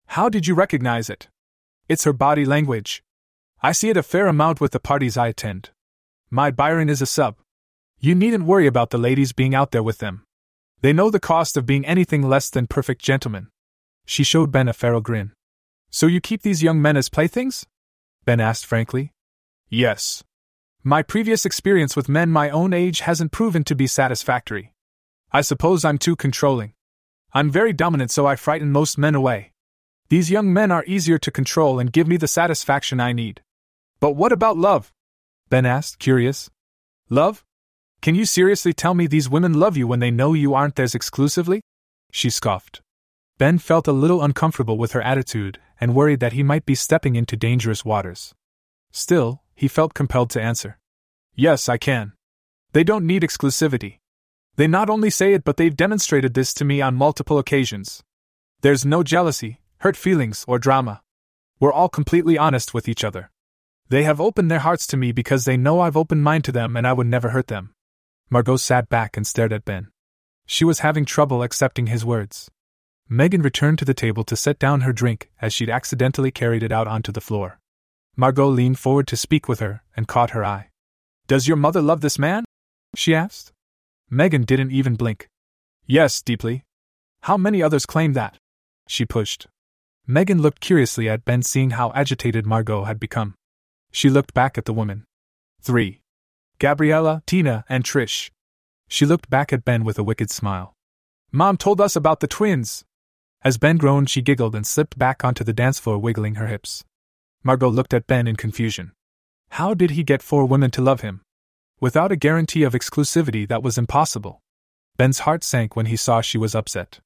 How 0.06 0.28
did 0.28 0.46
you 0.46 0.54
recognize 0.54 1.10
it? 1.10 1.28
It's 1.88 2.04
her 2.04 2.12
body 2.12 2.44
language. 2.44 3.02
I 3.62 3.72
see 3.72 3.90
it 3.90 3.96
a 3.96 4.02
fair 4.02 4.26
amount 4.26 4.60
with 4.60 4.72
the 4.72 4.80
parties 4.80 5.16
I 5.16 5.28
attend. 5.28 5.70
My 6.30 6.50
Byron 6.50 6.88
is 6.88 7.02
a 7.02 7.06
sub. 7.06 7.36
You 7.98 8.14
needn't 8.14 8.44
worry 8.44 8.66
about 8.66 8.90
the 8.90 8.98
ladies 8.98 9.32
being 9.32 9.54
out 9.54 9.70
there 9.70 9.82
with 9.82 9.98
them. 9.98 10.24
They 10.82 10.92
know 10.92 11.10
the 11.10 11.18
cost 11.18 11.56
of 11.56 11.64
being 11.64 11.86
anything 11.86 12.22
less 12.22 12.50
than 12.50 12.66
perfect 12.66 13.00
gentlemen. 13.02 13.48
She 14.04 14.22
showed 14.22 14.52
Ben 14.52 14.68
a 14.68 14.74
feral 14.74 15.00
grin. 15.00 15.32
So 15.90 16.06
you 16.06 16.20
keep 16.20 16.42
these 16.42 16.62
young 16.62 16.82
men 16.82 16.96
as 16.96 17.08
playthings? 17.08 17.64
Ben 18.24 18.38
asked 18.38 18.66
frankly. 18.66 19.12
Yes. 19.70 20.22
My 20.82 21.02
previous 21.02 21.46
experience 21.46 21.96
with 21.96 22.08
men 22.08 22.30
my 22.30 22.50
own 22.50 22.74
age 22.74 23.00
hasn't 23.00 23.32
proven 23.32 23.64
to 23.64 23.74
be 23.74 23.86
satisfactory. 23.86 24.74
I 25.32 25.40
suppose 25.40 25.84
I'm 25.84 25.96
too 25.96 26.16
controlling. 26.16 26.73
I'm 27.36 27.50
very 27.50 27.72
dominant, 27.72 28.12
so 28.12 28.26
I 28.26 28.36
frighten 28.36 28.70
most 28.70 28.96
men 28.96 29.16
away. 29.16 29.50
These 30.08 30.30
young 30.30 30.52
men 30.52 30.70
are 30.70 30.84
easier 30.86 31.18
to 31.18 31.32
control 31.32 31.80
and 31.80 31.92
give 31.92 32.06
me 32.06 32.16
the 32.16 32.28
satisfaction 32.28 33.00
I 33.00 33.12
need. 33.12 33.42
But 33.98 34.12
what 34.12 34.30
about 34.30 34.56
love? 34.56 34.92
Ben 35.50 35.66
asked, 35.66 35.98
curious. 35.98 36.48
Love? 37.10 37.44
Can 38.00 38.14
you 38.14 38.24
seriously 38.24 38.72
tell 38.72 38.94
me 38.94 39.08
these 39.08 39.28
women 39.28 39.54
love 39.54 39.76
you 39.76 39.88
when 39.88 39.98
they 39.98 40.12
know 40.12 40.32
you 40.32 40.54
aren't 40.54 40.76
theirs 40.76 40.94
exclusively? 40.94 41.60
She 42.12 42.30
scoffed. 42.30 42.82
Ben 43.38 43.58
felt 43.58 43.88
a 43.88 43.92
little 43.92 44.22
uncomfortable 44.22 44.78
with 44.78 44.92
her 44.92 45.02
attitude 45.02 45.58
and 45.80 45.96
worried 45.96 46.20
that 46.20 46.34
he 46.34 46.44
might 46.44 46.64
be 46.64 46.76
stepping 46.76 47.16
into 47.16 47.36
dangerous 47.36 47.84
waters. 47.84 48.32
Still, 48.92 49.42
he 49.56 49.66
felt 49.66 49.92
compelled 49.92 50.30
to 50.30 50.40
answer. 50.40 50.78
Yes, 51.34 51.68
I 51.68 51.78
can. 51.78 52.12
They 52.72 52.84
don't 52.84 53.06
need 53.06 53.22
exclusivity. 53.22 53.98
They 54.56 54.66
not 54.66 54.88
only 54.88 55.10
say 55.10 55.34
it, 55.34 55.44
but 55.44 55.56
they've 55.56 55.76
demonstrated 55.76 56.34
this 56.34 56.54
to 56.54 56.64
me 56.64 56.80
on 56.80 56.94
multiple 56.94 57.38
occasions. 57.38 58.02
There's 58.60 58.84
no 58.84 59.02
jealousy, 59.02 59.60
hurt 59.78 59.96
feelings, 59.96 60.44
or 60.46 60.58
drama. 60.58 61.02
We're 61.58 61.72
all 61.72 61.88
completely 61.88 62.38
honest 62.38 62.72
with 62.72 62.88
each 62.88 63.04
other. 63.04 63.30
They 63.88 64.04
have 64.04 64.20
opened 64.20 64.50
their 64.50 64.60
hearts 64.60 64.86
to 64.88 64.96
me 64.96 65.12
because 65.12 65.44
they 65.44 65.56
know 65.56 65.80
I've 65.80 65.96
opened 65.96 66.22
mine 66.22 66.42
to 66.42 66.52
them 66.52 66.76
and 66.76 66.86
I 66.86 66.92
would 66.92 67.06
never 67.06 67.30
hurt 67.30 67.48
them. 67.48 67.74
Margot 68.30 68.56
sat 68.56 68.88
back 68.88 69.16
and 69.16 69.26
stared 69.26 69.52
at 69.52 69.64
Ben. 69.64 69.88
She 70.46 70.64
was 70.64 70.80
having 70.80 71.04
trouble 71.04 71.42
accepting 71.42 71.86
his 71.86 72.04
words. 72.04 72.50
Megan 73.08 73.42
returned 73.42 73.78
to 73.80 73.84
the 73.84 73.94
table 73.94 74.24
to 74.24 74.36
set 74.36 74.58
down 74.58 74.82
her 74.82 74.92
drink 74.92 75.30
as 75.40 75.52
she'd 75.52 75.70
accidentally 75.70 76.30
carried 76.30 76.62
it 76.62 76.72
out 76.72 76.88
onto 76.88 77.12
the 77.12 77.20
floor. 77.20 77.58
Margot 78.16 78.48
leaned 78.48 78.78
forward 78.78 79.06
to 79.08 79.16
speak 79.16 79.48
with 79.48 79.60
her 79.60 79.82
and 79.96 80.08
caught 80.08 80.30
her 80.30 80.44
eye. 80.44 80.70
Does 81.26 81.48
your 81.48 81.56
mother 81.56 81.82
love 81.82 82.00
this 82.00 82.18
man? 82.18 82.44
she 82.94 83.14
asked. 83.14 83.53
Megan 84.14 84.42
didn't 84.42 84.70
even 84.70 84.94
blink. 84.94 85.28
Yes, 85.86 86.22
deeply. 86.22 86.62
How 87.22 87.36
many 87.36 87.60
others 87.60 87.84
claim 87.84 88.12
that? 88.12 88.38
She 88.86 89.04
pushed. 89.04 89.48
Megan 90.06 90.40
looked 90.40 90.60
curiously 90.60 91.08
at 91.08 91.24
Ben, 91.24 91.42
seeing 91.42 91.70
how 91.70 91.90
agitated 91.96 92.46
Margot 92.46 92.84
had 92.84 93.00
become. 93.00 93.34
She 93.90 94.08
looked 94.08 94.32
back 94.32 94.56
at 94.56 94.66
the 94.66 94.72
woman. 94.72 95.04
Three. 95.60 96.00
Gabriella, 96.60 97.24
Tina, 97.26 97.64
and 97.68 97.82
Trish. 97.82 98.30
She 98.86 99.04
looked 99.04 99.28
back 99.28 99.52
at 99.52 99.64
Ben 99.64 99.82
with 99.82 99.98
a 99.98 100.04
wicked 100.04 100.30
smile. 100.30 100.74
Mom 101.32 101.56
told 101.56 101.80
us 101.80 101.96
about 101.96 102.20
the 102.20 102.28
twins. 102.28 102.84
As 103.42 103.58
Ben 103.58 103.78
groaned, 103.78 104.10
she 104.10 104.22
giggled 104.22 104.54
and 104.54 104.64
slipped 104.64 104.96
back 104.96 105.24
onto 105.24 105.42
the 105.42 105.52
dance 105.52 105.80
floor, 105.80 105.98
wiggling 105.98 106.36
her 106.36 106.46
hips. 106.46 106.84
Margot 107.42 107.68
looked 107.68 107.92
at 107.92 108.06
Ben 108.06 108.28
in 108.28 108.36
confusion. 108.36 108.92
How 109.50 109.74
did 109.74 109.90
he 109.90 110.04
get 110.04 110.22
four 110.22 110.46
women 110.46 110.70
to 110.70 110.82
love 110.82 111.00
him? 111.00 111.22
Without 111.84 112.10
a 112.10 112.16
guarantee 112.16 112.62
of 112.62 112.72
exclusivity, 112.72 113.46
that 113.46 113.62
was 113.62 113.76
impossible. 113.76 114.40
Ben's 114.96 115.18
heart 115.18 115.44
sank 115.44 115.76
when 115.76 115.84
he 115.84 115.96
saw 115.96 116.22
she 116.22 116.38
was 116.38 116.54
upset. 116.54 117.00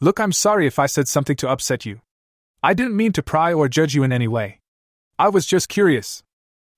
Look, 0.00 0.18
I'm 0.18 0.32
sorry 0.32 0.66
if 0.66 0.78
I 0.78 0.86
said 0.86 1.08
something 1.08 1.36
to 1.36 1.50
upset 1.50 1.84
you. 1.84 2.00
I 2.62 2.72
didn't 2.72 2.96
mean 2.96 3.12
to 3.12 3.22
pry 3.22 3.52
or 3.52 3.68
judge 3.68 3.94
you 3.94 4.02
in 4.02 4.12
any 4.12 4.26
way. 4.26 4.60
I 5.18 5.28
was 5.28 5.44
just 5.44 5.68
curious. 5.68 6.22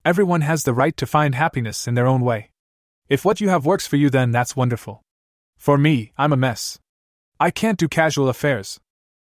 Everyone 0.04 0.40
has 0.40 0.64
the 0.64 0.74
right 0.74 0.96
to 0.96 1.06
find 1.06 1.36
happiness 1.36 1.86
in 1.86 1.94
their 1.94 2.08
own 2.08 2.22
way. 2.22 2.50
If 3.08 3.24
what 3.24 3.40
you 3.40 3.48
have 3.48 3.64
works 3.64 3.86
for 3.86 3.94
you, 3.94 4.10
then 4.10 4.32
that's 4.32 4.56
wonderful. 4.56 5.02
For 5.56 5.78
me, 5.78 6.10
I'm 6.18 6.32
a 6.32 6.36
mess. 6.36 6.80
I 7.38 7.52
can't 7.52 7.78
do 7.78 7.86
casual 7.86 8.28
affairs. 8.28 8.80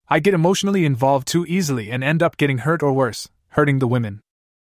I 0.08 0.20
get 0.20 0.34
emotionally 0.34 0.84
involved 0.84 1.26
too 1.26 1.44
easily 1.48 1.90
and 1.90 2.04
end 2.04 2.22
up 2.22 2.36
getting 2.36 2.58
hurt 2.58 2.80
or 2.80 2.92
worse, 2.92 3.28
hurting 3.58 3.80
the 3.80 3.88
women. 3.88 4.20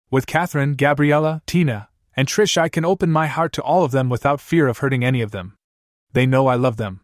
With 0.10 0.26
Catherine, 0.26 0.74
Gabriella, 0.74 1.44
Tina, 1.46 1.90
and 2.16 2.28
Trish, 2.28 2.58
I 2.58 2.70
can 2.70 2.86
open 2.86 3.12
my 3.12 3.28
heart 3.28 3.52
to 3.54 3.62
all 3.62 3.84
of 3.84 3.92
them 3.92 4.10
without 4.10 4.40
fear 4.40 4.68
of 4.68 4.78
hurting 4.80 5.04
any 5.04 5.22
of 5.22 5.32
them. 5.32 5.58
They 6.14 6.26
know 6.26 6.48
I 6.48 6.56
love 6.56 6.78
them. 6.78 7.02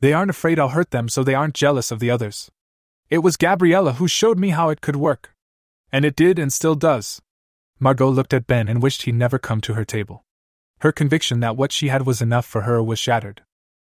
They 0.00 0.12
aren't 0.12 0.30
afraid 0.30 0.58
I'll 0.58 0.68
hurt 0.68 0.90
them, 0.90 1.08
so 1.08 1.22
they 1.22 1.34
aren't 1.34 1.54
jealous 1.54 1.90
of 1.90 2.00
the 2.00 2.10
others. 2.10 2.50
It 3.10 3.18
was 3.18 3.36
Gabriella 3.36 3.94
who 3.94 4.08
showed 4.08 4.38
me 4.38 4.50
how 4.50 4.70
it 4.70 4.80
could 4.80 4.96
work. 4.96 5.34
And 5.92 6.04
it 6.04 6.16
did 6.16 6.38
and 6.38 6.52
still 6.52 6.74
does. 6.74 7.20
Margot 7.78 8.08
looked 8.08 8.34
at 8.34 8.46
Ben 8.46 8.68
and 8.68 8.82
wished 8.82 9.02
he'd 9.02 9.14
never 9.14 9.38
come 9.38 9.60
to 9.60 9.74
her 9.74 9.84
table. 9.84 10.24
Her 10.80 10.92
conviction 10.92 11.40
that 11.40 11.56
what 11.56 11.72
she 11.72 11.88
had 11.88 12.06
was 12.06 12.20
enough 12.20 12.46
for 12.46 12.62
her 12.62 12.82
was 12.82 12.98
shattered. 12.98 13.42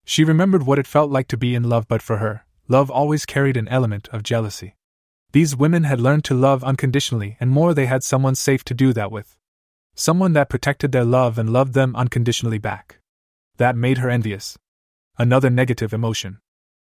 She 0.05 0.23
remembered 0.23 0.63
what 0.63 0.79
it 0.79 0.87
felt 0.87 1.11
like 1.11 1.27
to 1.27 1.37
be 1.37 1.53
in 1.53 1.69
love, 1.69 1.87
but 1.87 2.01
for 2.01 2.17
her, 2.17 2.45
love 2.67 2.89
always 2.89 3.25
carried 3.25 3.57
an 3.57 3.67
element 3.67 4.07
of 4.09 4.23
jealousy. 4.23 4.75
These 5.31 5.55
women 5.55 5.83
had 5.83 6.01
learned 6.01 6.23
to 6.25 6.33
love 6.33 6.63
unconditionally, 6.63 7.37
and 7.39 7.49
more, 7.49 7.73
they 7.73 7.85
had 7.85 8.03
someone 8.03 8.35
safe 8.35 8.63
to 8.65 8.73
do 8.73 8.93
that 8.93 9.11
with. 9.11 9.35
Someone 10.01 10.33
that 10.33 10.49
protected 10.49 10.91
their 10.91 11.05
love 11.05 11.37
and 11.37 11.53
loved 11.53 11.75
them 11.75 11.95
unconditionally 11.95 12.57
back. 12.57 12.97
That 13.57 13.75
made 13.75 13.99
her 13.99 14.09
envious. 14.09 14.57
Another 15.19 15.51
negative 15.51 15.93
emotion. 15.93 16.39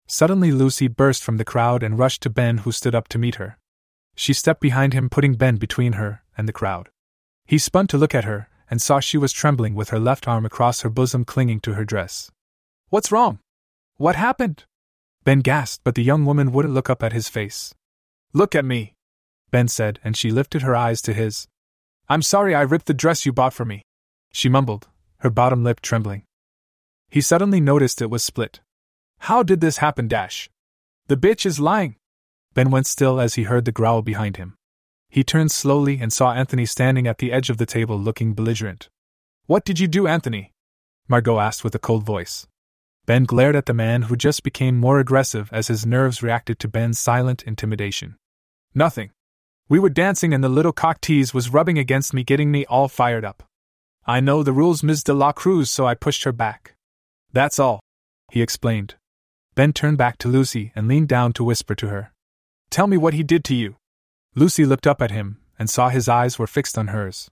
Suddenly, 0.07 0.51
Lucy 0.51 0.87
burst 0.87 1.23
from 1.23 1.37
the 1.37 1.45
crowd 1.45 1.83
and 1.83 1.99
rushed 1.99 2.23
to 2.23 2.31
Ben, 2.31 2.57
who 2.65 2.71
stood 2.71 2.95
up 2.95 3.07
to 3.09 3.19
meet 3.19 3.35
her. 3.35 3.59
She 4.15 4.33
stepped 4.33 4.61
behind 4.61 4.93
him, 4.93 5.11
putting 5.11 5.35
Ben 5.35 5.57
between 5.57 5.93
her 5.93 6.23
and 6.35 6.47
the 6.47 6.59
crowd. 6.59 6.89
He 7.45 7.59
spun 7.59 7.85
to 7.89 7.99
look 7.99 8.15
at 8.15 8.23
her 8.23 8.49
and 8.67 8.81
saw 8.81 8.99
she 8.99 9.19
was 9.19 9.31
trembling 9.31 9.75
with 9.75 9.89
her 9.89 9.99
left 9.99 10.27
arm 10.27 10.43
across 10.43 10.81
her 10.81 10.89
bosom, 10.89 11.23
clinging 11.23 11.59
to 11.59 11.75
her 11.75 11.85
dress. 11.85 12.31
What's 12.89 13.11
wrong? 13.11 13.37
What 13.97 14.15
happened? 14.15 14.63
Ben 15.23 15.41
gasped, 15.41 15.83
but 15.83 15.93
the 15.93 16.01
young 16.01 16.25
woman 16.25 16.51
wouldn't 16.51 16.73
look 16.73 16.89
up 16.89 17.03
at 17.03 17.13
his 17.13 17.29
face. 17.29 17.75
Look 18.33 18.55
at 18.55 18.65
me, 18.65 18.95
Ben 19.51 19.67
said, 19.67 19.99
and 20.03 20.17
she 20.17 20.31
lifted 20.31 20.63
her 20.63 20.75
eyes 20.75 20.99
to 21.03 21.13
his. 21.13 21.47
I'm 22.09 22.21
sorry 22.21 22.53
I 22.53 22.61
ripped 22.61 22.87
the 22.87 22.93
dress 22.93 23.25
you 23.25 23.31
bought 23.31 23.53
for 23.53 23.65
me, 23.65 23.83
she 24.31 24.49
mumbled, 24.49 24.87
her 25.19 25.29
bottom 25.29 25.63
lip 25.63 25.79
trembling. 25.79 26.23
He 27.09 27.21
suddenly 27.21 27.61
noticed 27.61 28.01
it 28.01 28.09
was 28.09 28.23
split. 28.23 28.59
How 29.19 29.43
did 29.43 29.61
this 29.61 29.77
happen, 29.77 30.07
Dash? 30.07 30.49
The 31.07 31.15
bitch 31.15 31.45
is 31.45 31.59
lying. 31.59 31.95
Ben 32.53 32.71
went 32.71 32.87
still 32.87 33.19
as 33.19 33.35
he 33.35 33.43
heard 33.43 33.65
the 33.65 33.71
growl 33.71 34.01
behind 34.01 34.37
him. 34.37 34.55
He 35.09 35.23
turned 35.23 35.51
slowly 35.51 35.99
and 35.99 36.11
saw 36.11 36.33
Anthony 36.33 36.65
standing 36.65 37.07
at 37.07 37.19
the 37.19 37.31
edge 37.31 37.51
of 37.51 37.57
the 37.57 37.67
table 37.67 37.99
looking 37.99 38.33
belligerent. 38.33 38.89
What 39.45 39.63
did 39.63 39.79
you 39.79 39.87
do, 39.87 40.07
Anthony? 40.07 40.51
Margot 41.07 41.39
asked 41.39 41.63
with 41.63 41.75
a 41.75 41.79
cold 41.79 42.03
voice. 42.03 42.47
Ben 43.05 43.25
glared 43.25 43.55
at 43.55 43.65
the 43.67 43.73
man 43.73 44.03
who 44.03 44.15
just 44.15 44.43
became 44.43 44.79
more 44.79 44.99
aggressive 44.99 45.49
as 45.51 45.67
his 45.67 45.85
nerves 45.85 46.23
reacted 46.23 46.57
to 46.59 46.67
Ben's 46.67 46.97
silent 46.97 47.43
intimidation. 47.43 48.15
Nothing. 48.73 49.11
We 49.69 49.79
were 49.79 49.89
dancing 49.89 50.33
and 50.33 50.43
the 50.43 50.49
little 50.49 50.73
cock 50.73 50.99
tease 50.99 51.33
was 51.33 51.53
rubbing 51.53 51.77
against 51.77 52.13
me, 52.13 52.23
getting 52.23 52.51
me 52.51 52.65
all 52.65 52.87
fired 52.87 53.23
up. 53.23 53.43
I 54.05 54.19
know 54.19 54.43
the 54.43 54.51
rules, 54.51 54.83
Ms. 54.83 55.03
de 55.03 55.13
la 55.13 55.31
Cruz, 55.31 55.71
so 55.71 55.87
I 55.87 55.95
pushed 55.95 56.25
her 56.25 56.33
back. 56.33 56.75
That's 57.31 57.59
all, 57.59 57.79
he 58.31 58.41
explained. 58.41 58.95
Ben 59.55 59.71
turned 59.71 59.97
back 59.97 60.17
to 60.17 60.27
Lucy 60.27 60.71
and 60.75 60.87
leaned 60.87 61.07
down 61.07 61.31
to 61.33 61.43
whisper 61.43 61.75
to 61.75 61.87
her. 61.87 62.11
Tell 62.69 62.87
me 62.87 62.97
what 62.97 63.13
he 63.13 63.23
did 63.23 63.43
to 63.45 63.55
you. 63.55 63.77
Lucy 64.35 64.65
looked 64.65 64.87
up 64.87 65.01
at 65.01 65.11
him 65.11 65.37
and 65.57 65.69
saw 65.69 65.89
his 65.89 66.09
eyes 66.09 66.37
were 66.37 66.47
fixed 66.47 66.77
on 66.77 66.87
hers. 66.87 67.29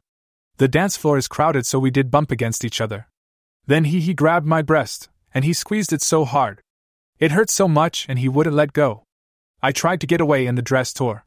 The 0.57 0.67
dance 0.67 0.95
floor 0.95 1.17
is 1.17 1.27
crowded, 1.27 1.65
so 1.65 1.79
we 1.79 1.91
did 1.91 2.11
bump 2.11 2.31
against 2.31 2.63
each 2.63 2.79
other. 2.79 3.07
Then 3.65 3.85
he 3.85 3.99
he 3.99 4.13
grabbed 4.13 4.45
my 4.45 4.61
breast, 4.61 5.09
and 5.33 5.43
he 5.43 5.53
squeezed 5.53 5.91
it 5.91 6.01
so 6.01 6.23
hard. 6.23 6.61
It 7.19 7.31
hurt 7.31 7.49
so 7.49 7.67
much, 7.67 8.05
and 8.07 8.19
he 8.19 8.29
wouldn't 8.29 8.55
let 8.55 8.71
go. 8.71 9.03
I 9.61 9.71
tried 9.71 9.99
to 10.01 10.07
get 10.07 10.21
away, 10.21 10.45
and 10.45 10.57
the 10.57 10.61
dress 10.61 10.93
tore. 10.93 11.25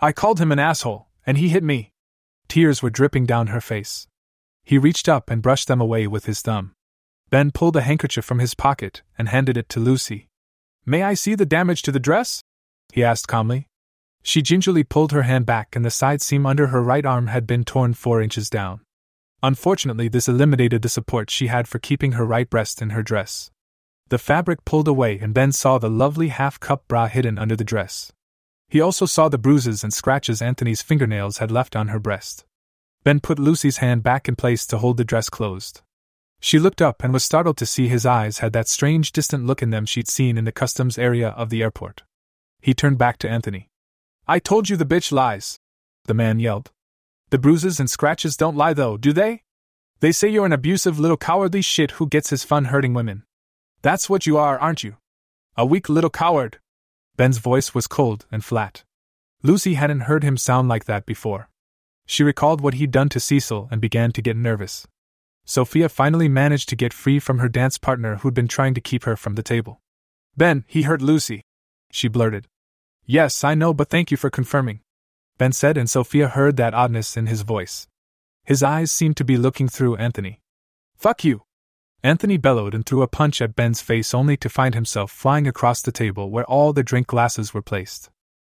I 0.00 0.12
called 0.12 0.40
him 0.40 0.52
an 0.52 0.58
asshole, 0.58 1.08
and 1.26 1.38
he 1.38 1.48
hit 1.48 1.64
me. 1.64 1.92
Tears 2.48 2.82
were 2.82 2.90
dripping 2.90 3.24
down 3.24 3.48
her 3.48 3.60
face. 3.60 4.06
He 4.62 4.78
reached 4.78 5.08
up 5.08 5.30
and 5.30 5.42
brushed 5.42 5.68
them 5.68 5.80
away 5.80 6.06
with 6.06 6.26
his 6.26 6.42
thumb. 6.42 6.72
Ben 7.30 7.50
pulled 7.50 7.76
a 7.76 7.82
handkerchief 7.82 8.24
from 8.24 8.38
his 8.38 8.54
pocket 8.54 9.02
and 9.16 9.28
handed 9.28 9.56
it 9.56 9.68
to 9.70 9.80
Lucy. 9.80 10.28
May 10.84 11.02
I 11.02 11.14
see 11.14 11.34
the 11.34 11.46
damage 11.46 11.82
to 11.82 11.92
the 11.92 11.98
dress? 11.98 12.42
he 12.92 13.02
asked 13.02 13.26
calmly. 13.26 13.68
She 14.22 14.42
gingerly 14.42 14.84
pulled 14.84 15.12
her 15.12 15.22
hand 15.22 15.46
back, 15.46 15.74
and 15.74 15.84
the 15.84 15.90
side 15.90 16.20
seam 16.20 16.46
under 16.46 16.68
her 16.68 16.82
right 16.82 17.06
arm 17.06 17.28
had 17.28 17.46
been 17.46 17.64
torn 17.64 17.94
four 17.94 18.20
inches 18.20 18.50
down. 18.50 18.80
Unfortunately, 19.42 20.08
this 20.08 20.28
eliminated 20.28 20.82
the 20.82 20.88
support 20.88 21.30
she 21.30 21.46
had 21.46 21.68
for 21.68 21.78
keeping 21.78 22.12
her 22.12 22.24
right 22.24 22.48
breast 22.50 22.82
in 22.82 22.90
her 22.90 23.02
dress. 23.02 23.50
The 24.08 24.18
fabric 24.18 24.64
pulled 24.64 24.88
away, 24.88 25.18
and 25.18 25.32
Ben 25.32 25.52
saw 25.52 25.78
the 25.78 25.90
lovely 25.90 26.28
half 26.28 26.60
cup 26.60 26.86
bra 26.86 27.06
hidden 27.06 27.38
under 27.38 27.56
the 27.56 27.64
dress. 27.64 28.12
He 28.68 28.80
also 28.80 29.06
saw 29.06 29.28
the 29.28 29.38
bruises 29.38 29.84
and 29.84 29.92
scratches 29.94 30.42
Anthony's 30.42 30.82
fingernails 30.82 31.38
had 31.38 31.50
left 31.50 31.76
on 31.76 31.88
her 31.88 31.98
breast. 31.98 32.44
Ben 33.04 33.20
put 33.20 33.38
Lucy's 33.38 33.76
hand 33.78 34.02
back 34.02 34.28
in 34.28 34.34
place 34.34 34.66
to 34.66 34.78
hold 34.78 34.96
the 34.96 35.04
dress 35.04 35.28
closed. 35.30 35.82
She 36.40 36.58
looked 36.58 36.82
up 36.82 37.02
and 37.02 37.12
was 37.12 37.24
startled 37.24 37.56
to 37.58 37.66
see 37.66 37.88
his 37.88 38.04
eyes 38.04 38.38
had 38.38 38.52
that 38.52 38.68
strange 38.68 39.12
distant 39.12 39.46
look 39.46 39.62
in 39.62 39.70
them 39.70 39.86
she'd 39.86 40.08
seen 40.08 40.36
in 40.36 40.44
the 40.44 40.52
customs 40.52 40.98
area 40.98 41.28
of 41.28 41.48
the 41.50 41.62
airport. 41.62 42.02
He 42.60 42.74
turned 42.74 42.98
back 42.98 43.18
to 43.18 43.30
Anthony. 43.30 43.70
I 44.26 44.38
told 44.40 44.68
you 44.68 44.76
the 44.76 44.84
bitch 44.84 45.12
lies, 45.12 45.58
the 46.04 46.14
man 46.14 46.40
yelled. 46.40 46.72
The 47.30 47.38
bruises 47.38 47.80
and 47.80 47.88
scratches 47.88 48.36
don't 48.36 48.56
lie 48.56 48.74
though, 48.74 48.96
do 48.96 49.12
they? 49.12 49.42
They 50.00 50.12
say 50.12 50.28
you're 50.28 50.46
an 50.46 50.52
abusive 50.52 50.98
little 50.98 51.16
cowardly 51.16 51.62
shit 51.62 51.92
who 51.92 52.08
gets 52.08 52.30
his 52.30 52.44
fun 52.44 52.66
hurting 52.66 52.92
women. 52.92 53.22
That's 53.82 54.10
what 54.10 54.26
you 54.26 54.36
are, 54.36 54.58
aren't 54.58 54.84
you? 54.84 54.96
A 55.56 55.64
weak 55.64 55.88
little 55.88 56.10
coward. 56.10 56.58
Ben's 57.16 57.38
voice 57.38 57.74
was 57.74 57.86
cold 57.86 58.26
and 58.30 58.44
flat. 58.44 58.84
Lucy 59.42 59.74
hadn't 59.74 60.02
heard 60.02 60.22
him 60.22 60.36
sound 60.36 60.68
like 60.68 60.84
that 60.84 61.06
before. 61.06 61.48
She 62.06 62.22
recalled 62.22 62.60
what 62.60 62.74
he'd 62.74 62.90
done 62.90 63.08
to 63.10 63.20
Cecil 63.20 63.68
and 63.70 63.80
began 63.80 64.12
to 64.12 64.22
get 64.22 64.36
nervous. 64.36 64.86
Sophia 65.44 65.88
finally 65.88 66.28
managed 66.28 66.68
to 66.68 66.76
get 66.76 66.92
free 66.92 67.18
from 67.18 67.38
her 67.38 67.48
dance 67.48 67.78
partner 67.78 68.16
who'd 68.16 68.34
been 68.34 68.48
trying 68.48 68.74
to 68.74 68.80
keep 68.80 69.04
her 69.04 69.16
from 69.16 69.34
the 69.34 69.42
table. 69.42 69.80
Ben, 70.36 70.64
he 70.66 70.82
hurt 70.82 71.00
Lucy. 71.00 71.42
She 71.90 72.08
blurted. 72.08 72.48
Yes, 73.04 73.44
I 73.44 73.54
know, 73.54 73.72
but 73.72 73.88
thank 73.88 74.10
you 74.10 74.16
for 74.16 74.28
confirming. 74.28 74.80
Ben 75.38 75.52
said, 75.52 75.76
and 75.78 75.88
Sophia 75.88 76.28
heard 76.28 76.56
that 76.56 76.74
oddness 76.74 77.16
in 77.16 77.26
his 77.26 77.42
voice. 77.42 77.86
His 78.44 78.62
eyes 78.62 78.90
seemed 78.90 79.16
to 79.18 79.24
be 79.24 79.36
looking 79.36 79.68
through 79.68 79.96
Anthony. 79.96 80.40
Fuck 80.96 81.24
you! 81.24 81.45
Anthony 82.02 82.36
bellowed 82.36 82.74
and 82.74 82.86
threw 82.86 83.02
a 83.02 83.08
punch 83.08 83.42
at 83.42 83.56
Ben's 83.56 83.80
face 83.80 84.14
only 84.14 84.36
to 84.36 84.48
find 84.48 84.74
himself 84.74 85.10
flying 85.10 85.48
across 85.48 85.82
the 85.82 85.90
table 85.90 86.30
where 86.30 86.44
all 86.44 86.72
the 86.72 86.84
drink 86.84 87.08
glasses 87.08 87.52
were 87.52 87.62
placed. 87.62 88.10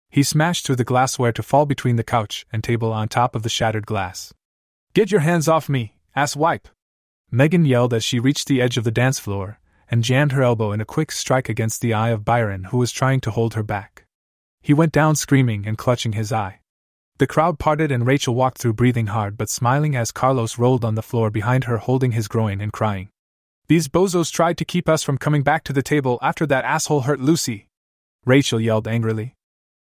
He 0.09 0.23
smashed 0.23 0.65
through 0.65 0.75
the 0.75 0.83
glassware 0.83 1.31
to 1.31 1.43
fall 1.43 1.65
between 1.65 1.95
the 1.95 2.03
couch 2.03 2.45
and 2.51 2.63
table 2.63 2.93
on 2.93 3.07
top 3.07 3.35
of 3.35 3.43
the 3.43 3.49
shattered 3.49 3.85
glass. 3.85 4.33
Get 4.93 5.11
your 5.11 5.21
hands 5.21 5.47
off 5.47 5.69
me, 5.69 5.95
ass 6.15 6.35
wipe! 6.35 6.67
Megan 7.31 7.65
yelled 7.65 7.93
as 7.93 8.03
she 8.03 8.19
reached 8.19 8.47
the 8.47 8.61
edge 8.61 8.77
of 8.77 8.83
the 8.83 8.91
dance 8.91 9.19
floor 9.19 9.59
and 9.89 10.03
jammed 10.03 10.31
her 10.33 10.43
elbow 10.43 10.71
in 10.71 10.81
a 10.81 10.85
quick 10.85 11.11
strike 11.11 11.49
against 11.49 11.81
the 11.81 11.93
eye 11.93 12.09
of 12.09 12.25
Byron, 12.25 12.65
who 12.65 12.77
was 12.77 12.91
trying 12.91 13.19
to 13.21 13.31
hold 13.31 13.55
her 13.55 13.63
back. 13.63 14.05
He 14.61 14.73
went 14.73 14.91
down 14.91 15.15
screaming 15.15 15.65
and 15.65 15.77
clutching 15.77 16.13
his 16.13 16.31
eye. 16.31 16.59
The 17.17 17.27
crowd 17.27 17.59
parted 17.59 17.91
and 17.91 18.05
Rachel 18.05 18.35
walked 18.35 18.59
through 18.59 18.73
breathing 18.73 19.07
hard 19.07 19.37
but 19.37 19.49
smiling 19.49 19.95
as 19.95 20.11
Carlos 20.11 20.57
rolled 20.57 20.85
on 20.85 20.95
the 20.95 21.01
floor 21.01 21.29
behind 21.29 21.65
her 21.65 21.77
holding 21.77 22.11
his 22.11 22.27
groin 22.27 22.61
and 22.61 22.71
crying. 22.71 23.09
These 23.69 23.87
bozos 23.87 24.31
tried 24.31 24.57
to 24.57 24.65
keep 24.65 24.89
us 24.89 25.03
from 25.03 25.19
coming 25.19 25.43
back 25.43 25.63
to 25.65 25.73
the 25.73 25.83
table 25.83 26.17
after 26.23 26.47
that 26.47 26.65
asshole 26.65 27.01
hurt 27.01 27.19
Lucy. 27.19 27.67
Rachel 28.25 28.59
yelled 28.59 28.87
angrily. 28.87 29.35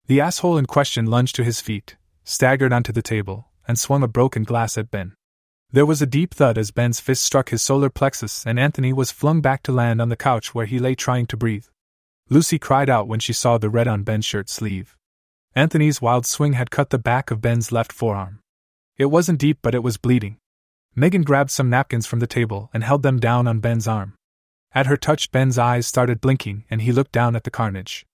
The 0.06 0.22
asshole 0.22 0.56
in 0.56 0.64
question 0.64 1.04
lunged 1.04 1.36
to 1.36 1.44
his 1.44 1.60
feet, 1.60 1.98
staggered 2.24 2.72
onto 2.72 2.92
the 2.92 3.02
table, 3.02 3.50
and 3.68 3.78
swung 3.78 4.02
a 4.02 4.08
broken 4.08 4.42
glass 4.42 4.78
at 4.78 4.90
Ben. 4.90 5.12
There 5.70 5.84
was 5.84 6.00
a 6.00 6.06
deep 6.06 6.32
thud 6.32 6.56
as 6.56 6.70
Ben's 6.70 6.98
fist 6.98 7.22
struck 7.22 7.50
his 7.50 7.60
solar 7.60 7.90
plexus 7.90 8.46
and 8.46 8.58
Anthony 8.58 8.94
was 8.94 9.10
flung 9.10 9.42
back 9.42 9.62
to 9.64 9.72
land 9.72 10.00
on 10.00 10.08
the 10.08 10.16
couch 10.16 10.54
where 10.54 10.64
he 10.64 10.78
lay 10.78 10.94
trying 10.94 11.26
to 11.26 11.36
breathe. 11.36 11.66
Lucy 12.30 12.58
cried 12.58 12.88
out 12.88 13.06
when 13.06 13.20
she 13.20 13.34
saw 13.34 13.58
the 13.58 13.68
red 13.68 13.86
on 13.86 14.02
Ben's 14.02 14.24
shirt 14.24 14.48
sleeve. 14.48 14.96
Anthony's 15.54 16.00
wild 16.00 16.24
swing 16.24 16.54
had 16.54 16.70
cut 16.70 16.88
the 16.88 16.98
back 16.98 17.30
of 17.30 17.42
Ben's 17.42 17.70
left 17.70 17.92
forearm. 17.92 18.40
It 18.96 19.06
wasn't 19.06 19.40
deep, 19.40 19.58
but 19.60 19.74
it 19.74 19.82
was 19.82 19.98
bleeding. 19.98 20.38
Megan 20.96 21.22
grabbed 21.22 21.50
some 21.50 21.68
napkins 21.68 22.06
from 22.06 22.20
the 22.20 22.26
table 22.26 22.70
and 22.72 22.84
held 22.84 23.02
them 23.02 23.18
down 23.18 23.48
on 23.48 23.58
Ben's 23.58 23.88
arm. 23.88 24.14
At 24.72 24.86
her 24.86 24.96
touch, 24.96 25.32
Ben's 25.32 25.58
eyes 25.58 25.86
started 25.86 26.20
blinking 26.20 26.64
and 26.70 26.82
he 26.82 26.92
looked 26.92 27.12
down 27.12 27.34
at 27.34 27.44
the 27.44 27.50
carnage. 27.50 28.06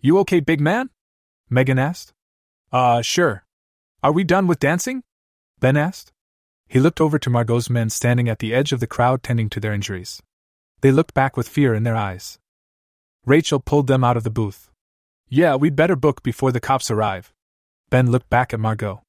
You 0.00 0.18
okay, 0.20 0.40
big 0.40 0.60
man? 0.60 0.90
Megan 1.50 1.78
asked. 1.78 2.12
Uh, 2.72 3.02
sure. 3.02 3.44
Are 4.02 4.12
we 4.12 4.24
done 4.24 4.46
with 4.46 4.58
dancing? 4.58 5.02
Ben 5.60 5.76
asked. 5.76 6.10
He 6.68 6.80
looked 6.80 7.02
over 7.02 7.18
to 7.18 7.28
Margot's 7.28 7.68
men 7.68 7.90
standing 7.90 8.30
at 8.30 8.38
the 8.38 8.54
edge 8.54 8.72
of 8.72 8.80
the 8.80 8.86
crowd 8.86 9.22
tending 9.22 9.50
to 9.50 9.60
their 9.60 9.74
injuries. 9.74 10.22
They 10.80 10.90
looked 10.90 11.12
back 11.12 11.36
with 11.36 11.48
fear 11.48 11.74
in 11.74 11.82
their 11.82 11.96
eyes. 11.96 12.38
Rachel 13.26 13.60
pulled 13.60 13.88
them 13.88 14.02
out 14.02 14.16
of 14.16 14.24
the 14.24 14.30
booth. 14.30 14.70
Yeah, 15.28 15.54
we'd 15.54 15.76
better 15.76 15.96
book 15.96 16.22
before 16.22 16.50
the 16.50 16.60
cops 16.60 16.90
arrive. 16.90 17.32
Ben 17.90 18.10
looked 18.10 18.30
back 18.30 18.54
at 18.54 18.60
Margot. 18.60 19.02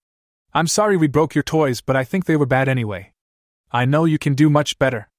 I'm 0.54 0.68
sorry 0.68 0.98
we 0.98 1.08
broke 1.08 1.34
your 1.34 1.44
toys, 1.44 1.80
but 1.80 1.96
I 1.96 2.04
think 2.04 2.26
they 2.26 2.36
were 2.36 2.46
bad 2.46 2.68
anyway. 2.68 3.13
I 3.76 3.86
know 3.86 4.06
you 4.06 4.20
can 4.20 4.36
do 4.36 4.52
much 4.52 4.78
better. 4.78 5.10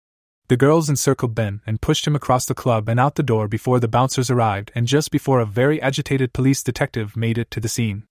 The 0.46 0.56
girls 0.56 0.88
encircled 0.88 1.34
Ben 1.34 1.60
and 1.66 1.80
pushed 1.80 2.06
him 2.06 2.14
across 2.14 2.46
the 2.46 2.54
club 2.54 2.88
and 2.88 3.00
out 3.00 3.16
the 3.16 3.22
door 3.24 3.48
before 3.48 3.80
the 3.80 3.88
bouncers 3.88 4.30
arrived 4.30 4.70
and 4.76 4.86
just 4.86 5.10
before 5.10 5.40
a 5.40 5.46
very 5.46 5.82
agitated 5.82 6.32
police 6.32 6.62
detective 6.62 7.16
made 7.16 7.36
it 7.36 7.50
to 7.50 7.58
the 7.58 7.68
scene. 7.68 8.04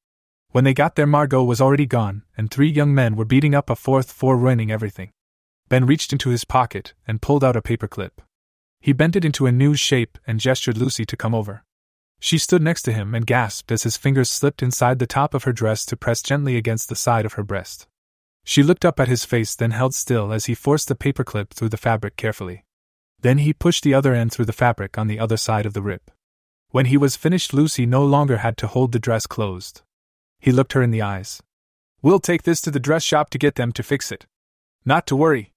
When 0.49 0.65
they 0.65 0.73
got 0.73 0.95
there, 0.95 1.07
Margot 1.07 1.43
was 1.45 1.61
already 1.61 1.85
gone, 1.85 2.23
and 2.37 2.51
three 2.51 2.69
young 2.69 2.93
men 2.93 3.15
were 3.15 3.23
beating 3.23 3.55
up 3.55 3.69
a 3.69 3.75
fourth 3.75 4.11
for 4.11 4.35
ruining 4.35 4.69
everything. 4.69 5.11
Ben 5.69 5.85
reached 5.85 6.11
into 6.11 6.29
his 6.29 6.43
pocket 6.43 6.93
and 7.07 7.21
pulled 7.21 7.43
out 7.43 7.55
a 7.55 7.61
paperclip. 7.61 8.21
He 8.81 8.91
bent 8.91 9.15
it 9.15 9.23
into 9.23 9.45
a 9.45 9.51
new 9.51 9.75
shape 9.75 10.17
and 10.27 10.41
gestured 10.41 10.77
Lucy 10.77 11.05
to 11.05 11.15
come 11.15 11.33
over. 11.33 11.63
She 12.19 12.37
stood 12.37 12.61
next 12.61 12.81
to 12.83 12.91
him 12.91 13.15
and 13.15 13.25
gasped 13.25 13.71
as 13.71 13.83
his 13.83 13.95
fingers 13.95 14.29
slipped 14.29 14.61
inside 14.61 14.99
the 14.99 15.07
top 15.07 15.33
of 15.33 15.45
her 15.45 15.53
dress 15.53 15.85
to 15.85 15.95
press 15.95 16.21
gently 16.21 16.57
against 16.57 16.89
the 16.89 16.95
side 16.95 17.25
of 17.25 17.33
her 17.33 17.43
breast. 17.43 17.87
She 18.43 18.63
looked 18.63 18.83
up 18.83 18.99
at 18.99 19.07
his 19.07 19.25
face, 19.25 19.55
then 19.55 19.71
held 19.71 19.93
still 19.95 20.33
as 20.33 20.45
he 20.45 20.55
forced 20.55 20.87
the 20.87 20.95
paperclip 20.95 21.51
through 21.51 21.69
the 21.69 21.77
fabric 21.77 22.17
carefully. 22.17 22.65
Then 23.21 23.37
he 23.37 23.53
pushed 23.53 23.83
the 23.83 23.93
other 23.93 24.13
end 24.13 24.33
through 24.33 24.45
the 24.45 24.53
fabric 24.53 24.97
on 24.97 25.07
the 25.07 25.19
other 25.19 25.37
side 25.37 25.65
of 25.65 25.73
the 25.73 25.81
rip. 25.81 26.11
When 26.69 26.87
he 26.87 26.97
was 26.97 27.15
finished, 27.15 27.53
Lucy 27.53 27.85
no 27.85 28.03
longer 28.03 28.37
had 28.37 28.57
to 28.57 28.67
hold 28.67 28.91
the 28.91 28.99
dress 28.99 29.27
closed. 29.27 29.81
He 30.39 30.51
looked 30.51 30.73
her 30.73 30.83
in 30.83 30.91
the 30.91 31.01
eyes. 31.01 31.41
We'll 32.01 32.19
take 32.19 32.43
this 32.43 32.59
to 32.61 32.71
the 32.71 32.81
dress 32.81 33.03
shop 33.03 33.29
to 33.29 33.37
get 33.37 33.55
them 33.55 33.71
to 33.73 33.83
fix 33.83 34.11
it. 34.11 34.25
Not 34.83 35.07
to 35.07 35.15
worry. 35.15 35.53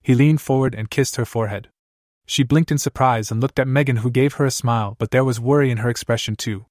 He 0.00 0.14
leaned 0.14 0.40
forward 0.40 0.76
and 0.76 0.90
kissed 0.90 1.16
her 1.16 1.24
forehead. 1.24 1.70
She 2.24 2.44
blinked 2.44 2.70
in 2.70 2.78
surprise 2.78 3.32
and 3.32 3.40
looked 3.40 3.58
at 3.58 3.66
Megan, 3.66 3.96
who 3.96 4.10
gave 4.10 4.34
her 4.34 4.44
a 4.44 4.50
smile, 4.52 4.94
but 4.98 5.10
there 5.10 5.24
was 5.24 5.40
worry 5.40 5.70
in 5.70 5.78
her 5.78 5.90
expression, 5.90 6.36
too. 6.36 6.66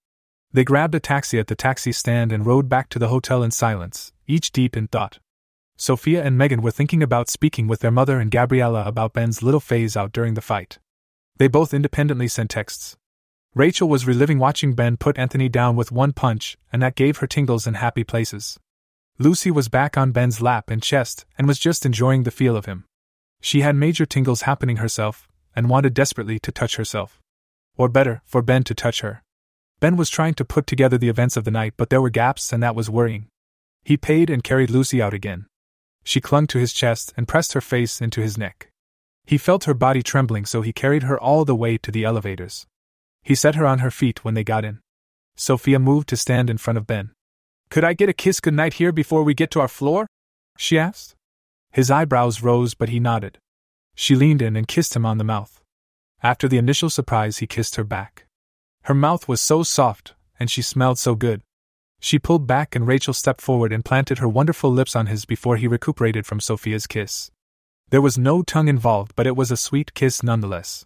They 0.54 0.64
grabbed 0.64 0.96
a 0.96 1.00
taxi 1.02 1.40
at 1.40 1.48
the 1.48 1.56
taxi 1.56 1.92
stand 1.92 2.32
and 2.32 2.46
rode 2.46 2.70
back 2.70 2.88
to 2.90 3.00
the 3.00 3.10
hotel 3.10 3.44
in 3.44 3.52
silence, 3.52 4.14
each 4.28 4.54
deep 4.54 4.78
in 4.78 4.88
thought. 4.88 5.20
Sophia 5.80 6.24
and 6.24 6.38
Megan 6.38 6.64
were 6.64 6.72
thinking 6.72 7.04
about 7.04 7.30
speaking 7.30 7.68
with 7.68 7.82
their 7.82 7.92
mother 7.92 8.20
and 8.20 8.32
Gabriella 8.32 8.84
about 8.86 9.14
Ben's 9.14 9.44
little 9.44 9.60
phase 9.60 9.96
out 9.96 10.12
during 10.12 10.34
the 10.34 10.42
fight. 10.42 10.80
They 11.38 11.48
both 11.48 11.72
independently 11.72 12.28
sent 12.28 12.50
texts. 12.50 12.98
Rachel 13.54 13.88
was 13.88 14.08
reliving 14.08 14.40
watching 14.40 14.74
Ben 14.74 14.98
put 14.98 15.20
Anthony 15.20 15.50
down 15.50 15.76
with 15.76 15.92
one 15.92 16.14
punch, 16.14 16.58
and 16.74 16.82
that 16.82 16.96
gave 16.96 17.18
her 17.18 17.28
tingles 17.28 17.68
in 17.68 17.76
happy 17.76 18.04
places. 18.04 18.60
Lucy 19.20 19.52
was 19.52 19.70
back 19.70 19.98
on 19.98 20.12
Ben's 20.12 20.42
lap 20.42 20.72
and 20.72 20.82
chest 20.82 21.26
and 21.38 21.48
was 21.48 21.60
just 21.60 21.86
enjoying 21.86 22.24
the 22.24 22.32
feel 22.32 22.56
of 22.56 22.66
him. 22.66 22.86
She 23.40 23.62
had 23.62 23.76
major 23.76 24.06
tingles 24.06 24.42
happening 24.44 24.78
herself, 24.78 25.28
and 25.56 25.70
wanted 25.70 25.94
desperately 25.94 26.40
to 26.40 26.52
touch 26.52 26.76
herself. 26.78 27.20
Or 27.78 27.88
better, 27.88 28.22
for 28.26 28.42
Ben 28.42 28.64
to 28.64 28.74
touch 28.74 29.02
her. 29.02 29.24
Ben 29.80 29.96
was 29.96 30.10
trying 30.10 30.34
to 30.36 30.46
put 30.46 30.66
together 30.66 30.98
the 30.98 31.10
events 31.10 31.38
of 31.38 31.44
the 31.44 31.52
night, 31.52 31.76
but 31.78 31.92
there 31.92 32.02
were 32.02 32.10
gaps, 32.10 32.52
and 32.52 32.64
that 32.64 32.76
was 32.76 32.90
worrying. 32.90 33.28
He 33.84 33.96
paid 33.96 34.32
and 34.32 34.44
carried 34.44 34.72
Lucy 34.72 35.02
out 35.02 35.14
again. 35.14 35.46
She 36.08 36.22
clung 36.22 36.48
to 36.48 36.58
his 36.58 36.72
chest 36.72 37.14
and 37.18 37.28
pressed 37.28 37.52
her 37.52 37.60
face 37.60 38.00
into 38.00 38.22
his 38.22 38.38
neck. 38.38 38.70
He 39.26 39.38
felt 39.38 39.66
her 39.66 39.74
body 39.74 40.02
trembling, 40.02 40.46
so 40.46 40.62
he 40.62 40.72
carried 40.72 41.04
her 41.04 41.20
all 41.20 41.44
the 41.44 41.54
way 41.54 41.78
to 41.80 41.92
the 41.92 42.06
elevators. 42.06 42.66
He 43.24 43.36
set 43.36 43.56
her 43.56 43.66
on 43.66 43.80
her 43.80 43.92
feet 43.92 44.24
when 44.24 44.34
they 44.34 44.46
got 44.46 44.64
in. 44.64 44.80
Sophia 45.36 45.80
moved 45.80 46.08
to 46.08 46.16
stand 46.16 46.50
in 46.50 46.58
front 46.58 46.78
of 46.78 46.88
Ben. 46.88 47.12
Could 47.70 47.84
I 47.84 47.92
get 47.92 48.08
a 48.08 48.14
kiss 48.14 48.40
goodnight 48.40 48.76
here 48.76 48.94
before 48.94 49.22
we 49.22 49.34
get 49.34 49.52
to 49.52 49.60
our 49.60 49.68
floor? 49.68 50.08
she 50.58 50.80
asked. 50.80 51.14
His 51.74 51.92
eyebrows 51.92 52.42
rose, 52.42 52.74
but 52.74 52.88
he 52.88 53.02
nodded. 53.02 53.38
She 53.94 54.16
leaned 54.16 54.42
in 54.42 54.56
and 54.56 54.66
kissed 54.66 54.96
him 54.96 55.06
on 55.06 55.18
the 55.18 55.26
mouth. 55.26 55.62
After 56.24 56.48
the 56.48 56.58
initial 56.58 56.90
surprise, 56.90 57.40
he 57.40 57.48
kissed 57.48 57.76
her 57.76 57.84
back. 57.84 58.28
Her 58.84 58.94
mouth 58.94 59.28
was 59.28 59.42
so 59.42 59.62
soft, 59.62 60.14
and 60.40 60.50
she 60.50 60.62
smelled 60.62 61.00
so 61.00 61.16
good. 61.16 61.42
She 62.00 62.20
pulled 62.20 62.46
back 62.46 62.76
and 62.76 62.86
Rachel 62.86 63.14
stepped 63.14 63.42
forward 63.42 63.74
and 63.74 63.84
planted 63.84 64.20
her 64.20 64.28
wonderful 64.28 64.72
lips 64.72 64.96
on 64.96 65.08
his 65.08 65.26
before 65.26 65.58
he 65.58 65.68
recuperated 65.68 66.26
from 66.26 66.40
Sophia's 66.40 66.88
kiss. 66.88 67.32
There 67.90 68.02
was 68.02 68.18
no 68.18 68.44
tongue 68.44 68.68
involved, 68.68 69.14
but 69.16 69.28
it 69.28 69.36
was 69.36 69.52
a 69.52 69.58
sweet 69.58 69.94
kiss 69.94 70.22
nonetheless. 70.22 70.86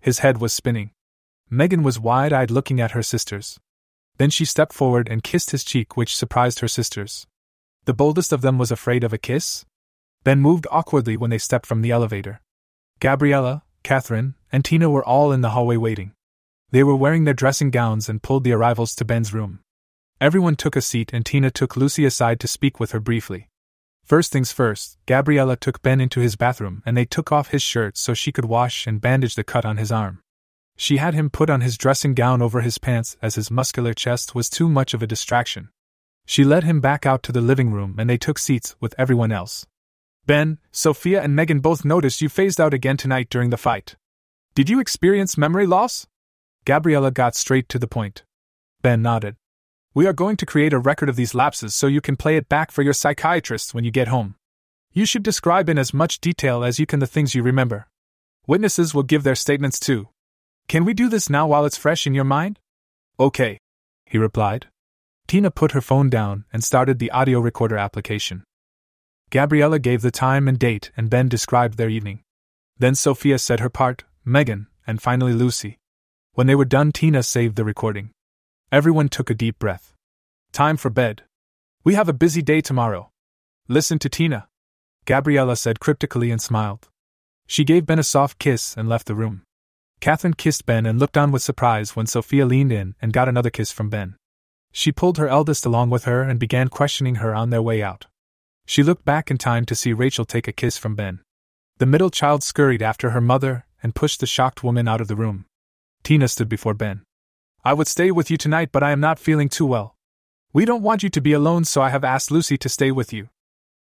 His 0.00 0.18
head 0.18 0.38
was 0.38 0.52
spinning. 0.52 0.90
Megan 1.50 1.82
was 1.82 1.98
wide 1.98 2.32
eyed 2.32 2.50
looking 2.50 2.80
at 2.80 2.92
her 2.92 3.02
sisters. 3.02 3.58
Then 4.18 4.30
she 4.30 4.44
stepped 4.44 4.72
forward 4.72 5.08
and 5.08 5.22
kissed 5.24 5.50
his 5.50 5.64
cheek, 5.64 5.96
which 5.96 6.14
surprised 6.14 6.60
her 6.60 6.68
sisters. 6.68 7.26
The 7.84 7.94
boldest 7.94 8.32
of 8.32 8.42
them 8.42 8.58
was 8.58 8.70
afraid 8.70 9.04
of 9.04 9.12
a 9.12 9.18
kiss? 9.18 9.64
Ben 10.22 10.40
moved 10.40 10.66
awkwardly 10.70 11.16
when 11.16 11.30
they 11.30 11.38
stepped 11.38 11.66
from 11.66 11.82
the 11.82 11.90
elevator. 11.90 12.40
Gabriella, 13.00 13.64
Catherine, 13.82 14.34
and 14.52 14.64
Tina 14.64 14.88
were 14.88 15.04
all 15.04 15.32
in 15.32 15.40
the 15.40 15.50
hallway 15.50 15.76
waiting. 15.76 16.12
They 16.70 16.84
were 16.84 16.96
wearing 16.96 17.24
their 17.24 17.34
dressing 17.34 17.70
gowns 17.70 18.08
and 18.08 18.22
pulled 18.22 18.44
the 18.44 18.52
arrivals 18.52 18.94
to 18.96 19.04
Ben's 19.04 19.34
room. 19.34 19.60
Everyone 20.24 20.56
took 20.56 20.74
a 20.74 20.80
seat 20.80 21.12
and 21.12 21.22
Tina 21.22 21.50
took 21.50 21.76
Lucy 21.76 22.06
aside 22.06 22.40
to 22.40 22.48
speak 22.48 22.80
with 22.80 22.92
her 22.92 22.98
briefly. 22.98 23.50
First 24.06 24.32
things 24.32 24.52
first, 24.52 24.96
Gabriella 25.04 25.54
took 25.54 25.82
Ben 25.82 26.00
into 26.00 26.20
his 26.20 26.34
bathroom 26.34 26.82
and 26.86 26.96
they 26.96 27.04
took 27.04 27.30
off 27.30 27.48
his 27.50 27.60
shirt 27.60 27.98
so 27.98 28.14
she 28.14 28.32
could 28.32 28.46
wash 28.46 28.86
and 28.86 29.02
bandage 29.02 29.34
the 29.34 29.44
cut 29.44 29.66
on 29.66 29.76
his 29.76 29.92
arm. 29.92 30.20
She 30.78 30.96
had 30.96 31.12
him 31.12 31.28
put 31.28 31.50
on 31.50 31.60
his 31.60 31.76
dressing 31.76 32.14
gown 32.14 32.40
over 32.40 32.62
his 32.62 32.78
pants 32.78 33.18
as 33.20 33.34
his 33.34 33.50
muscular 33.50 33.92
chest 33.92 34.34
was 34.34 34.48
too 34.48 34.66
much 34.66 34.94
of 34.94 35.02
a 35.02 35.06
distraction. 35.06 35.68
She 36.24 36.42
led 36.42 36.64
him 36.64 36.80
back 36.80 37.04
out 37.04 37.22
to 37.24 37.32
the 37.32 37.42
living 37.42 37.70
room 37.70 37.96
and 37.98 38.08
they 38.08 38.16
took 38.16 38.38
seats 38.38 38.76
with 38.80 38.94
everyone 38.96 39.30
else. 39.30 39.66
Ben, 40.24 40.56
Sophia, 40.72 41.20
and 41.20 41.36
Megan 41.36 41.60
both 41.60 41.84
noticed 41.84 42.22
you 42.22 42.30
phased 42.30 42.58
out 42.58 42.72
again 42.72 42.96
tonight 42.96 43.28
during 43.28 43.50
the 43.50 43.58
fight. 43.58 43.96
Did 44.54 44.70
you 44.70 44.80
experience 44.80 45.36
memory 45.36 45.66
loss? 45.66 46.06
Gabriella 46.64 47.10
got 47.10 47.36
straight 47.36 47.68
to 47.68 47.78
the 47.78 47.86
point. 47.86 48.24
Ben 48.80 49.02
nodded. 49.02 49.36
We 49.96 50.08
are 50.08 50.12
going 50.12 50.36
to 50.38 50.46
create 50.46 50.72
a 50.72 50.78
record 50.80 51.08
of 51.08 51.14
these 51.14 51.36
lapses 51.36 51.72
so 51.72 51.86
you 51.86 52.00
can 52.00 52.16
play 52.16 52.36
it 52.36 52.48
back 52.48 52.72
for 52.72 52.82
your 52.82 52.92
psychiatrist 52.92 53.74
when 53.74 53.84
you 53.84 53.92
get 53.92 54.08
home. 54.08 54.34
You 54.92 55.06
should 55.06 55.22
describe 55.22 55.68
in 55.68 55.78
as 55.78 55.94
much 55.94 56.20
detail 56.20 56.64
as 56.64 56.80
you 56.80 56.86
can 56.86 56.98
the 56.98 57.06
things 57.06 57.36
you 57.36 57.44
remember. 57.44 57.86
Witnesses 58.44 58.92
will 58.92 59.04
give 59.04 59.22
their 59.22 59.36
statements 59.36 59.78
too. 59.78 60.08
Can 60.66 60.84
we 60.84 60.94
do 60.94 61.08
this 61.08 61.30
now 61.30 61.46
while 61.46 61.64
it's 61.64 61.76
fresh 61.76 62.08
in 62.08 62.14
your 62.14 62.24
mind? 62.24 62.58
Okay, 63.20 63.58
he 64.04 64.18
replied. 64.18 64.66
Tina 65.28 65.52
put 65.52 65.72
her 65.72 65.80
phone 65.80 66.10
down 66.10 66.44
and 66.52 66.64
started 66.64 66.98
the 66.98 67.12
audio 67.12 67.38
recorder 67.38 67.76
application. 67.76 68.42
Gabriella 69.30 69.78
gave 69.78 70.02
the 70.02 70.10
time 70.10 70.48
and 70.48 70.58
date, 70.58 70.90
and 70.96 71.08
Ben 71.08 71.28
described 71.28 71.78
their 71.78 71.88
evening. 71.88 72.20
Then 72.78 72.96
Sophia 72.96 73.38
said 73.38 73.60
her 73.60 73.70
part, 73.70 74.02
Megan, 74.24 74.66
and 74.88 75.00
finally 75.00 75.32
Lucy. 75.32 75.78
When 76.32 76.48
they 76.48 76.56
were 76.56 76.64
done, 76.64 76.90
Tina 76.90 77.22
saved 77.22 77.54
the 77.54 77.64
recording. 77.64 78.10
Everyone 78.72 79.08
took 79.08 79.30
a 79.30 79.34
deep 79.34 79.58
breath. 79.58 79.94
Time 80.52 80.76
for 80.76 80.90
bed. 80.90 81.22
We 81.84 81.94
have 81.94 82.08
a 82.08 82.12
busy 82.12 82.42
day 82.42 82.60
tomorrow. 82.60 83.10
Listen 83.68 83.98
to 84.00 84.08
Tina. 84.08 84.48
Gabriella 85.04 85.56
said 85.56 85.80
cryptically 85.80 86.30
and 86.30 86.40
smiled. 86.40 86.88
She 87.46 87.62
gave 87.62 87.86
Ben 87.86 87.98
a 87.98 88.02
soft 88.02 88.38
kiss 88.38 88.76
and 88.76 88.88
left 88.88 89.06
the 89.06 89.14
room. 89.14 89.42
Catherine 90.00 90.34
kissed 90.34 90.66
Ben 90.66 90.86
and 90.86 90.98
looked 90.98 91.16
on 91.16 91.30
with 91.30 91.42
surprise 91.42 91.94
when 91.94 92.06
Sophia 92.06 92.46
leaned 92.46 92.72
in 92.72 92.94
and 93.00 93.12
got 93.12 93.28
another 93.28 93.50
kiss 93.50 93.70
from 93.70 93.90
Ben. 93.90 94.16
She 94.72 94.90
pulled 94.90 95.18
her 95.18 95.28
eldest 95.28 95.64
along 95.64 95.90
with 95.90 96.04
her 96.04 96.22
and 96.22 96.40
began 96.40 96.68
questioning 96.68 97.16
her 97.16 97.34
on 97.34 97.50
their 97.50 97.62
way 97.62 97.82
out. 97.82 98.06
She 98.66 98.82
looked 98.82 99.04
back 99.04 99.30
in 99.30 99.38
time 99.38 99.64
to 99.66 99.74
see 99.74 99.92
Rachel 99.92 100.24
take 100.24 100.48
a 100.48 100.52
kiss 100.52 100.78
from 100.78 100.94
Ben. 100.94 101.20
The 101.78 101.86
middle 101.86 102.10
child 102.10 102.42
scurried 102.42 102.82
after 102.82 103.10
her 103.10 103.20
mother 103.20 103.66
and 103.82 103.94
pushed 103.94 104.20
the 104.20 104.26
shocked 104.26 104.64
woman 104.64 104.88
out 104.88 105.00
of 105.00 105.08
the 105.08 105.16
room. 105.16 105.44
Tina 106.02 106.28
stood 106.28 106.48
before 106.48 106.74
Ben. 106.74 107.02
I 107.64 107.72
would 107.72 107.88
stay 107.88 108.10
with 108.10 108.30
you 108.30 108.36
tonight, 108.36 108.70
but 108.72 108.82
I 108.82 108.90
am 108.90 109.00
not 109.00 109.18
feeling 109.18 109.48
too 109.48 109.64
well. 109.64 109.96
We 110.52 110.66
don't 110.66 110.82
want 110.82 111.02
you 111.02 111.08
to 111.08 111.20
be 111.20 111.32
alone, 111.32 111.64
so 111.64 111.80
I 111.80 111.88
have 111.88 112.04
asked 112.04 112.30
Lucy 112.30 112.58
to 112.58 112.68
stay 112.68 112.90
with 112.90 113.10
you. 113.10 113.30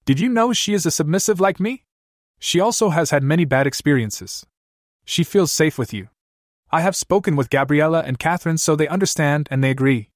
Did 0.05 0.19
you 0.19 0.29
know 0.29 0.53
she 0.53 0.75
is 0.75 0.85
a 0.85 0.91
submissive 0.91 1.39
like 1.39 1.59
me? 1.59 1.85
She 2.37 2.59
also 2.59 2.89
has 2.89 3.09
had 3.09 3.23
many 3.23 3.43
bad 3.43 3.65
experiences. 3.65 4.45
She 5.03 5.23
feels 5.23 5.51
safe 5.51 5.79
with 5.79 5.93
you. 5.93 6.09
I 6.71 6.81
have 6.81 6.95
spoken 6.95 7.35
with 7.35 7.49
Gabriella 7.49 8.03
and 8.05 8.19
Catherine 8.19 8.59
so 8.59 8.75
they 8.75 8.87
understand 8.87 9.47
and 9.51 9.63
they 9.63 9.71
agree. 9.71 10.11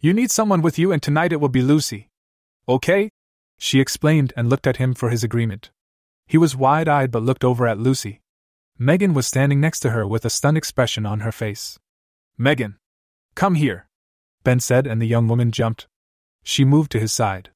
You 0.00 0.12
need 0.12 0.30
someone 0.30 0.60
with 0.60 0.78
you, 0.78 0.92
and 0.92 1.02
tonight 1.02 1.32
it 1.32 1.40
will 1.40 1.48
be 1.48 1.62
Lucy. 1.62 2.10
Okay? 2.68 3.10
She 3.58 3.80
explained 3.80 4.32
and 4.36 4.50
looked 4.50 4.66
at 4.66 4.76
him 4.78 4.92
for 4.92 5.10
his 5.10 5.22
agreement. 5.22 5.70
He 6.26 6.36
was 6.36 6.56
wide 6.56 6.88
eyed 6.88 7.10
but 7.12 7.22
looked 7.22 7.44
over 7.44 7.66
at 7.66 7.78
Lucy. 7.78 8.22
Megan 8.76 9.14
was 9.14 9.26
standing 9.26 9.60
next 9.60 9.80
to 9.80 9.90
her 9.90 10.04
with 10.06 10.24
a 10.24 10.30
stunned 10.30 10.56
expression 10.56 11.06
on 11.06 11.20
her 11.20 11.32
face. 11.32 11.78
Megan! 12.36 12.78
Come 13.34 13.56
here! 13.56 13.86
Ben 14.44 14.60
said, 14.60 14.86
and 14.86 15.00
the 15.00 15.06
young 15.06 15.26
woman 15.26 15.50
jumped. 15.50 15.86
She 16.42 16.64
moved 16.64 16.92
to 16.92 17.00
his 17.00 17.12
side. 17.12 17.50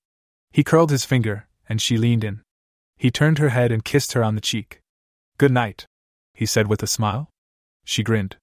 He 0.51 0.65
curled 0.65 0.91
his 0.91 1.05
finger, 1.05 1.47
and 1.69 1.81
she 1.81 1.99
leaned 1.99 2.25
in. 2.25 2.43
He 2.97 3.11
turned 3.11 3.39
her 3.39 3.51
head 3.51 3.71
and 3.71 3.85
kissed 3.85 4.13
her 4.15 4.25
on 4.25 4.35
the 4.35 4.41
cheek. 4.41 4.81
Good 5.37 5.53
night, 5.53 5.87
he 6.35 6.47
said 6.47 6.67
with 6.67 6.83
a 6.83 6.87
smile. 6.87 7.31
She 7.85 8.03
grinned. 8.03 8.37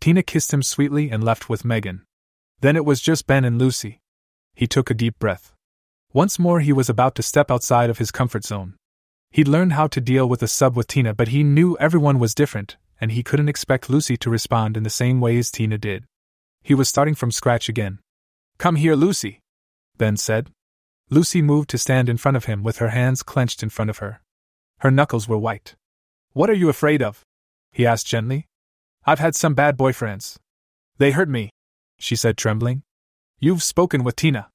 Tina 0.00 0.22
kissed 0.22 0.52
him 0.52 0.62
sweetly 0.62 1.10
and 1.10 1.22
left 1.22 1.48
with 1.48 1.64
Megan. 1.64 2.02
Then 2.60 2.74
it 2.74 2.84
was 2.84 3.00
just 3.00 3.26
Ben 3.26 3.44
and 3.44 3.58
Lucy. 3.58 4.00
He 4.54 4.66
took 4.66 4.90
a 4.90 4.94
deep 4.94 5.18
breath. 5.18 5.52
Once 6.12 6.38
more, 6.38 6.60
he 6.60 6.72
was 6.72 6.88
about 6.88 7.14
to 7.14 7.22
step 7.22 7.50
outside 7.50 7.90
of 7.90 7.98
his 7.98 8.10
comfort 8.10 8.44
zone. 8.44 8.74
He'd 9.30 9.48
learned 9.48 9.72
how 9.74 9.86
to 9.86 10.00
deal 10.00 10.28
with 10.28 10.42
a 10.42 10.48
sub 10.48 10.76
with 10.76 10.88
Tina, 10.88 11.14
but 11.14 11.28
he 11.28 11.42
knew 11.42 11.76
everyone 11.78 12.18
was 12.18 12.34
different, 12.34 12.76
and 13.00 13.12
he 13.12 13.22
couldn't 13.22 13.48
expect 13.48 13.88
Lucy 13.88 14.16
to 14.18 14.28
respond 14.28 14.76
in 14.76 14.82
the 14.82 14.90
same 14.90 15.20
way 15.20 15.38
as 15.38 15.50
Tina 15.50 15.78
did. 15.78 16.04
He 16.62 16.74
was 16.74 16.88
starting 16.88 17.14
from 17.14 17.30
scratch 17.30 17.68
again. 17.68 17.98
Come 18.58 18.76
here, 18.76 18.94
Lucy, 18.94 19.40
Ben 19.98 20.16
said. 20.16 20.50
Lucy 21.10 21.42
moved 21.42 21.68
to 21.70 21.78
stand 21.78 22.08
in 22.08 22.16
front 22.16 22.36
of 22.36 22.46
him 22.46 22.62
with 22.62 22.78
her 22.78 22.90
hands 22.90 23.22
clenched 23.22 23.62
in 23.62 23.68
front 23.68 23.90
of 23.90 23.98
her. 23.98 24.20
Her 24.78 24.90
knuckles 24.90 25.28
were 25.28 25.38
white. 25.38 25.74
What 26.32 26.48
are 26.48 26.54
you 26.54 26.68
afraid 26.68 27.02
of? 27.02 27.22
he 27.72 27.86
asked 27.86 28.06
gently. 28.06 28.46
I've 29.04 29.18
had 29.18 29.34
some 29.34 29.54
bad 29.54 29.76
boyfriends. 29.76 30.36
They 30.98 31.10
hurt 31.10 31.28
me, 31.28 31.50
she 31.98 32.16
said, 32.16 32.36
trembling. 32.36 32.82
You've 33.38 33.62
spoken 33.62 34.04
with 34.04 34.16
Tina. 34.16 34.50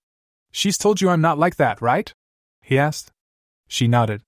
She's 0.51 0.77
told 0.77 1.01
you 1.01 1.09
I'm 1.09 1.21
not 1.21 1.37
like 1.37 1.57
that, 1.57 1.81
right? 1.81 2.13
he 2.61 2.77
asked. 2.77 3.11
She 3.67 3.87
nodded. 3.87 4.23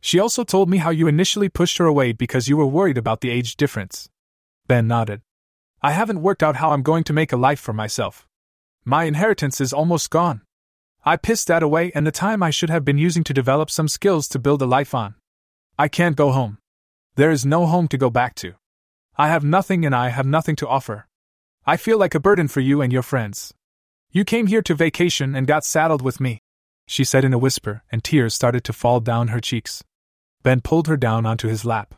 She 0.00 0.18
also 0.18 0.44
told 0.44 0.68
me 0.68 0.78
how 0.78 0.90
you 0.90 1.06
initially 1.08 1.48
pushed 1.48 1.78
her 1.78 1.86
away 1.86 2.12
because 2.12 2.48
you 2.48 2.56
were 2.56 2.66
worried 2.66 2.98
about 2.98 3.20
the 3.20 3.30
age 3.30 3.56
difference. 3.56 4.08
Ben 4.66 4.86
nodded. 4.86 5.22
I 5.80 5.92
haven't 5.92 6.22
worked 6.22 6.42
out 6.42 6.56
how 6.56 6.70
I'm 6.70 6.82
going 6.82 7.04
to 7.04 7.12
make 7.12 7.32
a 7.32 7.36
life 7.36 7.60
for 7.60 7.72
myself. 7.72 8.26
My 8.84 9.04
inheritance 9.04 9.60
is 9.60 9.72
almost 9.72 10.10
gone. 10.10 10.42
I 11.04 11.16
pissed 11.16 11.46
that 11.46 11.62
away 11.62 11.92
and 11.94 12.06
the 12.06 12.10
time 12.10 12.42
I 12.42 12.50
should 12.50 12.70
have 12.70 12.84
been 12.84 12.98
using 12.98 13.22
to 13.24 13.32
develop 13.32 13.70
some 13.70 13.86
skills 13.86 14.28
to 14.28 14.38
build 14.38 14.60
a 14.60 14.66
life 14.66 14.94
on. 14.94 15.14
I 15.78 15.86
can't 15.86 16.16
go 16.16 16.32
home. 16.32 16.58
There 17.14 17.30
is 17.30 17.46
no 17.46 17.66
home 17.66 17.86
to 17.88 17.98
go 17.98 18.10
back 18.10 18.34
to. 18.36 18.54
I 19.16 19.28
have 19.28 19.44
nothing 19.44 19.86
and 19.86 19.94
I 19.94 20.08
have 20.08 20.26
nothing 20.26 20.56
to 20.56 20.68
offer. 20.68 21.06
I 21.64 21.76
feel 21.76 21.98
like 21.98 22.14
a 22.14 22.20
burden 22.20 22.48
for 22.48 22.60
you 22.60 22.82
and 22.82 22.92
your 22.92 23.02
friends. 23.02 23.54
You 24.10 24.24
came 24.24 24.46
here 24.48 24.62
to 24.62 24.74
vacation 24.74 25.34
and 25.34 25.46
got 25.46 25.64
saddled 25.64 26.02
with 26.02 26.18
me, 26.18 26.40
she 26.86 27.04
said 27.04 27.24
in 27.24 27.34
a 27.34 27.38
whisper, 27.38 27.82
and 27.92 28.02
tears 28.02 28.34
started 28.34 28.64
to 28.64 28.72
fall 28.72 29.00
down 29.00 29.28
her 29.28 29.40
cheeks. 29.40 29.84
Ben 30.42 30.60
pulled 30.60 30.88
her 30.88 30.96
down 30.96 31.26
onto 31.26 31.46
his 31.46 31.64
lap. 31.64 31.94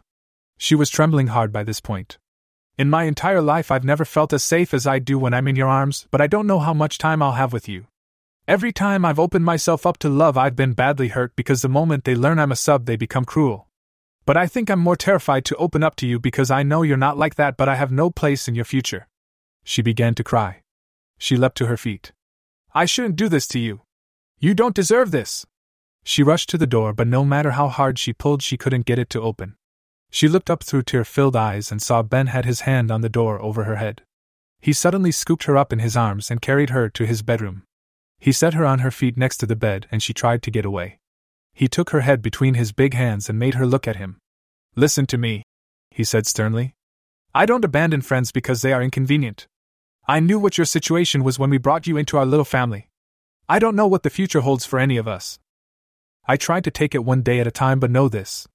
She 0.59 0.75
was 0.75 0.91
trembling 0.91 1.29
hard 1.29 1.53
by 1.53 1.63
this 1.63 1.81
point. 1.81 2.19
In 2.79 2.89
my 2.89 3.05
entire 3.05 3.43
life, 3.43 3.71
I've 3.71 3.85
never 3.85 4.05
felt 4.05 4.33
as 4.33 4.43
safe 4.43 4.73
as 4.73 4.87
I 4.87 4.99
do 4.99 5.19
when 5.19 5.35
I'm 5.35 5.49
in 5.49 5.57
your 5.57 5.69
arms, 5.69 6.07
but 6.11 6.21
I 6.21 6.27
don't 6.27 6.47
know 6.47 6.61
how 6.61 6.73
much 6.73 6.99
time 6.99 7.23
I'll 7.23 7.33
have 7.33 7.53
with 7.53 7.69
you. 7.69 7.87
Every 8.49 8.73
time 8.73 9.05
I've 9.05 9.19
opened 9.19 9.45
myself 9.45 9.87
up 9.87 9.99
to 9.99 10.09
love, 10.09 10.37
I've 10.37 10.57
been 10.57 10.73
badly 10.73 11.09
hurt 11.09 11.37
because 11.37 11.63
the 11.63 11.69
moment 11.69 12.05
they 12.05 12.15
learn 12.15 12.39
I'm 12.39 12.51
a 12.51 12.57
sub, 12.57 12.87
they 12.87 12.97
become 12.97 13.25
cruel. 13.25 13.69
But 14.27 14.37
I 14.37 14.47
think 14.47 14.71
I'm 14.71 14.81
more 14.81 14.97
terrified 14.97 15.45
to 15.47 15.57
open 15.57 15.83
up 15.83 15.95
to 15.97 16.07
you 16.07 16.19
because 16.19 16.51
I 16.51 16.63
know 16.63 16.83
you're 16.83 16.97
not 16.97 17.19
like 17.19 17.37
that, 17.37 17.57
but 17.57 17.69
I 17.69 17.77
have 17.77 17.93
no 17.93 18.11
place 18.11 18.49
in 18.49 18.55
your 18.55 18.65
future. 18.65 19.09
She 19.63 19.83
began 19.83 20.15
to 20.15 20.25
cry. 20.25 20.63
She 21.19 21.37
leapt 21.37 21.59
to 21.59 21.67
her 21.67 21.77
feet. 21.77 22.13
I 22.75 22.87
shouldn't 22.87 23.17
do 23.17 23.29
this 23.29 23.47
to 23.49 23.59
you. 23.59 23.83
You 24.39 24.55
don't 24.55 24.75
deserve 24.75 25.11
this. 25.11 25.45
She 26.03 26.23
rushed 26.23 26.49
to 26.51 26.59
the 26.59 26.67
door, 26.67 26.93
but 26.93 27.07
no 27.07 27.25
matter 27.25 27.51
how 27.53 27.69
hard 27.69 27.99
she 27.99 28.13
pulled, 28.13 28.43
she 28.43 28.57
couldn't 28.57 28.87
get 28.87 28.99
it 28.99 29.11
to 29.11 29.21
open. 29.21 29.57
She 30.11 30.29
looked 30.29 30.51
up 30.51 30.63
through 30.63 30.83
tear 30.83 31.05
filled 31.05 31.37
eyes 31.37 31.71
and 31.71 31.81
saw 31.81 32.03
Ben 32.03 32.27
had 32.27 32.45
his 32.45 32.63
hand 32.63 32.91
on 32.91 33.01
the 33.01 33.09
door 33.09 33.41
over 33.41 33.65
her 33.65 33.77
head. 33.77 34.03
He 34.61 34.73
suddenly 34.73 35.13
scooped 35.13 35.45
her 35.45 35.57
up 35.57 35.73
in 35.73 35.79
his 35.79 35.97
arms 35.97 36.31
and 36.31 36.43
carried 36.43 36.71
her 36.71 36.89
to 36.91 37.07
his 37.07 37.23
bedroom. 37.23 37.63
He 38.19 38.33
set 38.33 38.55
her 38.55 38.67
on 38.67 38.81
her 38.81 38.91
feet 38.91 39.17
next 39.17 39.39
to 39.39 39.47
the 39.47 39.57
bed 39.57 39.87
and 39.91 40.03
she 40.03 40.13
tried 40.13 40.43
to 40.43 40.51
get 40.51 40.67
away. 40.67 40.99
He 41.55 41.69
took 41.69 41.91
her 41.91 42.01
head 42.01 42.21
between 42.21 42.55
his 42.55 42.73
big 42.73 42.95
hands 42.95 43.29
and 43.29 43.39
made 43.39 43.55
her 43.55 43.67
look 43.67 43.89
at 43.89 43.97
him. 43.97 44.19
Listen 44.77 45.07
to 45.07 45.19
me, 45.19 45.43
he 45.91 46.05
said 46.05 46.27
sternly. 46.27 46.75
I 47.35 47.47
don't 47.47 47.65
abandon 47.65 48.03
friends 48.03 48.33
because 48.33 48.61
they 48.61 48.73
are 48.73 48.83
inconvenient. 48.83 49.47
I 50.07 50.21
knew 50.21 50.39
what 50.39 50.59
your 50.59 50.65
situation 50.65 51.23
was 51.23 51.39
when 51.39 51.51
we 51.51 51.59
brought 51.59 51.87
you 51.87 51.97
into 51.97 52.19
our 52.19 52.27
little 52.27 52.45
family. 52.45 52.89
I 53.49 53.59
don't 53.59 53.77
know 53.77 53.87
what 53.87 54.03
the 54.03 54.11
future 54.11 54.41
holds 54.41 54.65
for 54.65 54.79
any 54.79 54.97
of 54.97 55.09
us. 55.09 55.39
I 56.27 56.37
tried 56.37 56.65
to 56.65 56.71
take 56.71 56.95
it 56.95 57.05
one 57.05 57.23
day 57.23 57.41
at 57.41 57.47
a 57.47 57.51
time, 57.53 57.81
but 57.81 57.91
know 57.91 58.09
this. 58.09 58.47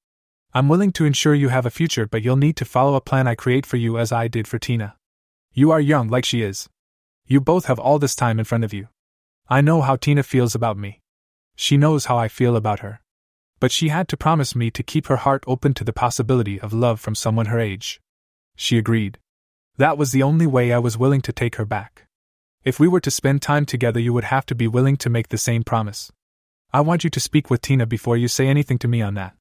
I'm 0.56 0.70
willing 0.70 0.94
to 0.94 1.04
ensure 1.04 1.36
you 1.36 1.50
have 1.50 1.66
a 1.66 1.70
future, 1.70 2.08
but 2.08 2.24
you'll 2.24 2.38
need 2.38 2.56
to 2.56 2.64
follow 2.64 2.96
a 2.96 3.02
plan 3.02 3.28
I 3.28 3.36
create 3.36 3.66
for 3.66 3.76
you 3.76 3.98
as 3.98 4.14
I 4.14 4.30
did 4.30 4.48
for 4.48 4.58
Tina. 4.58 4.96
You 5.52 5.70
are 5.72 5.82
young 5.82 6.08
like 6.08 6.24
she 6.24 6.44
is. 6.44 6.70
You 7.28 7.42
both 7.42 7.66
have 7.66 7.78
all 7.78 8.00
this 8.00 8.16
time 8.16 8.40
in 8.40 8.46
front 8.46 8.64
of 8.64 8.74
you. 8.74 8.88
I 9.50 9.60
know 9.60 9.82
how 9.82 9.98
Tina 9.98 10.24
feels 10.24 10.56
about 10.56 10.78
me. 10.78 11.02
She 11.58 11.76
knows 11.76 12.06
how 12.06 12.18
I 12.18 12.30
feel 12.30 12.56
about 12.56 12.80
her. 12.80 13.02
But 13.60 13.74
she 13.74 13.90
had 13.90 14.08
to 14.08 14.16
promise 14.16 14.56
me 14.56 14.72
to 14.72 14.82
keep 14.82 15.08
her 15.08 15.18
heart 15.18 15.44
open 15.46 15.74
to 15.74 15.84
the 15.84 15.92
possibility 15.92 16.58
of 16.62 16.72
love 16.72 17.02
from 17.02 17.16
someone 17.16 17.48
her 17.48 17.60
age. 17.60 18.00
She 18.56 18.78
agreed. 18.78 19.20
That 19.76 19.98
was 19.98 20.14
the 20.14 20.24
only 20.24 20.48
way 20.48 20.72
I 20.72 20.80
was 20.80 20.98
willing 20.98 21.22
to 21.24 21.34
take 21.34 21.58
her 21.58 21.66
back. 21.66 22.08
If 22.64 22.80
we 22.80 22.88
were 22.88 23.02
to 23.02 23.12
spend 23.12 23.42
time 23.42 23.66
together, 23.66 24.00
you 24.00 24.14
would 24.14 24.24
have 24.24 24.46
to 24.46 24.56
be 24.56 24.70
willing 24.70 24.96
to 24.98 25.10
make 25.10 25.28
the 25.28 25.38
same 25.38 25.66
promise. 25.66 26.14
I 26.72 26.80
want 26.80 27.04
you 27.04 27.10
to 27.10 27.20
speak 27.20 27.50
with 27.50 27.60
Tina 27.60 27.86
before 27.86 28.16
you 28.16 28.30
say 28.30 28.48
anything 28.48 28.78
to 28.78 28.88
me 28.88 29.02
on 29.02 29.16
that. 29.16 29.36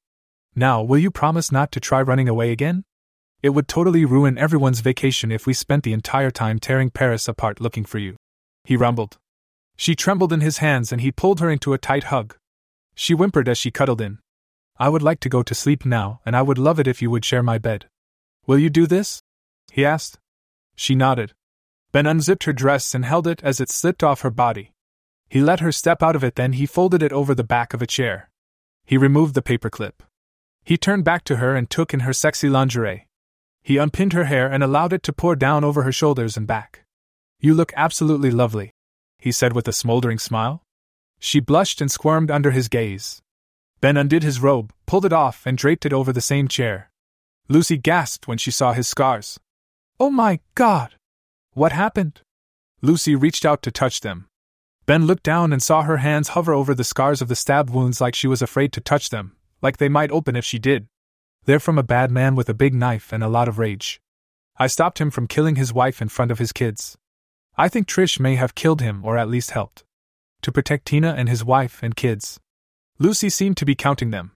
Now, 0.55 0.81
will 0.81 0.97
you 0.97 1.11
promise 1.11 1.51
not 1.51 1.71
to 1.73 1.79
try 1.79 2.01
running 2.01 2.29
away 2.29 2.51
again? 2.51 2.85
It 3.41 3.49
would 3.49 3.67
totally 3.67 4.05
ruin 4.05 4.37
everyone's 4.37 4.79
vacation 4.79 5.31
if 5.31 5.45
we 5.45 5.53
spent 5.53 5.83
the 5.83 5.93
entire 5.93 6.31
time 6.31 6.59
tearing 6.59 6.89
Paris 6.89 7.27
apart 7.27 7.59
looking 7.59 7.83
for 7.83 7.99
you. 7.99 8.15
He 8.63 8.77
rumbled. 8.77 9.17
She 9.75 9.95
trembled 9.95 10.31
in 10.31 10.39
his 10.39 10.59
hands 10.59 10.91
and 10.91 11.01
he 11.01 11.11
pulled 11.11 11.41
her 11.41 11.49
into 11.49 11.73
a 11.73 11.77
tight 11.77 12.05
hug. 12.05 12.37
She 12.95 13.13
whimpered 13.13 13.49
as 13.49 13.57
she 13.57 13.69
cuddled 13.69 13.99
in. 13.99 14.19
I 14.77 14.89
would 14.89 15.03
like 15.03 15.19
to 15.21 15.29
go 15.29 15.43
to 15.43 15.53
sleep 15.53 15.85
now, 15.85 16.21
and 16.25 16.35
I 16.35 16.41
would 16.41 16.57
love 16.57 16.79
it 16.79 16.87
if 16.87 17.01
you 17.01 17.09
would 17.09 17.25
share 17.25 17.43
my 17.43 17.57
bed. 17.57 17.87
Will 18.47 18.57
you 18.57 18.69
do 18.69 18.87
this? 18.87 19.21
He 19.71 19.85
asked. 19.85 20.17
She 20.75 20.95
nodded. 20.95 21.33
Ben 21.91 22.05
unzipped 22.05 22.43
her 22.45 22.53
dress 22.53 22.95
and 22.95 23.05
held 23.05 23.27
it 23.27 23.41
as 23.43 23.61
it 23.61 23.69
slipped 23.69 24.03
off 24.03 24.21
her 24.21 24.29
body. 24.29 24.71
He 25.29 25.41
let 25.41 25.59
her 25.59 25.71
step 25.71 26.01
out 26.01 26.15
of 26.15 26.23
it, 26.23 26.35
then 26.35 26.53
he 26.53 26.65
folded 26.65 27.01
it 27.03 27.13
over 27.13 27.33
the 27.33 27.43
back 27.43 27.73
of 27.73 27.81
a 27.81 27.87
chair. 27.87 28.29
He 28.85 28.97
removed 28.97 29.33
the 29.33 29.41
paperclip. 29.41 30.03
He 30.65 30.77
turned 30.77 31.05
back 31.05 31.23
to 31.25 31.35
her 31.37 31.55
and 31.55 31.69
took 31.69 31.93
in 31.93 32.01
her 32.01 32.11
sexy 32.11 32.49
lingerie. 32.49 33.07
He 33.61 33.77
unpinned 33.77 34.13
her 34.13 34.25
hair 34.25 34.51
and 34.51 34.63
allowed 34.63 34.93
it 34.93 35.03
to 35.03 35.13
pour 35.13 35.35
down 35.35 35.63
over 35.63 35.83
her 35.83 35.91
shoulders 35.91 36.35
and 36.35 36.47
back. 36.47 36.83
You 37.39 37.53
look 37.53 37.71
absolutely 37.75 38.31
lovely, 38.31 38.71
he 39.19 39.31
said 39.31 39.53
with 39.53 39.67
a 39.67 39.73
smoldering 39.73 40.17
smile. 40.17 40.63
She 41.19 41.39
blushed 41.39 41.81
and 41.81 41.91
squirmed 41.91 42.31
under 42.31 42.49
his 42.49 42.67
gaze. 42.67 43.21
Ben 43.79 43.95
undid 43.95 44.23
his 44.23 44.41
robe, 44.41 44.73
pulled 44.87 45.05
it 45.05 45.13
off, 45.13 45.45
and 45.45 45.57
draped 45.57 45.85
it 45.85 45.93
over 45.93 46.11
the 46.11 46.21
same 46.21 46.47
chair. 46.47 46.89
Lucy 47.47 47.77
gasped 47.77 48.27
when 48.27 48.39
she 48.39 48.49
saw 48.49 48.73
his 48.73 48.87
scars. 48.87 49.39
Oh 49.99 50.09
my 50.09 50.39
God! 50.55 50.95
What 51.53 51.71
happened? 51.71 52.21
Lucy 52.81 53.15
reached 53.15 53.45
out 53.45 53.61
to 53.61 53.71
touch 53.71 54.01
them. 54.01 54.27
Ben 54.87 55.05
looked 55.05 55.23
down 55.23 55.53
and 55.53 55.61
saw 55.61 55.83
her 55.83 55.97
hands 55.97 56.29
hover 56.29 56.53
over 56.53 56.73
the 56.73 56.83
scars 56.83 57.21
of 57.21 57.27
the 57.27 57.35
stab 57.35 57.69
wounds 57.69 58.01
like 58.01 58.15
she 58.15 58.27
was 58.27 58.41
afraid 58.41 58.73
to 58.73 58.81
touch 58.81 59.09
them, 59.09 59.35
like 59.65 59.77
they 59.77 59.89
might 59.89 60.11
open 60.11 60.35
if 60.35 60.45
she 60.45 60.59
did. 60.59 60.87
They're 61.45 61.65
from 61.67 61.79
a 61.79 61.91
bad 61.95 62.11
man 62.11 62.35
with 62.35 62.49
a 62.49 62.61
big 62.63 62.75
knife 62.75 63.11
and 63.11 63.23
a 63.23 63.33
lot 63.37 63.47
of 63.47 63.57
rage. 63.57 63.99
I 64.57 64.67
stopped 64.67 65.01
him 65.01 65.09
from 65.09 65.27
killing 65.27 65.55
his 65.55 65.73
wife 65.73 66.03
in 66.03 66.09
front 66.09 66.29
of 66.29 66.37
his 66.37 66.51
kids. 66.51 66.95
I 67.57 67.67
think 67.67 67.87
Trish 67.87 68.19
may 68.19 68.35
have 68.35 68.53
killed 68.61 68.81
him 68.81 69.03
or 69.03 69.17
at 69.17 69.27
least 69.27 69.57
helped. 69.57 69.83
To 70.43 70.51
protect 70.51 70.85
Tina 70.85 71.15
and 71.17 71.27
his 71.27 71.43
wife 71.43 71.81
and 71.81 71.95
kids. 71.95 72.39
Lucy 72.99 73.29
seemed 73.29 73.57
to 73.57 73.65
be 73.65 73.73
counting 73.73 74.11
them. 74.11 74.33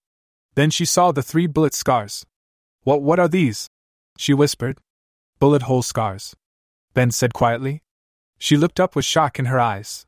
Then 0.56 0.72
she 0.72 0.86
saw 0.86 1.12
the 1.12 1.28
three 1.30 1.46
bullet 1.46 1.76
scars. 1.76 2.26
What 2.82 3.04
what 3.04 3.20
are 3.20 3.30
these? 3.30 3.70
she 4.18 4.34
whispered. 4.34 4.80
Bullet 5.38 5.62
hole 5.62 5.84
scars. 5.84 6.36
Ben 6.96 7.12
said 7.12 7.36
quietly. 7.36 7.84
She 8.40 8.58
looked 8.58 8.80
up 8.80 8.96
with 8.96 9.06
shock 9.06 9.38
in 9.38 9.46
her 9.46 9.60
eyes. 9.60 10.08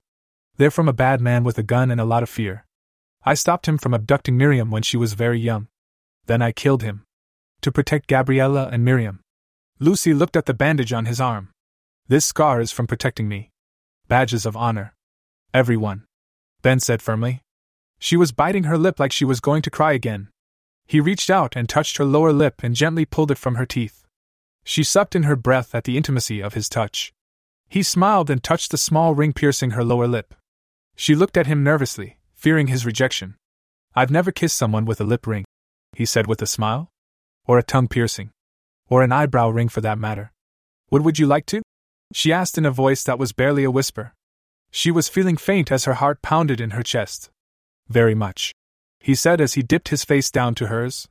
They're 0.57 0.77
from 0.77 0.89
a 0.89 1.01
bad 1.05 1.21
man 1.21 1.43
with 1.43 1.59
a 1.59 1.69
gun 1.73 1.91
and 1.91 2.01
a 2.01 2.09
lot 2.13 2.23
of 2.23 2.29
fear. 2.29 2.65
I 3.23 3.35
stopped 3.35 3.67
him 3.67 3.77
from 3.77 3.93
abducting 3.93 4.37
Miriam 4.37 4.71
when 4.71 4.81
she 4.81 4.97
was 4.97 5.13
very 5.13 5.39
young. 5.39 5.67
Then 6.25 6.41
I 6.41 6.51
killed 6.51 6.81
him. 6.81 7.03
To 7.61 7.71
protect 7.71 8.07
Gabriella 8.07 8.69
and 8.71 8.83
Miriam. 8.83 9.19
Lucy 9.79 10.13
looked 10.13 10.35
at 10.35 10.47
the 10.47 10.53
bandage 10.53 10.91
on 10.91 11.05
his 11.05 11.21
arm. 11.21 11.49
This 12.07 12.25
scar 12.25 12.61
is 12.61 12.71
from 12.71 12.87
protecting 12.87 13.27
me. 13.27 13.51
Badges 14.07 14.45
of 14.45 14.57
honor. 14.57 14.95
Everyone. 15.53 16.05
Ben 16.63 16.79
said 16.79 17.01
firmly. 17.01 17.41
She 17.99 18.17
was 18.17 18.31
biting 18.31 18.63
her 18.63 18.77
lip 18.77 18.99
like 18.99 19.11
she 19.11 19.25
was 19.25 19.39
going 19.39 19.61
to 19.61 19.69
cry 19.69 19.93
again. 19.93 20.29
He 20.87 20.99
reached 20.99 21.29
out 21.29 21.55
and 21.55 21.69
touched 21.69 21.97
her 21.97 22.05
lower 22.05 22.33
lip 22.33 22.63
and 22.63 22.75
gently 22.75 23.05
pulled 23.05 23.31
it 23.31 23.37
from 23.37 23.55
her 23.55 23.65
teeth. 23.65 24.05
She 24.63 24.83
sucked 24.83 25.15
in 25.15 25.23
her 25.23 25.35
breath 25.35 25.75
at 25.75 25.83
the 25.83 25.97
intimacy 25.97 26.41
of 26.41 26.55
his 26.55 26.67
touch. 26.67 27.13
He 27.69 27.83
smiled 27.83 28.29
and 28.29 28.43
touched 28.43 28.71
the 28.71 28.77
small 28.77 29.13
ring 29.13 29.33
piercing 29.33 29.71
her 29.71 29.83
lower 29.83 30.07
lip. 30.07 30.33
She 30.95 31.15
looked 31.15 31.37
at 31.37 31.47
him 31.47 31.63
nervously, 31.63 32.17
fearing 32.41 32.65
his 32.65 32.87
rejection. 32.87 33.35
I've 33.93 34.09
never 34.09 34.31
kissed 34.31 34.57
someone 34.57 34.83
with 34.85 34.99
a 34.99 35.03
lip 35.03 35.27
ring, 35.27 35.45
he 35.95 36.07
said 36.07 36.25
with 36.25 36.41
a 36.41 36.47
smile. 36.47 36.89
Or 37.45 37.59
a 37.59 37.63
tongue 37.63 37.87
piercing. 37.87 38.31
Or 38.89 39.03
an 39.03 39.11
eyebrow 39.11 39.49
ring 39.49 39.69
for 39.69 39.81
that 39.81 39.99
matter. 39.99 40.31
What 40.89 41.03
would 41.03 41.19
you 41.19 41.27
like 41.27 41.45
to? 41.47 41.61
She 42.13 42.33
asked 42.33 42.57
in 42.57 42.65
a 42.65 42.71
voice 42.71 43.03
that 43.03 43.19
was 43.19 43.31
barely 43.31 43.63
a 43.63 43.69
whisper. 43.69 44.13
She 44.71 44.89
was 44.89 45.07
feeling 45.07 45.37
faint 45.37 45.71
as 45.71 45.85
her 45.85 45.93
heart 45.93 46.23
pounded 46.23 46.59
in 46.59 46.71
her 46.71 46.81
chest. 46.81 47.29
Very 47.87 48.15
much. 48.15 48.53
He 48.99 49.13
said 49.13 49.39
as 49.39 49.53
he 49.53 49.61
dipped 49.61 49.89
his 49.89 50.03
face 50.03 50.31
down 50.31 50.55
to 50.55 50.67
hers. 50.67 51.07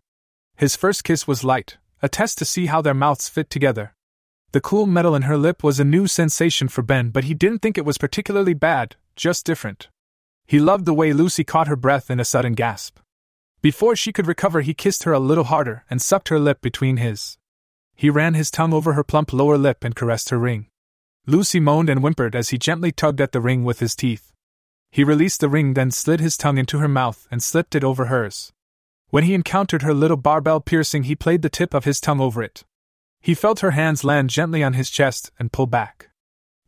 His 0.56 0.74
first 0.74 1.04
kiss 1.04 1.28
was 1.28 1.44
light, 1.44 1.76
a 2.02 2.08
test 2.08 2.38
to 2.38 2.44
see 2.44 2.66
how 2.66 2.82
their 2.82 2.92
mouths 2.92 3.28
fit 3.28 3.50
together. 3.50 3.94
The 4.50 4.60
cool 4.60 4.86
metal 4.86 5.14
in 5.14 5.22
her 5.22 5.36
lip 5.36 5.62
was 5.62 5.78
a 5.78 5.84
new 5.84 6.08
sensation 6.08 6.66
for 6.66 6.82
Ben, 6.82 7.10
but 7.10 7.24
he 7.24 7.34
didn't 7.34 7.60
think 7.60 7.78
it 7.78 7.84
was 7.84 7.98
particularly 7.98 8.54
bad, 8.54 8.96
just 9.14 9.46
different. 9.46 9.88
He 10.50 10.58
loved 10.58 10.84
the 10.84 10.92
way 10.92 11.12
Lucy 11.12 11.44
caught 11.44 11.68
her 11.68 11.76
breath 11.76 12.10
in 12.10 12.18
a 12.18 12.24
sudden 12.24 12.54
gasp. 12.54 12.98
Before 13.62 13.94
she 13.94 14.12
could 14.12 14.26
recover, 14.26 14.62
he 14.62 14.74
kissed 14.74 15.04
her 15.04 15.12
a 15.12 15.20
little 15.20 15.44
harder 15.44 15.84
and 15.88 16.02
sucked 16.02 16.26
her 16.26 16.40
lip 16.40 16.60
between 16.60 16.96
his. 16.96 17.38
He 17.94 18.10
ran 18.10 18.34
his 18.34 18.50
tongue 18.50 18.72
over 18.72 18.94
her 18.94 19.04
plump 19.04 19.32
lower 19.32 19.56
lip 19.56 19.84
and 19.84 19.94
caressed 19.94 20.30
her 20.30 20.40
ring. 20.40 20.66
Lucy 21.24 21.60
moaned 21.60 21.88
and 21.88 22.00
whimpered 22.00 22.34
as 22.34 22.48
he 22.48 22.58
gently 22.58 22.90
tugged 22.90 23.20
at 23.20 23.30
the 23.30 23.40
ring 23.40 23.62
with 23.62 23.78
his 23.78 23.94
teeth. 23.94 24.32
He 24.90 25.04
released 25.04 25.38
the 25.38 25.48
ring, 25.48 25.74
then 25.74 25.92
slid 25.92 26.18
his 26.18 26.36
tongue 26.36 26.58
into 26.58 26.78
her 26.78 26.88
mouth 26.88 27.28
and 27.30 27.40
slipped 27.40 27.76
it 27.76 27.84
over 27.84 28.06
hers. 28.06 28.52
When 29.10 29.22
he 29.22 29.34
encountered 29.34 29.82
her 29.82 29.94
little 29.94 30.16
barbell 30.16 30.58
piercing, 30.58 31.04
he 31.04 31.14
played 31.14 31.42
the 31.42 31.48
tip 31.48 31.74
of 31.74 31.84
his 31.84 32.00
tongue 32.00 32.20
over 32.20 32.42
it. 32.42 32.64
He 33.20 33.34
felt 33.34 33.60
her 33.60 33.70
hands 33.70 34.02
land 34.02 34.30
gently 34.30 34.64
on 34.64 34.72
his 34.72 34.90
chest 34.90 35.30
and 35.38 35.52
pull 35.52 35.68
back. 35.68 36.09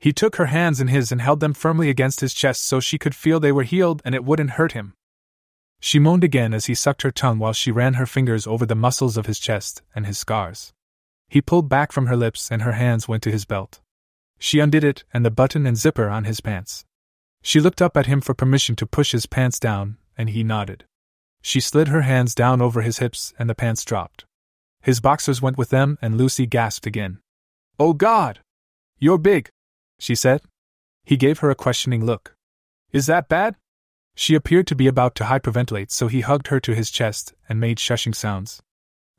He 0.02 0.12
took 0.12 0.34
her 0.34 0.46
hands 0.46 0.80
in 0.80 0.88
his 0.88 1.12
and 1.12 1.20
held 1.20 1.38
them 1.38 1.54
firmly 1.54 1.88
against 1.88 2.22
his 2.22 2.34
chest 2.34 2.64
so 2.64 2.80
she 2.80 2.98
could 2.98 3.14
feel 3.14 3.38
they 3.38 3.52
were 3.52 3.62
healed 3.62 4.02
and 4.04 4.16
it 4.16 4.24
wouldn't 4.24 4.58
hurt 4.58 4.72
him. 4.72 4.94
She 5.78 6.00
moaned 6.00 6.24
again 6.24 6.52
as 6.52 6.66
he 6.66 6.74
sucked 6.74 7.02
her 7.02 7.12
tongue 7.12 7.38
while 7.38 7.52
she 7.52 7.70
ran 7.70 7.94
her 7.94 8.04
fingers 8.04 8.44
over 8.44 8.66
the 8.66 8.74
muscles 8.74 9.16
of 9.16 9.26
his 9.26 9.38
chest 9.38 9.80
and 9.94 10.04
his 10.04 10.18
scars. 10.18 10.72
He 11.28 11.40
pulled 11.40 11.68
back 11.68 11.92
from 11.92 12.06
her 12.06 12.16
lips 12.16 12.50
and 12.50 12.62
her 12.62 12.72
hands 12.72 13.06
went 13.06 13.22
to 13.22 13.30
his 13.30 13.44
belt. 13.44 13.80
She 14.40 14.58
undid 14.58 14.82
it 14.82 15.04
and 15.14 15.24
the 15.24 15.30
button 15.30 15.66
and 15.66 15.76
zipper 15.76 16.08
on 16.08 16.24
his 16.24 16.40
pants. 16.40 16.84
She 17.40 17.60
looked 17.60 17.80
up 17.80 17.96
at 17.96 18.06
him 18.06 18.20
for 18.20 18.34
permission 18.34 18.74
to 18.76 18.86
push 18.88 19.12
his 19.12 19.26
pants 19.26 19.60
down, 19.60 19.98
and 20.18 20.30
he 20.30 20.42
nodded. 20.42 20.82
She 21.42 21.60
slid 21.60 21.86
her 21.86 22.02
hands 22.02 22.34
down 22.34 22.60
over 22.60 22.82
his 22.82 22.98
hips 22.98 23.34
and 23.38 23.48
the 23.48 23.54
pants 23.54 23.84
dropped. 23.84 24.24
His 24.80 24.98
boxers 24.98 25.40
went 25.40 25.58
with 25.58 25.70
them, 25.70 25.96
and 26.02 26.18
Lucy 26.18 26.46
gasped 26.46 26.86
again. 26.86 27.20
Oh 27.78 27.92
God! 27.92 28.40
You're 28.98 29.18
big, 29.18 29.48
she 30.02 30.16
said. 30.16 30.42
He 31.04 31.16
gave 31.16 31.38
her 31.38 31.50
a 31.50 31.54
questioning 31.54 32.04
look. 32.04 32.34
Is 32.92 33.06
that 33.06 33.28
bad? 33.28 33.54
She 34.14 34.34
appeared 34.34 34.66
to 34.66 34.74
be 34.74 34.88
about 34.88 35.14
to 35.14 35.24
hyperventilate, 35.24 35.92
so 35.92 36.08
he 36.08 36.20
hugged 36.20 36.48
her 36.48 36.60
to 36.60 36.74
his 36.74 36.90
chest 36.90 37.34
and 37.48 37.60
made 37.60 37.78
shushing 37.78 38.14
sounds. 38.14 38.60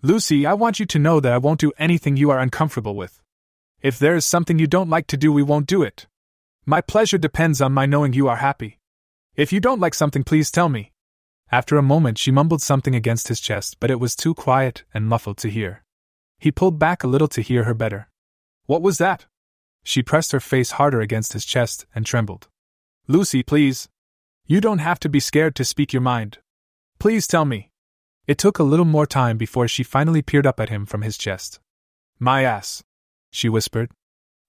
Lucy, 0.01 0.45
I 0.45 0.53
want 0.53 0.79
you 0.79 0.86
to 0.88 0.99
know 0.99 1.21
that 1.21 1.31
I 1.31 1.38
won't 1.38 1.61
do 1.61 1.71
anything 1.77 2.17
you 2.17 2.29
are 2.31 2.39
uncomfortable 2.39 2.95
with. 2.95 3.21
If 3.81 3.97
there 3.97 4.15
is 4.15 4.25
something 4.25 4.59
you 4.59 4.67
don't 4.67 4.89
like 4.89 5.07
to 5.07 5.17
do, 5.17 5.31
we 5.31 5.41
won't 5.41 5.67
do 5.67 5.84
it. 5.84 6.07
My 6.65 6.81
pleasure 6.81 7.17
depends 7.17 7.61
on 7.61 7.71
my 7.71 7.86
knowing 7.86 8.13
you 8.13 8.27
are 8.27 8.36
happy. 8.36 8.79
If 9.36 9.53
you 9.53 9.61
don't 9.61 9.79
like 9.79 9.93
something, 9.93 10.23
please 10.23 10.51
tell 10.51 10.67
me. 10.69 10.91
After 11.49 11.77
a 11.77 11.89
moment, 11.93 12.17
she 12.17 12.31
mumbled 12.31 12.61
something 12.61 12.93
against 12.93 13.29
his 13.29 13.39
chest, 13.39 13.77
but 13.79 13.89
it 13.89 13.99
was 13.99 14.15
too 14.15 14.34
quiet 14.34 14.84
and 14.93 15.07
muffled 15.07 15.38
to 15.38 15.49
hear. 15.49 15.84
He 16.39 16.51
pulled 16.51 16.77
back 16.77 17.03
a 17.03 17.07
little 17.07 17.29
to 17.29 17.41
hear 17.41 17.63
her 17.63 17.73
better. 17.73 18.09
What 18.65 18.81
was 18.81 18.97
that? 18.97 19.27
She 19.84 20.01
pressed 20.01 20.31
her 20.31 20.39
face 20.39 20.71
harder 20.71 21.01
against 21.01 21.34
his 21.34 21.45
chest 21.45 21.86
and 21.93 22.05
trembled. 22.05 22.47
Lucy, 23.07 23.43
please. 23.43 23.89
You 24.45 24.61
don't 24.61 24.79
have 24.79 24.99
to 25.01 25.09
be 25.09 25.19
scared 25.19 25.55
to 25.55 25.65
speak 25.65 25.93
your 25.93 26.01
mind. 26.01 26.39
Please 26.99 27.27
tell 27.27 27.45
me. 27.45 27.69
It 28.27 28.38
took 28.38 28.59
a 28.59 28.63
little 28.63 28.86
more 28.86 29.05
time 29.05 29.38
before 29.38 29.67
she 29.67 29.84
finally 29.84 30.21
peered 30.21 30.47
up 30.47 30.59
at 30.59 30.69
him 30.69 30.86
from 30.86 31.01
his 31.01 31.17
chest. 31.17 31.59
My 32.19 32.43
ass 32.43 32.84
she 33.34 33.49
whispered. 33.49 33.91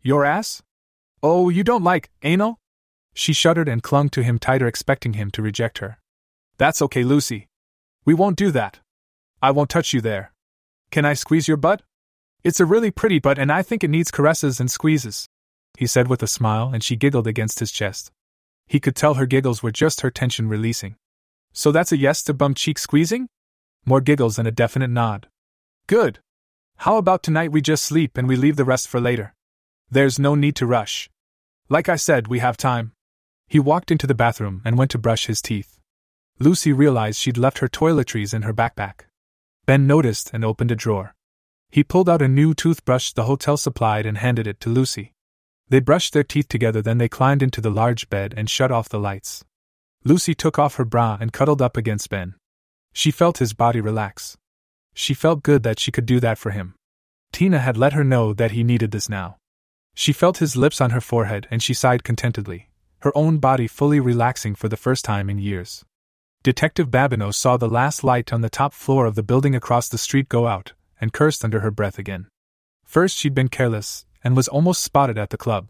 Your 0.03 0.25
ass? 0.25 0.63
Oh, 1.23 1.49
you 1.49 1.65
don't 1.65 1.83
like 1.83 2.11
anal? 2.23 2.61
She 3.15 3.33
shuddered 3.33 3.69
and 3.69 3.83
clung 3.83 4.11
to 4.11 4.23
him 4.23 4.39
tighter, 4.39 4.67
expecting 4.67 5.15
him 5.15 5.31
to 5.31 5.43
reject 5.43 5.79
her. 5.79 5.99
That's 6.59 6.83
okay, 6.83 7.03
Lucy. 7.03 7.49
We 8.05 8.13
won't 8.13 8.37
do 8.37 8.51
that. 8.51 8.81
I 9.41 9.51
won't 9.53 9.71
touch 9.71 9.95
you 9.95 10.03
there. 10.03 10.33
Can 10.91 11.07
I 11.07 11.15
squeeze 11.15 11.49
your 11.49 11.57
butt? 11.57 11.83
It's 12.45 12.61
a 12.61 12.67
really 12.67 12.91
pretty 12.91 13.19
butt, 13.19 13.39
and 13.39 13.51
I 13.51 13.63
think 13.63 13.83
it 13.83 13.89
needs 13.89 14.11
caresses 14.11 14.61
and 14.61 14.71
squeezes, 14.71 15.27
he 15.79 15.87
said 15.87 16.09
with 16.09 16.23
a 16.23 16.27
smile, 16.27 16.71
and 16.75 16.85
she 16.85 16.95
giggled 16.95 17.27
against 17.27 17.59
his 17.59 17.73
chest. 17.73 18.11
He 18.67 18.81
could 18.81 18.95
tell 18.95 19.15
her 19.15 19.25
giggles 19.25 19.63
were 19.63 19.73
just 19.73 20.03
her 20.03 20.11
tension 20.11 20.47
releasing. 20.47 20.97
So 21.55 21.73
that's 21.73 21.91
a 21.91 21.97
yes 21.97 22.23
to 22.25 22.35
bum 22.35 22.53
cheek 22.53 22.79
squeezing? 22.79 23.29
More 23.87 24.03
giggles 24.03 24.39
and 24.39 24.47
a 24.47 24.53
definite 24.53 24.91
nod. 24.91 25.29
Good. 25.87 26.19
How 26.79 26.99
about 26.99 27.23
tonight 27.23 27.51
we 27.51 27.63
just 27.63 27.85
sleep 27.85 28.19
and 28.19 28.29
we 28.29 28.37
leave 28.37 28.57
the 28.57 28.65
rest 28.65 28.89
for 28.89 29.01
later? 29.01 29.35
There's 29.91 30.19
no 30.19 30.35
need 30.35 30.57
to 30.57 30.67
rush. 30.67 31.09
Like 31.71 31.89
I 31.89 31.97
said, 31.97 32.29
we 32.29 32.41
have 32.41 32.59
time. 32.59 32.93
He 33.49 33.59
walked 33.59 33.91
into 33.91 34.07
the 34.07 34.15
bathroom 34.15 34.61
and 34.67 34.77
went 34.77 34.91
to 34.91 34.99
brush 34.99 35.27
his 35.27 35.41
teeth. 35.41 35.79
Lucy 36.39 36.73
realized 36.73 37.19
she'd 37.19 37.39
left 37.39 37.59
her 37.59 37.69
toiletries 37.69 38.35
in 38.35 38.43
her 38.43 38.53
backpack. 38.53 39.07
Ben 39.65 39.87
noticed 39.87 40.31
and 40.35 40.45
opened 40.45 40.71
a 40.71 40.77
drawer. 40.77 41.15
He 41.75 41.83
pulled 41.83 42.09
out 42.09 42.23
a 42.23 42.29
new 42.29 42.55
toothbrush 42.55 43.11
the 43.11 43.25
hotel 43.25 43.57
supplied 43.57 44.07
and 44.07 44.19
handed 44.19 44.47
it 44.47 44.61
to 44.61 44.71
Lucy. 44.71 45.13
They 45.71 45.81
brushed 45.81 46.13
their 46.13 46.23
teeth 46.23 46.47
together, 46.47 46.81
then 46.81 46.99
they 46.99 47.09
climbed 47.09 47.43
into 47.43 47.61
the 47.61 47.69
large 47.69 48.09
bed 48.09 48.33
and 48.37 48.49
shut 48.49 48.71
off 48.71 48.89
the 48.89 49.01
lights. 49.01 49.45
Lucy 50.05 50.37
took 50.37 50.57
off 50.57 50.77
her 50.77 50.85
bra 50.85 51.19
and 51.21 51.33
cuddled 51.33 51.61
up 51.61 51.77
against 51.77 52.11
Ben. 52.11 52.37
She 52.93 53.11
felt 53.11 53.39
his 53.39 53.55
body 53.55 53.81
relax. 53.81 54.37
She 54.95 55.15
felt 55.15 55.43
good 55.43 55.65
that 55.65 55.81
she 55.81 55.91
could 55.91 56.07
do 56.07 56.21
that 56.21 56.39
for 56.39 56.53
him. 56.53 56.77
Tina 57.33 57.59
had 57.59 57.77
let 57.77 57.93
her 57.93 58.05
know 58.05 58.33
that 58.33 58.53
he 58.53 58.63
needed 58.63 58.93
this 58.93 59.09
now. 59.09 59.39
She 59.97 60.13
felt 60.13 60.39
his 60.39 60.55
lips 60.55 60.81
on 60.81 60.91
her 60.91 61.01
forehead 61.01 61.49
and 61.51 61.61
she 61.61 61.75
sighed 61.75 62.05
contentedly, 62.05 62.71
her 63.01 63.11
own 63.17 63.39
body 63.39 63.67
fully 63.67 63.99
relaxing 63.99 64.55
for 64.55 64.69
the 64.69 64.77
first 64.77 65.05
time 65.05 65.29
in 65.29 65.41
years. 65.41 65.85
Detective 66.45 66.89
Babineau 66.89 67.35
saw 67.35 67.57
the 67.57 67.69
last 67.69 68.05
light 68.05 68.33
on 68.33 68.43
the 68.43 68.49
top 68.49 68.73
floor 68.73 69.07
of 69.07 69.17
the 69.17 69.25
building 69.25 69.57
across 69.57 69.89
the 69.89 69.99
street 69.99 70.29
go 70.29 70.47
out 70.47 70.73
and 71.05 71.13
cursed 71.13 71.45
under 71.45 71.61
her 71.61 71.71
breath 71.71 71.99
again. 71.99 72.29
First, 72.83 73.19
she'd 73.19 73.35
been 73.35 73.49
careless 73.49 74.07
and 74.25 74.35
was 74.35 74.49
almost 74.49 74.83
spotted 74.83 75.19
at 75.19 75.29
the 75.29 75.37
club. 75.37 75.69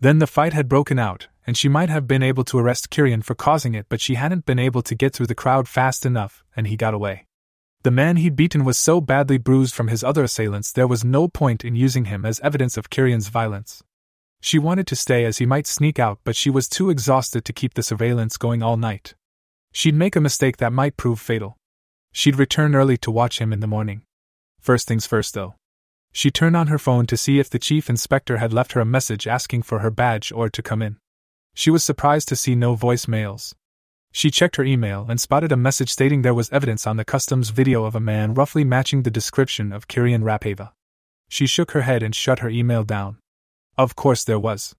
Then 0.00 0.18
the 0.18 0.26
fight 0.26 0.52
had 0.52 0.68
broken 0.68 0.98
out, 0.98 1.28
and 1.46 1.56
she 1.56 1.68
might 1.68 1.90
have 1.90 2.08
been 2.08 2.24
able 2.24 2.42
to 2.46 2.58
arrest 2.58 2.90
Kirian 2.90 3.22
for 3.22 3.36
causing 3.36 3.76
it, 3.76 3.86
but 3.88 4.00
she 4.00 4.16
hadn't 4.16 4.46
been 4.46 4.58
able 4.58 4.82
to 4.82 4.96
get 4.96 5.14
through 5.14 5.28
the 5.28 5.34
crowd 5.36 5.68
fast 5.68 6.04
enough, 6.04 6.42
and 6.56 6.66
he 6.66 6.76
got 6.76 6.92
away. 6.92 7.26
The 7.84 7.92
man 7.92 8.16
he'd 8.16 8.34
beaten 8.34 8.64
was 8.64 8.76
so 8.76 9.00
badly 9.00 9.38
bruised 9.38 9.76
from 9.76 9.86
his 9.86 10.02
other 10.02 10.24
assailants 10.24 10.72
there 10.72 10.88
was 10.88 11.04
no 11.04 11.28
point 11.28 11.64
in 11.64 11.76
using 11.76 12.06
him 12.06 12.24
as 12.24 12.40
evidence 12.40 12.76
of 12.76 12.90
Kirian's 12.90 13.28
violence. 13.28 13.84
She 14.40 14.58
wanted 14.58 14.88
to 14.88 14.96
stay 14.96 15.24
as 15.24 15.38
he 15.38 15.46
might 15.46 15.68
sneak 15.68 16.00
out, 16.00 16.18
but 16.24 16.34
she 16.34 16.50
was 16.50 16.68
too 16.68 16.90
exhausted 16.90 17.44
to 17.44 17.52
keep 17.52 17.74
the 17.74 17.84
surveillance 17.84 18.36
going 18.36 18.60
all 18.60 18.76
night. 18.76 19.14
She'd 19.70 19.94
make 19.94 20.16
a 20.16 20.20
mistake 20.20 20.56
that 20.56 20.72
might 20.72 20.96
prove 20.96 21.20
fatal. 21.20 21.56
She'd 22.10 22.40
return 22.40 22.74
early 22.74 22.96
to 22.98 23.12
watch 23.12 23.38
him 23.38 23.52
in 23.52 23.60
the 23.60 23.68
morning. 23.76 24.02
First 24.64 24.88
things 24.88 25.06
first, 25.06 25.34
though. 25.34 25.56
She 26.10 26.30
turned 26.30 26.56
on 26.56 26.68
her 26.68 26.78
phone 26.78 27.04
to 27.08 27.18
see 27.18 27.38
if 27.38 27.50
the 27.50 27.58
chief 27.58 27.90
inspector 27.90 28.38
had 28.38 28.54
left 28.54 28.72
her 28.72 28.80
a 28.80 28.86
message 28.86 29.26
asking 29.26 29.60
for 29.64 29.80
her 29.80 29.90
badge 29.90 30.32
or 30.32 30.48
to 30.48 30.62
come 30.62 30.80
in. 30.80 30.96
She 31.54 31.70
was 31.70 31.84
surprised 31.84 32.28
to 32.28 32.36
see 32.36 32.54
no 32.54 32.74
voicemails. 32.74 33.52
She 34.10 34.30
checked 34.30 34.56
her 34.56 34.64
email 34.64 35.04
and 35.06 35.20
spotted 35.20 35.52
a 35.52 35.56
message 35.58 35.90
stating 35.90 36.22
there 36.22 36.32
was 36.32 36.50
evidence 36.50 36.86
on 36.86 36.96
the 36.96 37.04
customs 37.04 37.50
video 37.50 37.84
of 37.84 37.94
a 37.94 38.00
man 38.00 38.32
roughly 38.32 38.64
matching 38.64 39.02
the 39.02 39.10
description 39.10 39.70
of 39.70 39.86
Kirian 39.86 40.22
Rapava. 40.22 40.70
She 41.28 41.46
shook 41.46 41.72
her 41.72 41.82
head 41.82 42.02
and 42.02 42.14
shut 42.14 42.38
her 42.38 42.48
email 42.48 42.84
down. 42.84 43.18
Of 43.76 43.96
course 43.96 44.24
there 44.24 44.38
was. 44.38 44.74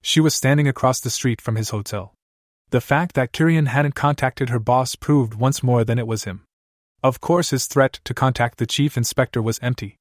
She 0.00 0.20
was 0.20 0.36
standing 0.36 0.68
across 0.68 1.00
the 1.00 1.10
street 1.10 1.40
from 1.40 1.56
his 1.56 1.70
hotel. 1.70 2.14
The 2.70 2.80
fact 2.80 3.16
that 3.16 3.32
Kirian 3.32 3.66
hadn't 3.66 3.96
contacted 3.96 4.50
her 4.50 4.60
boss 4.60 4.94
proved 4.94 5.34
once 5.34 5.60
more 5.60 5.82
that 5.82 5.98
it 5.98 6.06
was 6.06 6.22
him. 6.22 6.44
Of 7.04 7.20
course, 7.20 7.50
his 7.50 7.66
threat 7.66 8.00
to 8.04 8.14
contact 8.14 8.56
the 8.56 8.64
chief 8.64 8.96
inspector 8.96 9.42
was 9.42 9.58
empty. 9.60 9.98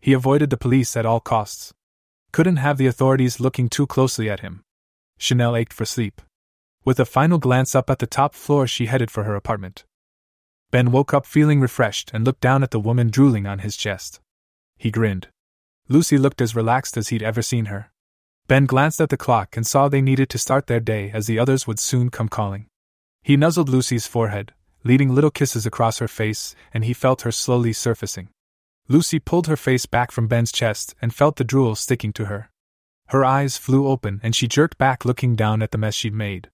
He 0.00 0.12
avoided 0.12 0.50
the 0.50 0.58
police 0.58 0.98
at 0.98 1.06
all 1.06 1.18
costs. 1.18 1.72
Couldn't 2.30 2.56
have 2.58 2.76
the 2.76 2.86
authorities 2.86 3.40
looking 3.40 3.70
too 3.70 3.86
closely 3.86 4.28
at 4.28 4.40
him. 4.40 4.62
Chanel 5.16 5.56
ached 5.56 5.72
for 5.72 5.86
sleep. 5.86 6.20
With 6.84 7.00
a 7.00 7.06
final 7.06 7.38
glance 7.38 7.74
up 7.74 7.88
at 7.88 8.00
the 8.00 8.06
top 8.06 8.34
floor, 8.34 8.66
she 8.66 8.84
headed 8.84 9.10
for 9.10 9.24
her 9.24 9.34
apartment. 9.34 9.84
Ben 10.70 10.92
woke 10.92 11.14
up 11.14 11.24
feeling 11.24 11.58
refreshed 11.58 12.10
and 12.12 12.22
looked 12.22 12.42
down 12.42 12.62
at 12.62 12.70
the 12.70 12.80
woman 12.80 13.08
drooling 13.08 13.46
on 13.46 13.60
his 13.60 13.74
chest. 13.74 14.20
He 14.76 14.90
grinned. 14.90 15.28
Lucy 15.88 16.18
looked 16.18 16.42
as 16.42 16.54
relaxed 16.54 16.98
as 16.98 17.08
he'd 17.08 17.22
ever 17.22 17.40
seen 17.40 17.66
her. 17.66 17.90
Ben 18.46 18.66
glanced 18.66 19.00
at 19.00 19.08
the 19.08 19.16
clock 19.16 19.56
and 19.56 19.66
saw 19.66 19.88
they 19.88 20.02
needed 20.02 20.28
to 20.28 20.38
start 20.38 20.66
their 20.66 20.80
day 20.80 21.10
as 21.14 21.26
the 21.26 21.38
others 21.38 21.66
would 21.66 21.78
soon 21.78 22.10
come 22.10 22.28
calling. 22.28 22.66
He 23.22 23.38
nuzzled 23.38 23.70
Lucy's 23.70 24.06
forehead, 24.06 24.52
leading 24.84 25.14
little 25.14 25.30
kisses 25.30 25.66
across 25.66 25.98
her 25.98 26.08
face, 26.08 26.54
and 26.72 26.84
he 26.84 26.92
felt 26.92 27.22
her 27.22 27.32
slowly 27.32 27.72
surfacing. 27.72 28.28
Lucy 28.88 29.18
pulled 29.18 29.46
her 29.46 29.56
face 29.56 29.86
back 29.86 30.10
from 30.10 30.28
Ben's 30.28 30.52
chest 30.52 30.94
and 31.00 31.14
felt 31.14 31.36
the 31.36 31.44
drool 31.44 31.74
sticking 31.74 32.12
to 32.14 32.26
her. 32.26 32.50
Her 33.08 33.24
eyes 33.24 33.56
flew 33.56 33.86
open 33.86 34.20
and 34.22 34.34
she 34.34 34.48
jerked 34.48 34.78
back, 34.78 35.04
looking 35.04 35.36
down 35.36 35.62
at 35.62 35.70
the 35.70 35.78
mess 35.78 35.94
she'd 35.94 36.14
made. 36.14 36.50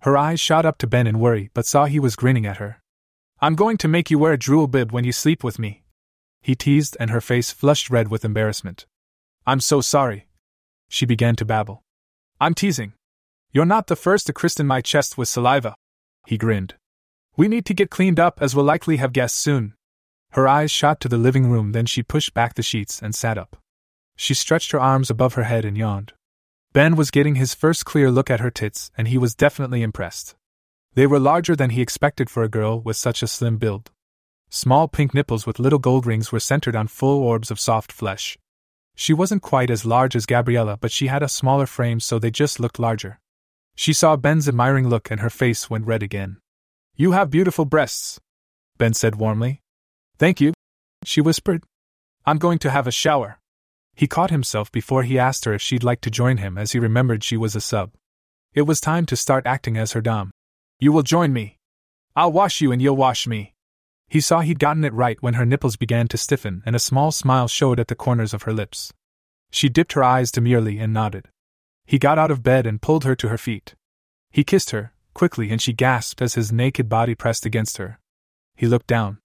Her 0.00 0.16
eyes 0.16 0.40
shot 0.40 0.64
up 0.64 0.78
to 0.78 0.86
Ben 0.86 1.06
in 1.06 1.18
worry, 1.18 1.50
but 1.52 1.66
saw 1.66 1.86
he 1.86 2.00
was 2.00 2.16
grinning 2.16 2.46
at 2.46 2.58
her. 2.58 2.80
I'm 3.40 3.54
going 3.54 3.76
to 3.78 3.88
make 3.88 4.10
you 4.10 4.18
wear 4.18 4.32
a 4.32 4.38
drool 4.38 4.66
bib 4.66 4.92
when 4.92 5.04
you 5.04 5.12
sleep 5.12 5.44
with 5.44 5.58
me. 5.58 5.82
He 6.40 6.54
teased, 6.54 6.96
and 7.00 7.10
her 7.10 7.20
face 7.20 7.50
flushed 7.50 7.90
red 7.90 8.08
with 8.08 8.24
embarrassment. 8.24 8.86
I'm 9.46 9.60
so 9.60 9.80
sorry. 9.80 10.28
She 10.88 11.06
began 11.06 11.36
to 11.36 11.44
babble. 11.44 11.82
I'm 12.40 12.54
teasing. 12.54 12.92
You're 13.52 13.66
not 13.66 13.88
the 13.88 13.96
first 13.96 14.26
to 14.26 14.32
christen 14.32 14.66
my 14.66 14.80
chest 14.80 15.18
with 15.18 15.28
saliva. 15.28 15.74
He 16.26 16.38
grinned. 16.38 16.74
We 17.36 17.48
need 17.48 17.66
to 17.66 17.74
get 17.74 17.90
cleaned 17.90 18.18
up 18.18 18.40
as 18.40 18.54
we'll 18.54 18.64
likely 18.64 18.96
have 18.96 19.12
guests 19.12 19.38
soon. 19.38 19.74
Her 20.30 20.48
eyes 20.48 20.70
shot 20.70 21.00
to 21.00 21.08
the 21.08 21.18
living 21.18 21.50
room, 21.50 21.72
then 21.72 21.86
she 21.86 22.02
pushed 22.02 22.34
back 22.34 22.54
the 22.54 22.62
sheets 22.62 23.02
and 23.02 23.14
sat 23.14 23.36
up. 23.38 23.56
She 24.16 24.34
stretched 24.34 24.72
her 24.72 24.80
arms 24.80 25.10
above 25.10 25.34
her 25.34 25.44
head 25.44 25.64
and 25.64 25.76
yawned. 25.76 26.14
Ben 26.72 26.96
was 26.96 27.10
getting 27.10 27.36
his 27.36 27.54
first 27.54 27.84
clear 27.84 28.10
look 28.10 28.30
at 28.30 28.40
her 28.40 28.50
tits, 28.50 28.90
and 28.96 29.08
he 29.08 29.18
was 29.18 29.34
definitely 29.34 29.82
impressed. 29.82 30.34
They 30.94 31.06
were 31.06 31.18
larger 31.18 31.54
than 31.54 31.70
he 31.70 31.82
expected 31.82 32.30
for 32.30 32.42
a 32.42 32.48
girl 32.48 32.80
with 32.80 32.96
such 32.96 33.22
a 33.22 33.26
slim 33.26 33.58
build. 33.58 33.90
Small 34.48 34.88
pink 34.88 35.12
nipples 35.12 35.46
with 35.46 35.58
little 35.58 35.78
gold 35.78 36.06
rings 36.06 36.32
were 36.32 36.40
centered 36.40 36.76
on 36.76 36.86
full 36.86 37.22
orbs 37.22 37.50
of 37.50 37.60
soft 37.60 37.92
flesh. 37.92 38.38
She 38.94 39.12
wasn't 39.12 39.42
quite 39.42 39.70
as 39.70 39.84
large 39.84 40.16
as 40.16 40.24
Gabriella, 40.24 40.78
but 40.80 40.90
she 40.90 41.08
had 41.08 41.22
a 41.22 41.28
smaller 41.28 41.66
frame, 41.66 42.00
so 42.00 42.18
they 42.18 42.30
just 42.30 42.58
looked 42.58 42.78
larger. 42.78 43.20
She 43.74 43.92
saw 43.92 44.16
Ben's 44.16 44.48
admiring 44.48 44.88
look 44.88 45.10
and 45.10 45.20
her 45.20 45.28
face 45.28 45.68
went 45.68 45.86
red 45.86 46.02
again. 46.02 46.38
You 46.98 47.12
have 47.12 47.28
beautiful 47.28 47.66
breasts, 47.66 48.18
Ben 48.78 48.94
said 48.94 49.16
warmly. 49.16 49.60
Thank 50.16 50.40
you, 50.40 50.54
she 51.04 51.20
whispered. 51.20 51.62
I'm 52.24 52.38
going 52.38 52.58
to 52.60 52.70
have 52.70 52.86
a 52.86 52.90
shower. 52.90 53.38
He 53.94 54.06
caught 54.06 54.30
himself 54.30 54.72
before 54.72 55.02
he 55.02 55.18
asked 55.18 55.44
her 55.44 55.52
if 55.52 55.60
she'd 55.60 55.84
like 55.84 56.00
to 56.00 56.10
join 56.10 56.38
him 56.38 56.56
as 56.56 56.72
he 56.72 56.78
remembered 56.78 57.22
she 57.22 57.36
was 57.36 57.54
a 57.54 57.60
sub. 57.60 57.92
It 58.54 58.62
was 58.62 58.80
time 58.80 59.04
to 59.06 59.16
start 59.16 59.44
acting 59.46 59.76
as 59.76 59.92
her 59.92 60.00
dom. 60.00 60.30
You 60.80 60.90
will 60.90 61.02
join 61.02 61.34
me. 61.34 61.58
I'll 62.14 62.32
wash 62.32 62.62
you 62.62 62.72
and 62.72 62.80
you'll 62.80 62.96
wash 62.96 63.26
me. 63.26 63.52
He 64.08 64.22
saw 64.22 64.40
he'd 64.40 64.58
gotten 64.58 64.82
it 64.82 64.94
right 64.94 65.22
when 65.22 65.34
her 65.34 65.44
nipples 65.44 65.76
began 65.76 66.08
to 66.08 66.16
stiffen 66.16 66.62
and 66.64 66.74
a 66.74 66.78
small 66.78 67.12
smile 67.12 67.46
showed 67.46 67.78
at 67.78 67.88
the 67.88 67.94
corners 67.94 68.32
of 68.32 68.44
her 68.44 68.54
lips. 68.54 68.94
She 69.50 69.68
dipped 69.68 69.92
her 69.92 70.02
eyes 70.02 70.30
demurely 70.30 70.78
and 70.78 70.94
nodded. 70.94 71.28
He 71.84 71.98
got 71.98 72.18
out 72.18 72.30
of 72.30 72.42
bed 72.42 72.66
and 72.66 72.80
pulled 72.80 73.04
her 73.04 73.14
to 73.16 73.28
her 73.28 73.38
feet. 73.38 73.74
He 74.30 74.44
kissed 74.44 74.70
her, 74.70 74.94
quickly, 75.16 75.50
and 75.50 75.62
she 75.62 75.72
gasped 75.72 76.20
as 76.20 76.34
his 76.34 76.52
naked 76.52 76.90
body 76.90 77.14
pressed 77.14 77.46
against 77.46 77.78
her. 77.78 77.98
He 78.54 78.66
looked 78.66 78.86
down. 78.86 79.16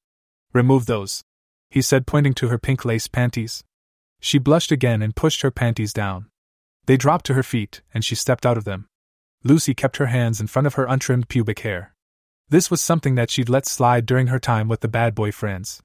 Remove 0.53 0.85
those, 0.85 1.21
he 1.69 1.81
said, 1.81 2.07
pointing 2.07 2.33
to 2.35 2.47
her 2.47 2.57
pink 2.57 2.85
lace 2.85 3.09
panties. 3.09 3.61
She 4.21 4.39
blushed 4.39 4.71
again 4.71 5.01
and 5.01 5.15
pushed 5.15 5.41
her 5.41 5.51
panties 5.51 5.91
down. 5.91 6.27
They 6.85 6.95
dropped 6.95 7.25
to 7.25 7.33
her 7.33 7.43
feet, 7.43 7.81
and 7.93 8.05
she 8.05 8.15
stepped 8.15 8.45
out 8.45 8.57
of 8.57 8.63
them. 8.63 8.87
Lucy 9.43 9.73
kept 9.73 9.97
her 9.97 10.05
hands 10.05 10.39
in 10.39 10.47
front 10.47 10.65
of 10.65 10.75
her 10.75 10.85
untrimmed 10.85 11.27
pubic 11.27 11.59
hair. 11.59 11.93
This 12.47 12.71
was 12.71 12.81
something 12.81 13.15
that 13.15 13.29
she'd 13.29 13.49
let 13.49 13.65
slide 13.65 14.05
during 14.05 14.27
her 14.27 14.39
time 14.39 14.69
with 14.69 14.79
the 14.79 14.87
bad 14.87 15.13
boy 15.13 15.31
friends. 15.33 15.81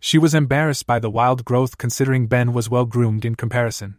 She 0.00 0.18
was 0.18 0.34
embarrassed 0.34 0.86
by 0.86 0.98
the 0.98 1.10
wild 1.10 1.44
growth 1.44 1.76
considering 1.76 2.26
Ben 2.26 2.54
was 2.54 2.70
well 2.70 2.86
groomed 2.86 3.26
in 3.26 3.34
comparison. 3.34 3.98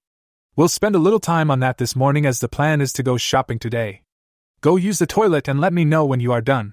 We'll 0.55 0.67
spend 0.67 0.95
a 0.95 1.05
little 1.05 1.19
time 1.19 1.51
on 1.51 1.59
that 1.61 1.77
this 1.77 1.95
morning 1.95 2.25
as 2.25 2.39
the 2.39 2.47
plan 2.47 2.81
is 2.81 2.93
to 2.93 3.03
go 3.03 3.17
shopping 3.17 3.59
today. 3.59 4.02
Go 4.63 4.77
use 4.77 4.97
the 4.97 5.05
toilet 5.05 5.49
and 5.49 5.59
let 5.59 5.73
me 5.73 5.83
know 5.83 6.05
when 6.05 6.21
you 6.21 6.31
are 6.31 6.39
done. 6.39 6.71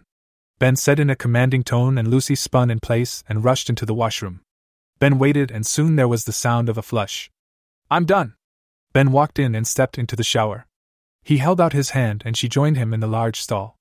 Ben 0.61 0.77
said 0.77 1.01
in 1.01 1.11
a 1.11 1.17
commanding 1.17 1.65
tone, 1.65 1.99
and 1.99 2.07
Lucy 2.07 2.37
spun 2.37 2.71
in 2.71 2.79
place 2.79 3.25
and 3.29 3.43
rushed 3.43 3.69
into 3.69 3.85
the 3.85 3.93
washroom. 3.93 4.43
Ben 5.01 5.19
waited, 5.19 5.51
and 5.51 5.67
soon 5.67 5.97
there 5.97 6.07
was 6.07 6.23
the 6.23 6.31
sound 6.31 6.69
of 6.69 6.79
a 6.79 6.83
flush. 6.83 7.33
I'm 7.91 8.05
done. 8.05 8.35
Ben 8.93 9.11
walked 9.11 9.41
in 9.41 9.57
and 9.57 9.67
stepped 9.67 9.99
into 9.99 10.15
the 10.15 10.23
shower. 10.23 10.69
He 11.25 11.39
held 11.39 11.61
out 11.61 11.73
his 11.73 11.91
hand, 11.91 12.23
and 12.25 12.37
she 12.37 12.49
joined 12.49 12.77
him 12.77 12.95
in 12.95 13.01
the 13.01 13.09
large 13.09 13.41
stall. 13.41 13.75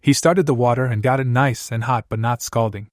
He 0.00 0.14
started 0.14 0.46
the 0.46 0.54
water 0.54 0.86
and 0.86 1.02
got 1.02 1.20
it 1.20 1.26
nice 1.26 1.70
and 1.70 1.84
hot 1.84 2.06
but 2.08 2.18
not 2.18 2.40
scalding. 2.40 2.88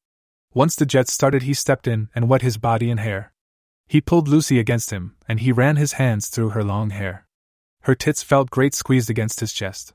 Once 0.54 0.76
the 0.76 0.86
jet 0.86 1.08
started, 1.08 1.44
he 1.44 1.54
stepped 1.54 1.88
in 1.88 2.10
and 2.14 2.28
wet 2.28 2.42
his 2.42 2.58
body 2.58 2.92
and 2.92 3.00
hair. 3.00 3.32
He 3.88 4.02
pulled 4.02 4.28
Lucy 4.28 4.60
against 4.60 4.92
him, 4.92 5.16
and 5.30 5.40
he 5.40 5.54
ran 5.54 5.78
his 5.78 5.94
hands 5.94 6.28
through 6.28 6.50
her 6.50 6.64
long 6.66 6.90
hair. 6.90 7.26
Her 7.84 7.96
tits 7.96 8.22
felt 8.22 8.50
great 8.50 8.76
squeezed 8.76 9.10
against 9.10 9.40
his 9.40 9.54
chest. 9.54 9.94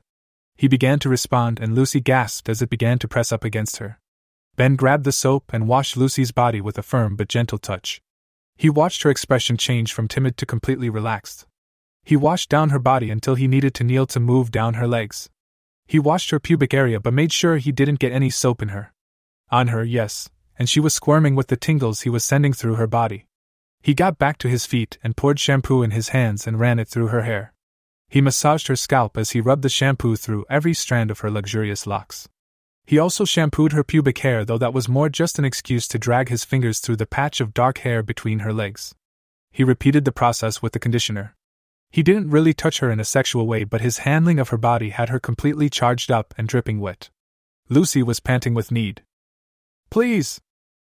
He 0.63 0.69
began 0.69 0.97
to 0.99 1.09
respond, 1.09 1.59
and 1.59 1.75
Lucy 1.75 1.99
gasped 1.99 2.47
as 2.47 2.61
it 2.61 2.69
began 2.69 2.97
to 2.99 3.07
press 3.09 3.33
up 3.33 3.43
against 3.43 3.79
her. 3.79 3.99
Ben 4.55 4.77
grabbed 4.77 5.03
the 5.03 5.11
soap 5.11 5.51
and 5.51 5.67
washed 5.67 5.97
Lucy's 5.97 6.31
body 6.31 6.61
with 6.61 6.77
a 6.77 6.81
firm 6.81 7.17
but 7.17 7.27
gentle 7.27 7.57
touch. 7.57 8.01
He 8.55 8.69
watched 8.69 9.03
her 9.03 9.09
expression 9.09 9.57
change 9.57 9.91
from 9.91 10.07
timid 10.07 10.37
to 10.37 10.45
completely 10.45 10.89
relaxed. 10.89 11.45
He 12.05 12.15
washed 12.15 12.47
down 12.47 12.69
her 12.69 12.79
body 12.79 13.09
until 13.09 13.35
he 13.35 13.45
needed 13.45 13.73
to 13.73 13.83
kneel 13.83 14.05
to 14.05 14.21
move 14.21 14.51
down 14.51 14.75
her 14.75 14.87
legs. 14.87 15.29
He 15.85 15.99
washed 15.99 16.29
her 16.29 16.39
pubic 16.39 16.73
area 16.73 16.97
but 16.97 17.13
made 17.13 17.33
sure 17.33 17.57
he 17.57 17.73
didn't 17.73 17.99
get 17.99 18.13
any 18.13 18.29
soap 18.29 18.61
in 18.61 18.69
her. 18.69 18.93
On 19.49 19.67
her, 19.67 19.83
yes, 19.83 20.29
and 20.57 20.69
she 20.69 20.79
was 20.79 20.93
squirming 20.93 21.35
with 21.35 21.47
the 21.47 21.57
tingles 21.57 22.03
he 22.03 22.09
was 22.09 22.23
sending 22.23 22.53
through 22.53 22.75
her 22.75 22.87
body. 22.87 23.25
He 23.81 23.93
got 23.93 24.17
back 24.17 24.37
to 24.37 24.47
his 24.47 24.65
feet 24.65 24.97
and 25.03 25.17
poured 25.17 25.41
shampoo 25.41 25.83
in 25.83 25.91
his 25.91 26.15
hands 26.15 26.47
and 26.47 26.57
ran 26.57 26.79
it 26.79 26.87
through 26.87 27.07
her 27.07 27.23
hair. 27.23 27.53
He 28.13 28.21
massaged 28.21 28.67
her 28.67 28.75
scalp 28.75 29.17
as 29.17 29.31
he 29.31 29.41
rubbed 29.41 29.63
the 29.63 29.69
shampoo 29.69 30.15
through 30.15 30.45
every 30.47 30.75
strand 30.75 31.09
of 31.09 31.21
her 31.21 31.31
luxurious 31.31 31.87
locks. 31.87 32.29
He 32.85 32.99
also 32.99 33.25
shampooed 33.25 33.71
her 33.71 33.83
pubic 33.83 34.19
hair, 34.19 34.45
though 34.45 34.59
that 34.59 34.71
was 34.71 34.87
more 34.87 35.09
just 35.09 35.39
an 35.39 35.45
excuse 35.45 35.87
to 35.87 35.97
drag 35.97 36.29
his 36.29 36.45
fingers 36.45 36.77
through 36.77 36.97
the 36.97 37.07
patch 37.07 37.41
of 37.41 37.55
dark 37.55 37.79
hair 37.79 38.03
between 38.03 38.41
her 38.45 38.53
legs. 38.53 38.93
He 39.51 39.63
repeated 39.63 40.05
the 40.05 40.11
process 40.11 40.61
with 40.61 40.73
the 40.73 40.79
conditioner. 40.79 41.35
He 41.89 42.03
didn't 42.03 42.29
really 42.29 42.53
touch 42.53 42.81
her 42.81 42.91
in 42.91 42.99
a 42.99 43.03
sexual 43.03 43.47
way, 43.47 43.63
but 43.63 43.81
his 43.81 44.05
handling 44.05 44.37
of 44.37 44.49
her 44.49 44.59
body 44.59 44.91
had 44.91 45.09
her 45.09 45.19
completely 45.19 45.67
charged 45.67 46.11
up 46.11 46.35
and 46.37 46.47
dripping 46.47 46.79
wet. 46.79 47.09
Lucy 47.67 48.03
was 48.03 48.19
panting 48.19 48.53
with 48.53 48.71
need. 48.71 49.01
Please! 49.89 50.39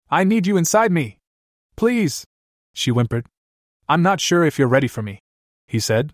I 0.10 0.26
need 0.26 0.46
you 0.46 0.58
inside 0.58 0.92
me! 0.92 1.20
Please! 1.78 2.26
She 2.74 2.92
whimpered. 2.92 3.28
I'm 3.88 4.02
not 4.02 4.20
sure 4.20 4.44
if 4.44 4.60
you're 4.60 4.68
ready 4.68 4.90
for 4.90 5.02
me, 5.02 5.20
he 5.70 5.80
said. 5.80 6.12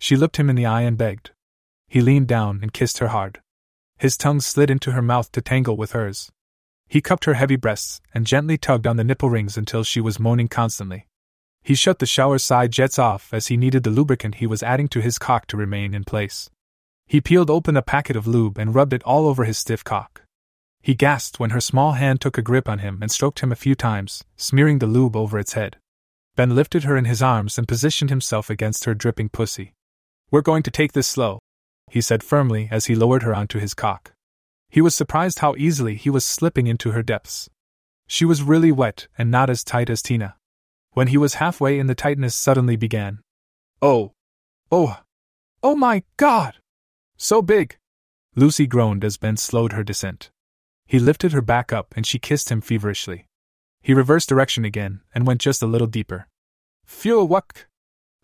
She 0.00 0.16
looked 0.16 0.38
him 0.38 0.50
in 0.50 0.56
the 0.56 0.66
eye 0.66 0.80
and 0.80 0.98
begged. 0.98 1.30
He 1.86 2.00
leaned 2.00 2.26
down 2.26 2.60
and 2.62 2.72
kissed 2.72 2.98
her 2.98 3.08
hard. 3.08 3.40
His 3.98 4.16
tongue 4.16 4.40
slid 4.40 4.70
into 4.70 4.92
her 4.92 5.02
mouth 5.02 5.30
to 5.32 5.42
tangle 5.42 5.76
with 5.76 5.92
hers. 5.92 6.32
He 6.88 7.02
cupped 7.02 7.26
her 7.26 7.34
heavy 7.34 7.56
breasts 7.56 8.00
and 8.14 8.26
gently 8.26 8.56
tugged 8.56 8.86
on 8.86 8.96
the 8.96 9.04
nipple 9.04 9.28
rings 9.28 9.58
until 9.58 9.84
she 9.84 10.00
was 10.00 10.18
moaning 10.18 10.48
constantly. 10.48 11.06
He 11.62 11.74
shut 11.74 11.98
the 11.98 12.06
shower 12.06 12.38
side 12.38 12.72
jets 12.72 12.98
off 12.98 13.34
as 13.34 13.48
he 13.48 13.58
needed 13.58 13.82
the 13.82 13.90
lubricant 13.90 14.36
he 14.36 14.46
was 14.46 14.62
adding 14.62 14.88
to 14.88 15.02
his 15.02 15.18
cock 15.18 15.46
to 15.48 15.58
remain 15.58 15.92
in 15.92 16.04
place. 16.04 16.48
He 17.06 17.20
peeled 17.20 17.50
open 17.50 17.76
a 17.76 17.82
packet 17.82 18.16
of 18.16 18.26
lube 18.26 18.56
and 18.56 18.74
rubbed 18.74 18.94
it 18.94 19.02
all 19.02 19.28
over 19.28 19.44
his 19.44 19.58
stiff 19.58 19.84
cock. 19.84 20.22
He 20.80 20.94
gasped 20.94 21.38
when 21.38 21.50
her 21.50 21.60
small 21.60 21.92
hand 21.92 22.22
took 22.22 22.38
a 22.38 22.42
grip 22.42 22.70
on 22.70 22.78
him 22.78 23.00
and 23.02 23.10
stroked 23.10 23.40
him 23.40 23.52
a 23.52 23.56
few 23.56 23.74
times, 23.74 24.24
smearing 24.36 24.78
the 24.78 24.86
lube 24.86 25.14
over 25.14 25.38
its 25.38 25.52
head. 25.52 25.76
Ben 26.36 26.54
lifted 26.54 26.84
her 26.84 26.96
in 26.96 27.04
his 27.04 27.20
arms 27.20 27.58
and 27.58 27.68
positioned 27.68 28.08
himself 28.08 28.48
against 28.48 28.86
her 28.86 28.94
dripping 28.94 29.28
pussy. 29.28 29.74
We're 30.30 30.42
going 30.42 30.62
to 30.62 30.70
take 30.70 30.92
this 30.92 31.08
slow, 31.08 31.40
he 31.90 32.00
said 32.00 32.22
firmly 32.22 32.68
as 32.70 32.86
he 32.86 32.94
lowered 32.94 33.24
her 33.24 33.34
onto 33.34 33.58
his 33.58 33.74
cock. 33.74 34.12
He 34.68 34.80
was 34.80 34.94
surprised 34.94 35.40
how 35.40 35.56
easily 35.56 35.96
he 35.96 36.10
was 36.10 36.24
slipping 36.24 36.68
into 36.68 36.92
her 36.92 37.02
depths. 37.02 37.50
She 38.06 38.24
was 38.24 38.42
really 38.42 38.70
wet 38.70 39.08
and 39.18 39.30
not 39.30 39.50
as 39.50 39.64
tight 39.64 39.90
as 39.90 40.02
Tina. 40.02 40.36
When 40.92 41.08
he 41.08 41.16
was 41.16 41.34
halfway 41.34 41.78
in, 41.78 41.86
the 41.88 41.94
tightness 41.94 42.34
suddenly 42.34 42.76
began. 42.76 43.20
Oh! 43.82 44.12
Oh! 44.70 45.00
Oh 45.62 45.74
my 45.74 46.04
God! 46.16 46.56
So 47.16 47.42
big! 47.42 47.76
Lucy 48.36 48.66
groaned 48.66 49.04
as 49.04 49.16
Ben 49.16 49.36
slowed 49.36 49.72
her 49.72 49.82
descent. 49.82 50.30
He 50.86 50.98
lifted 50.98 51.32
her 51.32 51.42
back 51.42 51.72
up 51.72 51.94
and 51.96 52.06
she 52.06 52.18
kissed 52.18 52.50
him 52.50 52.60
feverishly. 52.60 53.26
He 53.82 53.94
reversed 53.94 54.28
direction 54.28 54.64
again 54.64 55.00
and 55.14 55.26
went 55.26 55.40
just 55.40 55.62
a 55.62 55.66
little 55.66 55.86
deeper. 55.86 56.28
Phew, 56.84 57.24
wuck! 57.24 57.66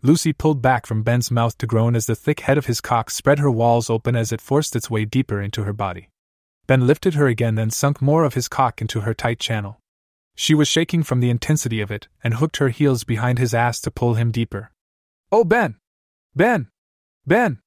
Lucy 0.03 0.31
pulled 0.31 0.61
back 0.61 0.85
from 0.85 1.01
Ben's 1.01 1.31
mouth 1.31 1.57
to 1.57 1.65
groan 1.65 1.95
as 1.95 2.05
the 2.05 2.15
thick 2.15 2.41
head 2.41 2.57
of 2.57 2.67
his 2.67 2.81
cock 2.81 3.09
spread 3.09 3.39
her 3.39 3.49
walls 3.49 3.89
open 3.89 4.15
as 4.15 4.31
it 4.31 4.41
forced 4.41 4.75
its 4.75 4.89
way 4.89 5.05
deeper 5.05 5.41
into 5.41 5.63
her 5.63 5.73
body. 5.73 6.09
Ben 6.67 6.85
lifted 6.85 7.15
her 7.15 7.27
again, 7.27 7.55
then 7.55 7.71
sunk 7.71 8.01
more 8.01 8.23
of 8.23 8.35
his 8.35 8.47
cock 8.47 8.79
into 8.79 9.01
her 9.01 9.13
tight 9.13 9.39
channel. 9.39 9.79
She 10.35 10.53
was 10.53 10.67
shaking 10.67 11.01
from 11.01 11.19
the 11.19 11.31
intensity 11.31 11.81
of 11.81 11.89
it 11.89 12.07
and 12.23 12.35
hooked 12.35 12.57
her 12.57 12.69
heels 12.69 13.03
behind 13.03 13.39
his 13.39 13.55
ass 13.55 13.81
to 13.81 13.91
pull 13.91 14.13
him 14.13 14.31
deeper. 14.31 14.71
Oh, 15.31 15.43
Ben! 15.43 15.77
Ben! 16.35 16.67
Ben! 17.25 17.59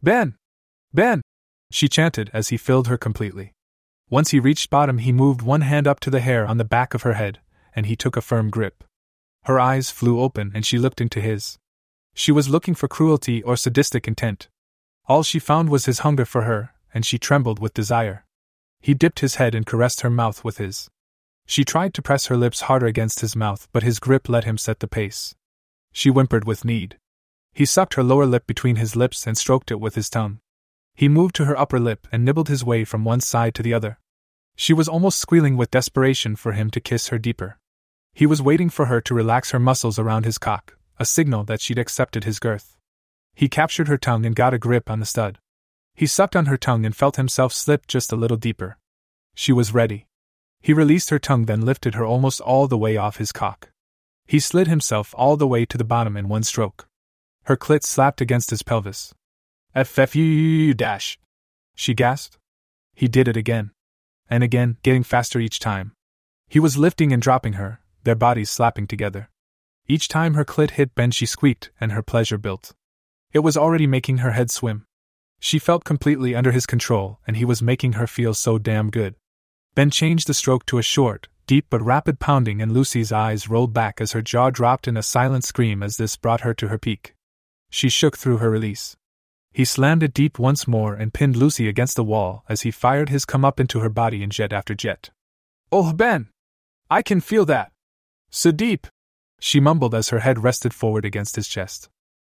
Ben! 0.00 0.36
Ben! 0.94 1.20
She 1.72 1.88
chanted 1.88 2.30
as 2.32 2.48
he 2.48 2.56
filled 2.56 2.86
her 2.86 2.96
completely. 2.96 3.54
Once 4.08 4.30
he 4.30 4.38
reached 4.38 4.70
bottom, 4.70 4.98
he 4.98 5.10
moved 5.10 5.42
one 5.42 5.62
hand 5.62 5.88
up 5.88 5.98
to 6.00 6.10
the 6.10 6.20
hair 6.20 6.46
on 6.46 6.58
the 6.58 6.64
back 6.64 6.94
of 6.94 7.02
her 7.02 7.14
head, 7.14 7.40
and 7.74 7.86
he 7.86 7.96
took 7.96 8.16
a 8.16 8.20
firm 8.20 8.50
grip. 8.50 8.84
Her 9.44 9.58
eyes 9.58 9.90
flew 9.90 10.20
open 10.20 10.52
and 10.54 10.64
she 10.64 10.78
looked 10.78 11.00
into 11.00 11.20
his. 11.20 11.58
She 12.14 12.32
was 12.32 12.48
looking 12.48 12.74
for 12.74 12.88
cruelty 12.88 13.42
or 13.42 13.56
sadistic 13.56 14.06
intent. 14.06 14.48
All 15.06 15.22
she 15.22 15.38
found 15.38 15.68
was 15.68 15.86
his 15.86 16.00
hunger 16.00 16.24
for 16.24 16.42
her, 16.42 16.70
and 16.94 17.04
she 17.04 17.18
trembled 17.18 17.58
with 17.58 17.74
desire. 17.74 18.24
He 18.80 18.94
dipped 18.94 19.20
his 19.20 19.36
head 19.36 19.54
and 19.54 19.66
caressed 19.66 20.02
her 20.02 20.10
mouth 20.10 20.44
with 20.44 20.58
his. 20.58 20.90
She 21.46 21.64
tried 21.64 21.94
to 21.94 22.02
press 22.02 22.26
her 22.26 22.36
lips 22.36 22.62
harder 22.62 22.86
against 22.86 23.20
his 23.20 23.34
mouth, 23.34 23.68
but 23.72 23.82
his 23.82 23.98
grip 23.98 24.28
let 24.28 24.44
him 24.44 24.58
set 24.58 24.80
the 24.80 24.88
pace. 24.88 25.34
She 25.92 26.08
whimpered 26.10 26.44
with 26.44 26.64
need. 26.64 26.98
He 27.52 27.64
sucked 27.64 27.94
her 27.94 28.02
lower 28.02 28.26
lip 28.26 28.46
between 28.46 28.76
his 28.76 28.96
lips 28.96 29.26
and 29.26 29.36
stroked 29.36 29.70
it 29.70 29.80
with 29.80 29.94
his 29.94 30.08
tongue. 30.08 30.40
He 30.94 31.08
moved 31.08 31.34
to 31.36 31.46
her 31.46 31.58
upper 31.58 31.80
lip 31.80 32.06
and 32.12 32.24
nibbled 32.24 32.48
his 32.48 32.64
way 32.64 32.84
from 32.84 33.04
one 33.04 33.20
side 33.20 33.54
to 33.56 33.62
the 33.62 33.74
other. 33.74 33.98
She 34.56 34.72
was 34.72 34.88
almost 34.88 35.18
squealing 35.18 35.56
with 35.56 35.70
desperation 35.70 36.36
for 36.36 36.52
him 36.52 36.70
to 36.70 36.80
kiss 36.80 37.08
her 37.08 37.18
deeper. 37.18 37.58
He 38.14 38.26
was 38.26 38.42
waiting 38.42 38.68
for 38.68 38.86
her 38.86 39.00
to 39.00 39.14
relax 39.14 39.50
her 39.50 39.58
muscles 39.58 39.98
around 39.98 40.24
his 40.24 40.38
cock, 40.38 40.76
a 41.02 41.04
signal 41.04 41.44
that 41.44 41.60
she'd 41.60 41.78
accepted 41.78 42.24
his 42.24 42.38
girth. 42.38 42.78
He 43.34 43.48
captured 43.48 43.88
her 43.88 43.98
tongue 43.98 44.24
and 44.24 44.34
got 44.34 44.54
a 44.54 44.58
grip 44.58 44.90
on 44.90 45.00
the 45.00 45.06
stud. 45.06 45.38
He 45.94 46.06
sucked 46.06 46.34
on 46.34 46.46
her 46.46 46.56
tongue 46.56 46.86
and 46.86 46.96
felt 46.96 47.16
himself 47.16 47.52
slip 47.52 47.86
just 47.86 48.12
a 48.12 48.16
little 48.16 48.38
deeper. 48.38 48.78
She 49.34 49.52
was 49.52 49.74
ready. 49.74 50.06
He 50.62 50.72
released 50.72 51.10
her 51.10 51.18
tongue, 51.18 51.44
then 51.44 51.66
lifted 51.66 51.94
her 51.94 52.06
almost 52.06 52.40
all 52.40 52.66
the 52.68 52.78
way 52.78 52.96
off 52.96 53.18
his 53.18 53.32
cock. 53.32 53.70
He 54.26 54.40
slid 54.40 54.68
himself 54.68 55.14
all 55.18 55.36
the 55.36 55.46
way 55.46 55.66
to 55.66 55.76
the 55.76 55.84
bottom 55.84 56.16
in 56.16 56.28
one 56.28 56.44
stroke. 56.44 56.86
Her 57.44 57.56
clit 57.56 57.82
slapped 57.82 58.20
against 58.22 58.50
his 58.50 58.62
pelvis. 58.62 59.12
FFU 59.76 60.74
dash. 60.74 61.18
She 61.74 61.92
gasped. 61.92 62.38
He 62.94 63.08
did 63.08 63.28
it 63.28 63.36
again 63.36 63.72
and 64.32 64.42
again, 64.42 64.78
getting 64.82 65.02
faster 65.02 65.40
each 65.40 65.58
time. 65.58 65.92
He 66.48 66.58
was 66.58 66.78
lifting 66.78 67.12
and 67.12 67.20
dropping 67.20 67.54
her, 67.54 67.80
their 68.04 68.14
bodies 68.14 68.48
slapping 68.48 68.86
together. 68.86 69.28
Each 69.88 70.08
time 70.08 70.34
her 70.34 70.44
clit 70.44 70.72
hit 70.72 70.94
Ben, 70.94 71.10
she 71.10 71.26
squeaked, 71.26 71.70
and 71.80 71.92
her 71.92 72.02
pleasure 72.02 72.38
built. 72.38 72.72
It 73.32 73.40
was 73.40 73.56
already 73.56 73.86
making 73.86 74.18
her 74.18 74.32
head 74.32 74.50
swim. 74.50 74.86
She 75.40 75.58
felt 75.58 75.84
completely 75.84 76.34
under 76.34 76.52
his 76.52 76.66
control, 76.66 77.18
and 77.26 77.36
he 77.36 77.44
was 77.44 77.60
making 77.60 77.94
her 77.94 78.06
feel 78.06 78.34
so 78.34 78.58
damn 78.58 78.90
good. 78.90 79.16
Ben 79.74 79.90
changed 79.90 80.28
the 80.28 80.34
stroke 80.34 80.64
to 80.66 80.78
a 80.78 80.82
short, 80.82 81.28
deep 81.46 81.66
but 81.68 81.82
rapid 81.82 82.20
pounding, 82.20 82.62
and 82.62 82.72
Lucy's 82.72 83.10
eyes 83.10 83.48
rolled 83.48 83.72
back 83.72 84.00
as 84.00 84.12
her 84.12 84.22
jaw 84.22 84.50
dropped 84.50 84.86
in 84.86 84.96
a 84.96 85.02
silent 85.02 85.44
scream 85.44 85.82
as 85.82 85.96
this 85.96 86.16
brought 86.16 86.42
her 86.42 86.54
to 86.54 86.68
her 86.68 86.78
peak. 86.78 87.14
She 87.70 87.88
shook 87.88 88.16
through 88.16 88.38
her 88.38 88.50
release. 88.50 88.96
He 89.52 89.64
slammed 89.64 90.02
it 90.02 90.14
deep 90.14 90.38
once 90.38 90.68
more 90.68 90.94
and 90.94 91.12
pinned 91.12 91.36
Lucy 91.36 91.68
against 91.68 91.96
the 91.96 92.04
wall 92.04 92.44
as 92.48 92.62
he 92.62 92.70
fired 92.70 93.08
his 93.08 93.24
come 93.24 93.44
up 93.44 93.58
into 93.58 93.80
her 93.80 93.90
body 93.90 94.22
in 94.22 94.30
jet 94.30 94.52
after 94.52 94.74
jet. 94.74 95.10
Oh, 95.70 95.92
Ben! 95.92 96.28
I 96.90 97.02
can 97.02 97.20
feel 97.20 97.44
that! 97.46 97.72
So 98.30 98.52
deep! 98.52 98.86
She 99.44 99.58
mumbled 99.58 99.92
as 99.92 100.10
her 100.10 100.20
head 100.20 100.44
rested 100.44 100.72
forward 100.72 101.04
against 101.04 101.34
his 101.34 101.48
chest. 101.48 101.88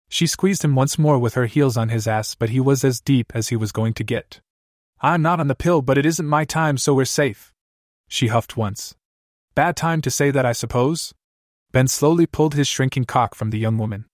She 0.10 0.26
squeezed 0.26 0.64
him 0.64 0.74
once 0.74 0.98
more 0.98 1.20
with 1.20 1.36
her 1.36 1.46
heels 1.46 1.78
on 1.78 1.90
his 1.90 2.08
ass, 2.08 2.34
but 2.34 2.50
he 2.50 2.60
was 2.60 2.84
as 2.84 3.00
deep 3.00 3.32
as 3.36 3.50
he 3.50 3.56
was 3.56 3.72
going 3.72 3.94
to 3.94 4.04
get. 4.04 4.42
I'm 5.02 5.22
not 5.22 5.40
on 5.40 5.48
the 5.48 5.54
pill, 5.54 5.84
but 5.84 6.00
it 6.00 6.06
isn't 6.08 6.26
my 6.28 6.46
time, 6.46 6.80
so 6.80 6.96
we're 6.96 7.06
safe. 7.06 7.54
She 8.08 8.30
huffed 8.30 8.58
once. 8.58 8.96
Bad 9.54 9.78
time 9.78 10.02
to 10.02 10.10
say 10.10 10.32
that, 10.32 10.48
I 10.48 10.52
suppose? 10.52 11.14
Ben 11.72 11.88
slowly 11.88 12.26
pulled 12.26 12.56
his 12.56 12.68
shrinking 12.68 13.06
cock 13.06 13.36
from 13.36 13.52
the 13.52 13.60
young 13.60 13.78
woman. 13.78 14.06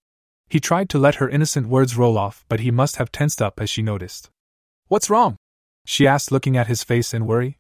He 0.49 0.59
tried 0.59 0.89
to 0.89 0.99
let 0.99 1.15
her 1.15 1.29
innocent 1.29 1.67
words 1.67 1.95
roll 1.95 2.17
off, 2.17 2.43
but 2.49 2.59
he 2.59 2.71
must 2.71 2.97
have 2.97 3.09
tensed 3.09 3.41
up 3.41 3.61
as 3.61 3.69
she 3.69 3.81
noticed. 3.81 4.29
What's 4.89 5.09
wrong? 5.09 5.37
she 5.85 6.05
asked, 6.05 6.29
looking 6.29 6.57
at 6.57 6.67
his 6.67 6.83
face 6.83 7.13
in 7.13 7.25
worry. 7.25 7.57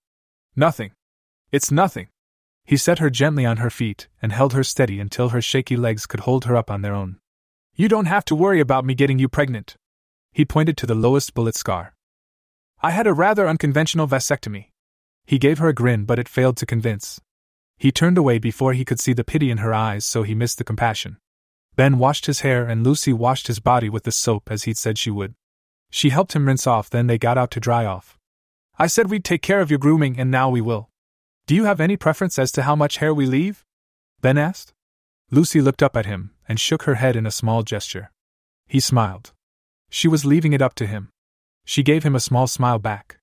Nothing. 0.57 0.91
It's 1.53 1.71
nothing. 1.71 2.09
He 2.65 2.77
set 2.77 2.99
her 2.99 3.09
gently 3.09 3.45
on 3.45 3.57
her 3.57 3.69
feet 3.69 4.07
and 4.21 4.31
held 4.31 4.53
her 4.53 4.63
steady 4.63 4.99
until 4.99 5.29
her 5.29 5.41
shaky 5.41 5.75
legs 5.75 6.05
could 6.05 6.21
hold 6.21 6.45
her 6.45 6.55
up 6.55 6.71
on 6.71 6.81
their 6.81 6.93
own. 6.93 7.19
You 7.75 7.87
don't 7.87 8.05
have 8.05 8.25
to 8.25 8.35
worry 8.35 8.59
about 8.59 8.85
me 8.85 8.95
getting 8.95 9.19
you 9.19 9.27
pregnant. 9.27 9.75
He 10.31 10.45
pointed 10.45 10.77
to 10.77 10.85
the 10.85 10.95
lowest 10.95 11.33
bullet 11.33 11.55
scar. 11.55 11.95
I 12.81 12.91
had 12.91 13.07
a 13.07 13.13
rather 13.13 13.47
unconventional 13.47 14.07
vasectomy. 14.07 14.71
He 15.25 15.39
gave 15.39 15.59
her 15.59 15.67
a 15.67 15.73
grin, 15.73 16.05
but 16.05 16.19
it 16.19 16.29
failed 16.29 16.57
to 16.57 16.65
convince. 16.65 17.19
He 17.77 17.91
turned 17.91 18.17
away 18.17 18.37
before 18.37 18.73
he 18.73 18.85
could 18.85 18.99
see 18.99 19.13
the 19.13 19.23
pity 19.23 19.49
in 19.49 19.57
her 19.57 19.73
eyes, 19.73 20.05
so 20.05 20.21
he 20.21 20.35
missed 20.35 20.59
the 20.59 20.63
compassion. 20.63 21.17
Ben 21.75 21.97
washed 21.97 22.27
his 22.27 22.41
hair 22.41 22.67
and 22.67 22.83
Lucy 22.83 23.11
washed 23.11 23.47
his 23.47 23.59
body 23.59 23.89
with 23.89 24.03
the 24.03 24.11
soap 24.11 24.51
as 24.51 24.63
he'd 24.63 24.77
said 24.77 24.99
she 24.99 25.09
would. 25.09 25.33
She 25.89 26.09
helped 26.09 26.33
him 26.33 26.45
rinse 26.45 26.67
off, 26.67 26.89
then 26.89 27.07
they 27.07 27.17
got 27.17 27.39
out 27.39 27.49
to 27.51 27.59
dry 27.59 27.85
off. 27.85 28.19
I 28.77 28.85
said 28.87 29.09
we'd 29.09 29.25
take 29.25 29.41
care 29.41 29.61
of 29.61 29.71
your 29.71 29.79
grooming, 29.79 30.19
and 30.19 30.29
now 30.29 30.49
we 30.49 30.61
will. 30.61 30.90
Do 31.47 31.55
you 31.55 31.65
have 31.65 31.81
any 31.81 31.97
preference 31.97 32.39
as 32.39 32.51
to 32.53 32.63
how 32.63 32.75
much 32.75 32.97
hair 32.97 33.13
we 33.13 33.25
leave? 33.25 33.65
Ben 34.21 34.37
asked. 34.37 34.73
Lucy 35.29 35.61
looked 35.61 35.83
up 35.83 35.97
at 35.97 36.05
him 36.05 36.31
and 36.47 36.59
shook 36.59 36.83
her 36.83 36.95
head 36.95 37.15
in 37.15 37.25
a 37.25 37.31
small 37.31 37.63
gesture. 37.63 38.11
He 38.67 38.79
smiled. 38.79 39.33
She 39.89 40.07
was 40.07 40.25
leaving 40.25 40.53
it 40.53 40.61
up 40.61 40.75
to 40.75 40.85
him. 40.85 41.09
She 41.65 41.83
gave 41.83 42.03
him 42.03 42.15
a 42.15 42.19
small 42.19 42.47
smile 42.47 42.79
back. 42.79 43.17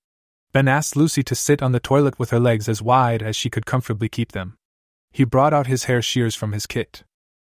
Ben 0.52 0.68
asked 0.68 0.96
Lucy 0.96 1.22
to 1.22 1.34
sit 1.34 1.62
on 1.62 1.72
the 1.72 1.80
toilet 1.80 2.18
with 2.18 2.30
her 2.30 2.40
legs 2.40 2.68
as 2.68 2.82
wide 2.82 3.22
as 3.22 3.36
she 3.36 3.50
could 3.50 3.66
comfortably 3.66 4.08
keep 4.08 4.32
them. 4.32 4.56
He 5.10 5.24
brought 5.24 5.52
out 5.52 5.66
his 5.66 5.84
hair 5.84 6.02
shears 6.02 6.34
from 6.34 6.52
his 6.52 6.66
kit. 6.66 7.04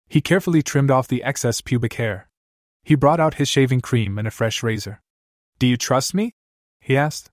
He 0.08 0.22
carefully 0.22 0.62
trimmed 0.62 0.92
off 0.92 1.08
the 1.08 1.24
excess 1.24 1.62
pubic 1.62 1.94
hair. 1.96 2.30
He 2.84 2.96
brought 2.96 3.20
out 3.20 3.36
his 3.36 3.50
shaving 3.50 3.82
cream 3.82 4.18
and 4.18 4.28
a 4.28 4.32
fresh 4.32 4.62
razor. 4.62 5.02
Do 5.58 5.68
you 5.68 5.78
trust 5.78 6.14
me? 6.14 6.34
he 6.80 6.96
asked. 6.96 7.32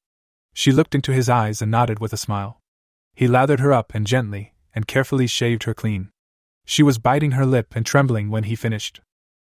She 0.55 0.73
looked 0.73 0.95
into 0.95 1.13
his 1.13 1.29
eyes 1.29 1.61
and 1.61 1.71
nodded 1.71 1.99
with 1.99 2.13
a 2.13 2.17
smile. 2.17 2.62
He 3.15 3.29
lathered 3.29 3.61
her 3.61 3.73
up 3.73 3.95
and 3.95 4.07
gently 4.07 4.55
and 4.75 4.87
carefully 4.87 5.27
shaved 5.27 5.65
her 5.65 5.75
clean. 5.75 6.11
She 6.65 6.83
was 6.83 6.99
biting 6.99 7.33
her 7.33 7.47
lip 7.47 7.75
and 7.75 7.85
trembling 7.85 8.31
when 8.31 8.45
he 8.45 8.57
finished. 8.57 9.01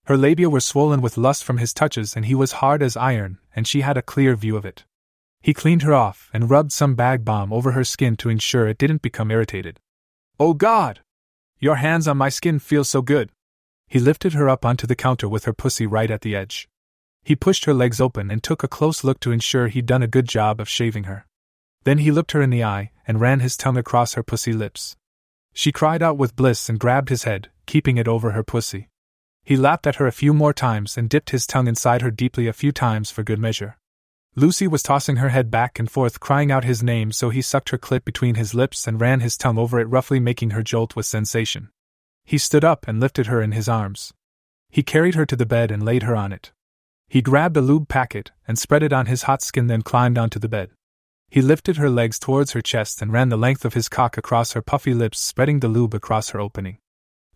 Her 0.05 0.17
labia 0.17 0.49
were 0.49 0.61
swollen 0.61 1.01
with 1.01 1.19
lust 1.19 1.45
from 1.45 1.59
his 1.59 1.75
touches, 1.75 2.17
and 2.17 2.27
he 2.27 2.35
was 2.35 2.63
hard 2.63 2.83
as 2.83 2.97
iron, 2.97 3.39
and 3.55 3.67
she 3.67 3.83
had 3.83 3.97
a 3.97 4.03
clear 4.03 4.35
view 4.37 4.57
of 4.57 4.65
it. 4.65 4.85
He 5.43 5.55
cleaned 5.55 5.83
her 5.83 5.95
off 5.95 6.31
and 6.33 6.51
rubbed 6.51 6.73
some 6.73 6.95
bag 6.95 7.25
balm 7.25 7.53
over 7.53 7.73
her 7.73 7.85
skin 7.85 8.17
to 8.17 8.29
ensure 8.29 8.67
it 8.67 8.79
didn't 8.79 9.03
become 9.03 9.31
irritated. 9.31 9.81
Oh 10.41 10.55
God! 10.55 11.01
Your 11.59 11.77
hands 11.77 12.09
on 12.09 12.17
my 12.17 12.29
skin 12.29 12.59
feel 12.59 12.85
so 12.85 13.03
good. 13.03 13.31
He 13.87 13.99
lifted 13.99 14.33
her 14.33 14.49
up 14.49 14.65
onto 14.65 14.87
the 14.87 14.97
counter 14.97 15.29
with 15.29 15.45
her 15.45 15.53
pussy 15.53 15.87
right 15.87 16.11
at 16.11 16.23
the 16.23 16.35
edge. 16.35 16.69
He 17.23 17.37
pushed 17.37 17.67
her 17.67 17.75
legs 17.75 18.01
open 18.01 18.31
and 18.31 18.43
took 18.43 18.63
a 18.63 18.69
close 18.69 19.05
look 19.05 19.21
to 19.21 19.33
ensure 19.33 19.69
he'd 19.69 19.87
done 19.87 20.03
a 20.03 20.07
good 20.07 20.29
job 20.29 20.61
of 20.61 20.69
shaving 20.69 21.05
her. 21.05 21.27
Then 21.89 21.97
he 21.97 22.11
looked 22.11 22.33
her 22.33 22.43
in 22.43 22.51
the 22.51 22.63
eye 22.63 22.91
and 23.07 23.19
ran 23.19 23.41
his 23.41 23.57
tongue 23.57 23.79
across 23.79 24.13
her 24.13 24.23
pussy 24.23 24.53
lips. 24.53 24.95
She 25.55 25.73
cried 25.73 26.03
out 26.03 26.19
with 26.19 26.37
bliss 26.37 26.69
and 26.69 26.79
grabbed 26.79 27.09
his 27.09 27.25
head, 27.25 27.49
keeping 27.65 27.97
it 27.97 28.07
over 28.07 28.33
her 28.33 28.43
pussy. 28.43 28.91
He 29.43 29.57
lapped 29.57 29.87
at 29.87 29.95
her 29.95 30.07
a 30.07 30.13
few 30.13 30.35
more 30.35 30.53
times 30.53 30.99
and 30.99 31.09
dipped 31.09 31.31
his 31.31 31.47
tongue 31.47 31.67
inside 31.67 32.03
her 32.03 32.11
deeply 32.11 32.47
a 32.47 32.53
few 32.53 32.73
times 32.73 33.11
for 33.11 33.23
good 33.23 33.39
measure. 33.39 33.79
Lucy 34.37 34.69
was 34.69 34.83
tossing 34.83 35.17
her 35.17 35.31
head 35.31 35.51
back 35.51 35.79
and 35.79 35.91
forth, 35.91 36.21
crying 36.21 36.53
out 36.53 36.63
his 36.63 36.83
name, 36.83 37.11
so 37.11 37.31
he 37.31 37.41
sucked 37.41 37.71
her 37.71 37.79
clit 37.79 38.05
between 38.05 38.35
his 38.35 38.53
lips 38.53 38.87
and 38.87 39.01
ran 39.01 39.21
his 39.21 39.39
tongue 39.39 39.57
over 39.57 39.81
it, 39.81 39.89
roughly 39.89 40.21
making 40.21 40.51
her 40.51 40.63
jolt 40.63 40.95
with 40.95 41.07
sensation. 41.07 41.71
He 42.27 42.37
stood 42.37 42.67
up 42.67 42.87
and 42.87 43.01
lifted 43.01 43.29
her 43.29 43.41
in 43.41 43.53
his 43.53 43.67
arms. 43.67 44.13
He 44.69 44.83
carried 44.83 45.15
her 45.15 45.25
to 45.25 45.37
the 45.37 45.47
bed 45.47 45.71
and 45.71 45.83
laid 45.83 46.03
her 46.03 46.15
on 46.15 46.35
it. 46.35 46.53
He 47.09 47.23
grabbed 47.23 47.57
a 47.57 47.63
lube 47.63 47.89
packet 47.89 48.31
and 48.47 48.59
spread 48.59 48.83
it 48.83 48.93
on 48.93 49.07
his 49.07 49.23
hot 49.23 49.41
skin, 49.41 49.69
then 49.69 49.81
climbed 49.81 50.19
onto 50.19 50.39
the 50.39 50.51
bed. 50.51 50.69
He 51.31 51.43
lifted 51.43 51.77
her 51.77 51.91
legs 51.91 52.19
towards 52.19 52.53
her 52.53 52.63
chest 52.63 53.03
and 53.03 53.13
ran 53.13 53.29
the 53.29 53.37
length 53.37 53.65
of 53.65 53.75
his 53.75 53.89
cock 53.89 54.17
across 54.17 54.53
her 54.53 54.63
puffy 54.63 54.95
lips, 54.95 55.21
spreading 55.21 55.61
the 55.61 55.69
lube 55.69 55.95
across 55.95 56.31
her 56.31 56.41
opening. 56.41 56.79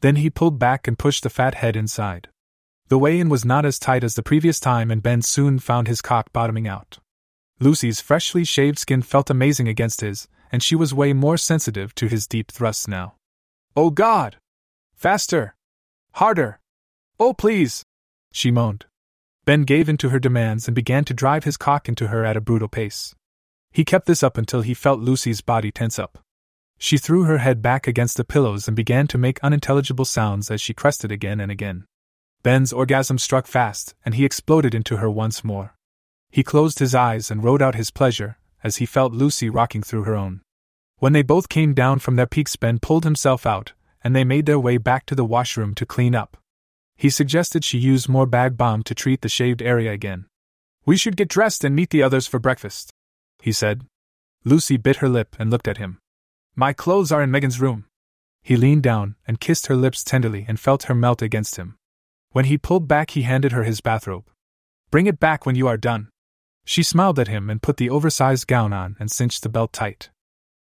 Then 0.01 0.17
he 0.17 0.31
pulled 0.31 0.59
back 0.59 0.89
and 0.89 0.99
pushed 0.99 1.23
the 1.23 1.31
fat 1.31 1.57
head 1.57 1.77
inside. 1.77 2.29
The 2.89 2.99
way 2.99 3.21
in 3.21 3.29
was 3.29 3.45
not 3.45 3.65
as 3.65 3.79
tight 3.79 4.03
as 4.03 4.15
the 4.15 4.23
previous 4.23 4.59
time, 4.59 4.91
and 4.91 5.03
Ben 5.03 5.23
soon 5.23 5.59
found 5.59 5.89
his 5.89 6.03
cock 6.03 6.33
bottoming 6.33 6.67
out. 6.67 6.99
Lucy's 7.61 8.01
freshly 8.01 8.45
shaved 8.45 8.79
skin 8.79 9.03
felt 9.03 9.31
amazing 9.31 9.69
against 9.69 10.01
his, 10.01 10.27
and 10.51 10.63
she 10.63 10.75
was 10.75 10.93
way 10.93 11.13
more 11.13 11.37
sensitive 11.37 11.95
to 11.95 12.09
his 12.09 12.27
deep 12.27 12.51
thrusts 12.51 12.89
now. 12.89 13.15
Oh 13.77 13.91
God! 13.91 14.37
Faster! 14.95 15.55
Harder! 16.13 16.61
Oh, 17.21 17.33
please! 17.33 17.85
She 18.33 18.51
moaned. 18.51 18.87
Ben 19.45 19.63
gave 19.63 19.89
in 19.89 19.97
to 19.99 20.09
her 20.09 20.19
demands 20.19 20.67
and 20.67 20.75
began 20.75 21.05
to 21.05 21.15
drive 21.15 21.45
his 21.45 21.57
cock 21.57 21.89
into 21.89 22.09
her 22.09 22.25
at 22.25 22.37
a 22.37 22.41
brutal 22.41 22.69
pace. 22.69 23.15
He 23.73 23.87
kept 23.87 24.07
this 24.07 24.23
up 24.23 24.37
until 24.37 24.61
he 24.61 24.75
felt 24.75 25.01
Lucy's 25.01 25.41
body 25.41 25.73
tense 25.73 25.99
up. 25.99 26.19
She 26.79 26.99
threw 26.99 27.25
her 27.25 27.39
head 27.39 27.63
back 27.63 27.87
against 27.87 28.19
the 28.19 28.25
pillows 28.25 28.69
and 28.69 28.77
began 28.77 29.07
to 29.09 29.19
make 29.19 29.43
unintelligible 29.43 30.05
sounds 30.05 30.51
as 30.51 30.61
she 30.61 30.75
crested 30.75 31.11
again 31.11 31.41
and 31.41 31.51
again. 31.51 31.87
Ben's 32.43 32.73
orgasm 32.73 33.17
struck 33.19 33.47
fast, 33.47 33.95
and 34.05 34.15
he 34.15 34.27
exploded 34.27 34.75
into 34.75 34.99
her 34.99 35.09
once 35.09 35.43
more. 35.43 35.75
He 36.31 36.43
closed 36.43 36.81
his 36.81 36.95
eyes 36.95 37.31
and 37.31 37.43
wrote 37.43 37.63
out 37.63 37.75
his 37.75 37.91
pleasure 37.91 38.37
as 38.63 38.77
he 38.77 38.87
felt 38.87 39.13
Lucy 39.13 39.49
rocking 39.49 39.83
through 39.83 40.05
her 40.05 40.15
own. 40.15 40.43
When 40.99 41.15
they 41.15 41.23
both 41.23 41.49
came 41.49 41.73
down 41.73 41.99
from 42.01 42.17
their 42.17 42.27
peaks, 42.27 42.57
Ben 42.57 42.79
pulled 42.79 43.05
himself 43.05 43.47
out, 43.47 43.73
and 44.05 44.15
they 44.15 44.25
made 44.25 44.47
their 44.47 44.59
way 44.59 44.77
back 44.77 45.07
to 45.07 45.15
the 45.15 45.25
washroom 45.25 45.75
to 45.77 45.87
clean 45.87 46.15
up. 46.15 46.37
He 46.97 47.11
suggested 47.11 47.65
she 47.65 47.79
use 47.79 48.09
more 48.09 48.27
bag 48.27 48.57
balm 48.57 48.83
to 48.85 48.95
treat 48.95 49.23
the 49.23 49.29
shaved 49.29 49.63
area 49.63 49.93
again. 49.93 50.27
We 50.85 50.97
should 50.97 51.17
get 51.17 51.29
dressed 51.29 51.65
and 51.65 51.75
meet 51.75 51.91
the 51.91 52.03
others 52.03 52.27
for 52.27 52.39
breakfast 52.39 52.93
he 53.43 53.53
said. 53.53 53.85
Lucy 54.45 54.77
bit 54.77 54.97
her 54.97 55.09
lip 55.09 55.37
and 55.39 55.51
looked 55.51 55.69
at 55.69 55.77
him. 55.77 55.99
My 56.55 56.73
clothes 56.73 57.11
are 57.11 57.23
in 57.23 57.31
Megan's 57.31 57.61
room. 57.61 57.87
He 58.43 58.57
leaned 58.57 58.83
down 58.83 59.17
and 59.27 59.41
kissed 59.41 59.67
her 59.67 59.77
lips 59.77 60.05
tenderly 60.05 60.45
and 60.49 60.59
felt 60.59 60.85
her 60.85 60.95
melt 60.95 61.23
against 61.23 61.57
him. 61.57 61.77
When 62.31 62.47
he 62.47 62.57
pulled 62.57 62.89
back, 62.89 63.11
he 63.11 63.23
handed 63.23 63.53
her 63.53 63.65
his 63.65 63.81
bathrobe. 63.81 64.25
Bring 64.91 65.07
it 65.07 65.21
back 65.21 65.45
when 65.45 65.57
you 65.57 65.67
are 65.67 65.77
done. 65.77 66.09
She 66.65 66.83
smiled 66.83 67.19
at 67.19 67.29
him 67.29 67.51
and 67.51 67.61
put 67.61 67.79
the 67.79 67.91
oversized 67.91 68.47
gown 68.47 68.73
on 68.73 68.97
and 69.01 69.11
cinched 69.11 69.43
the 69.43 69.49
belt 69.49 69.73
tight. 69.73 70.11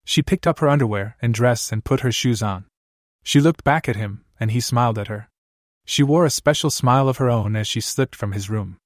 She 0.05 0.23
picked 0.23 0.47
up 0.47 0.59
her 0.59 0.69
underwear 0.69 1.17
and 1.21 1.34
dress 1.34 1.71
and 1.71 1.84
put 1.84 1.99
her 1.99 2.11
shoes 2.11 2.41
on. 2.41 2.65
She 3.23 3.41
looked 3.41 3.63
back 3.63 3.89
at 3.89 3.97
him, 3.97 4.23
and 4.39 4.51
he 4.51 4.61
smiled 4.61 4.97
at 4.97 5.07
her. 5.07 5.30
She 5.86 6.03
wore 6.03 6.25
a 6.25 6.30
special 6.30 6.69
smile 6.69 7.09
of 7.09 7.17
her 7.17 7.30
own 7.30 7.55
as 7.55 7.67
she 7.67 7.82
slipped 7.82 8.15
from 8.15 8.32
his 8.32 8.49
room. 8.49 8.77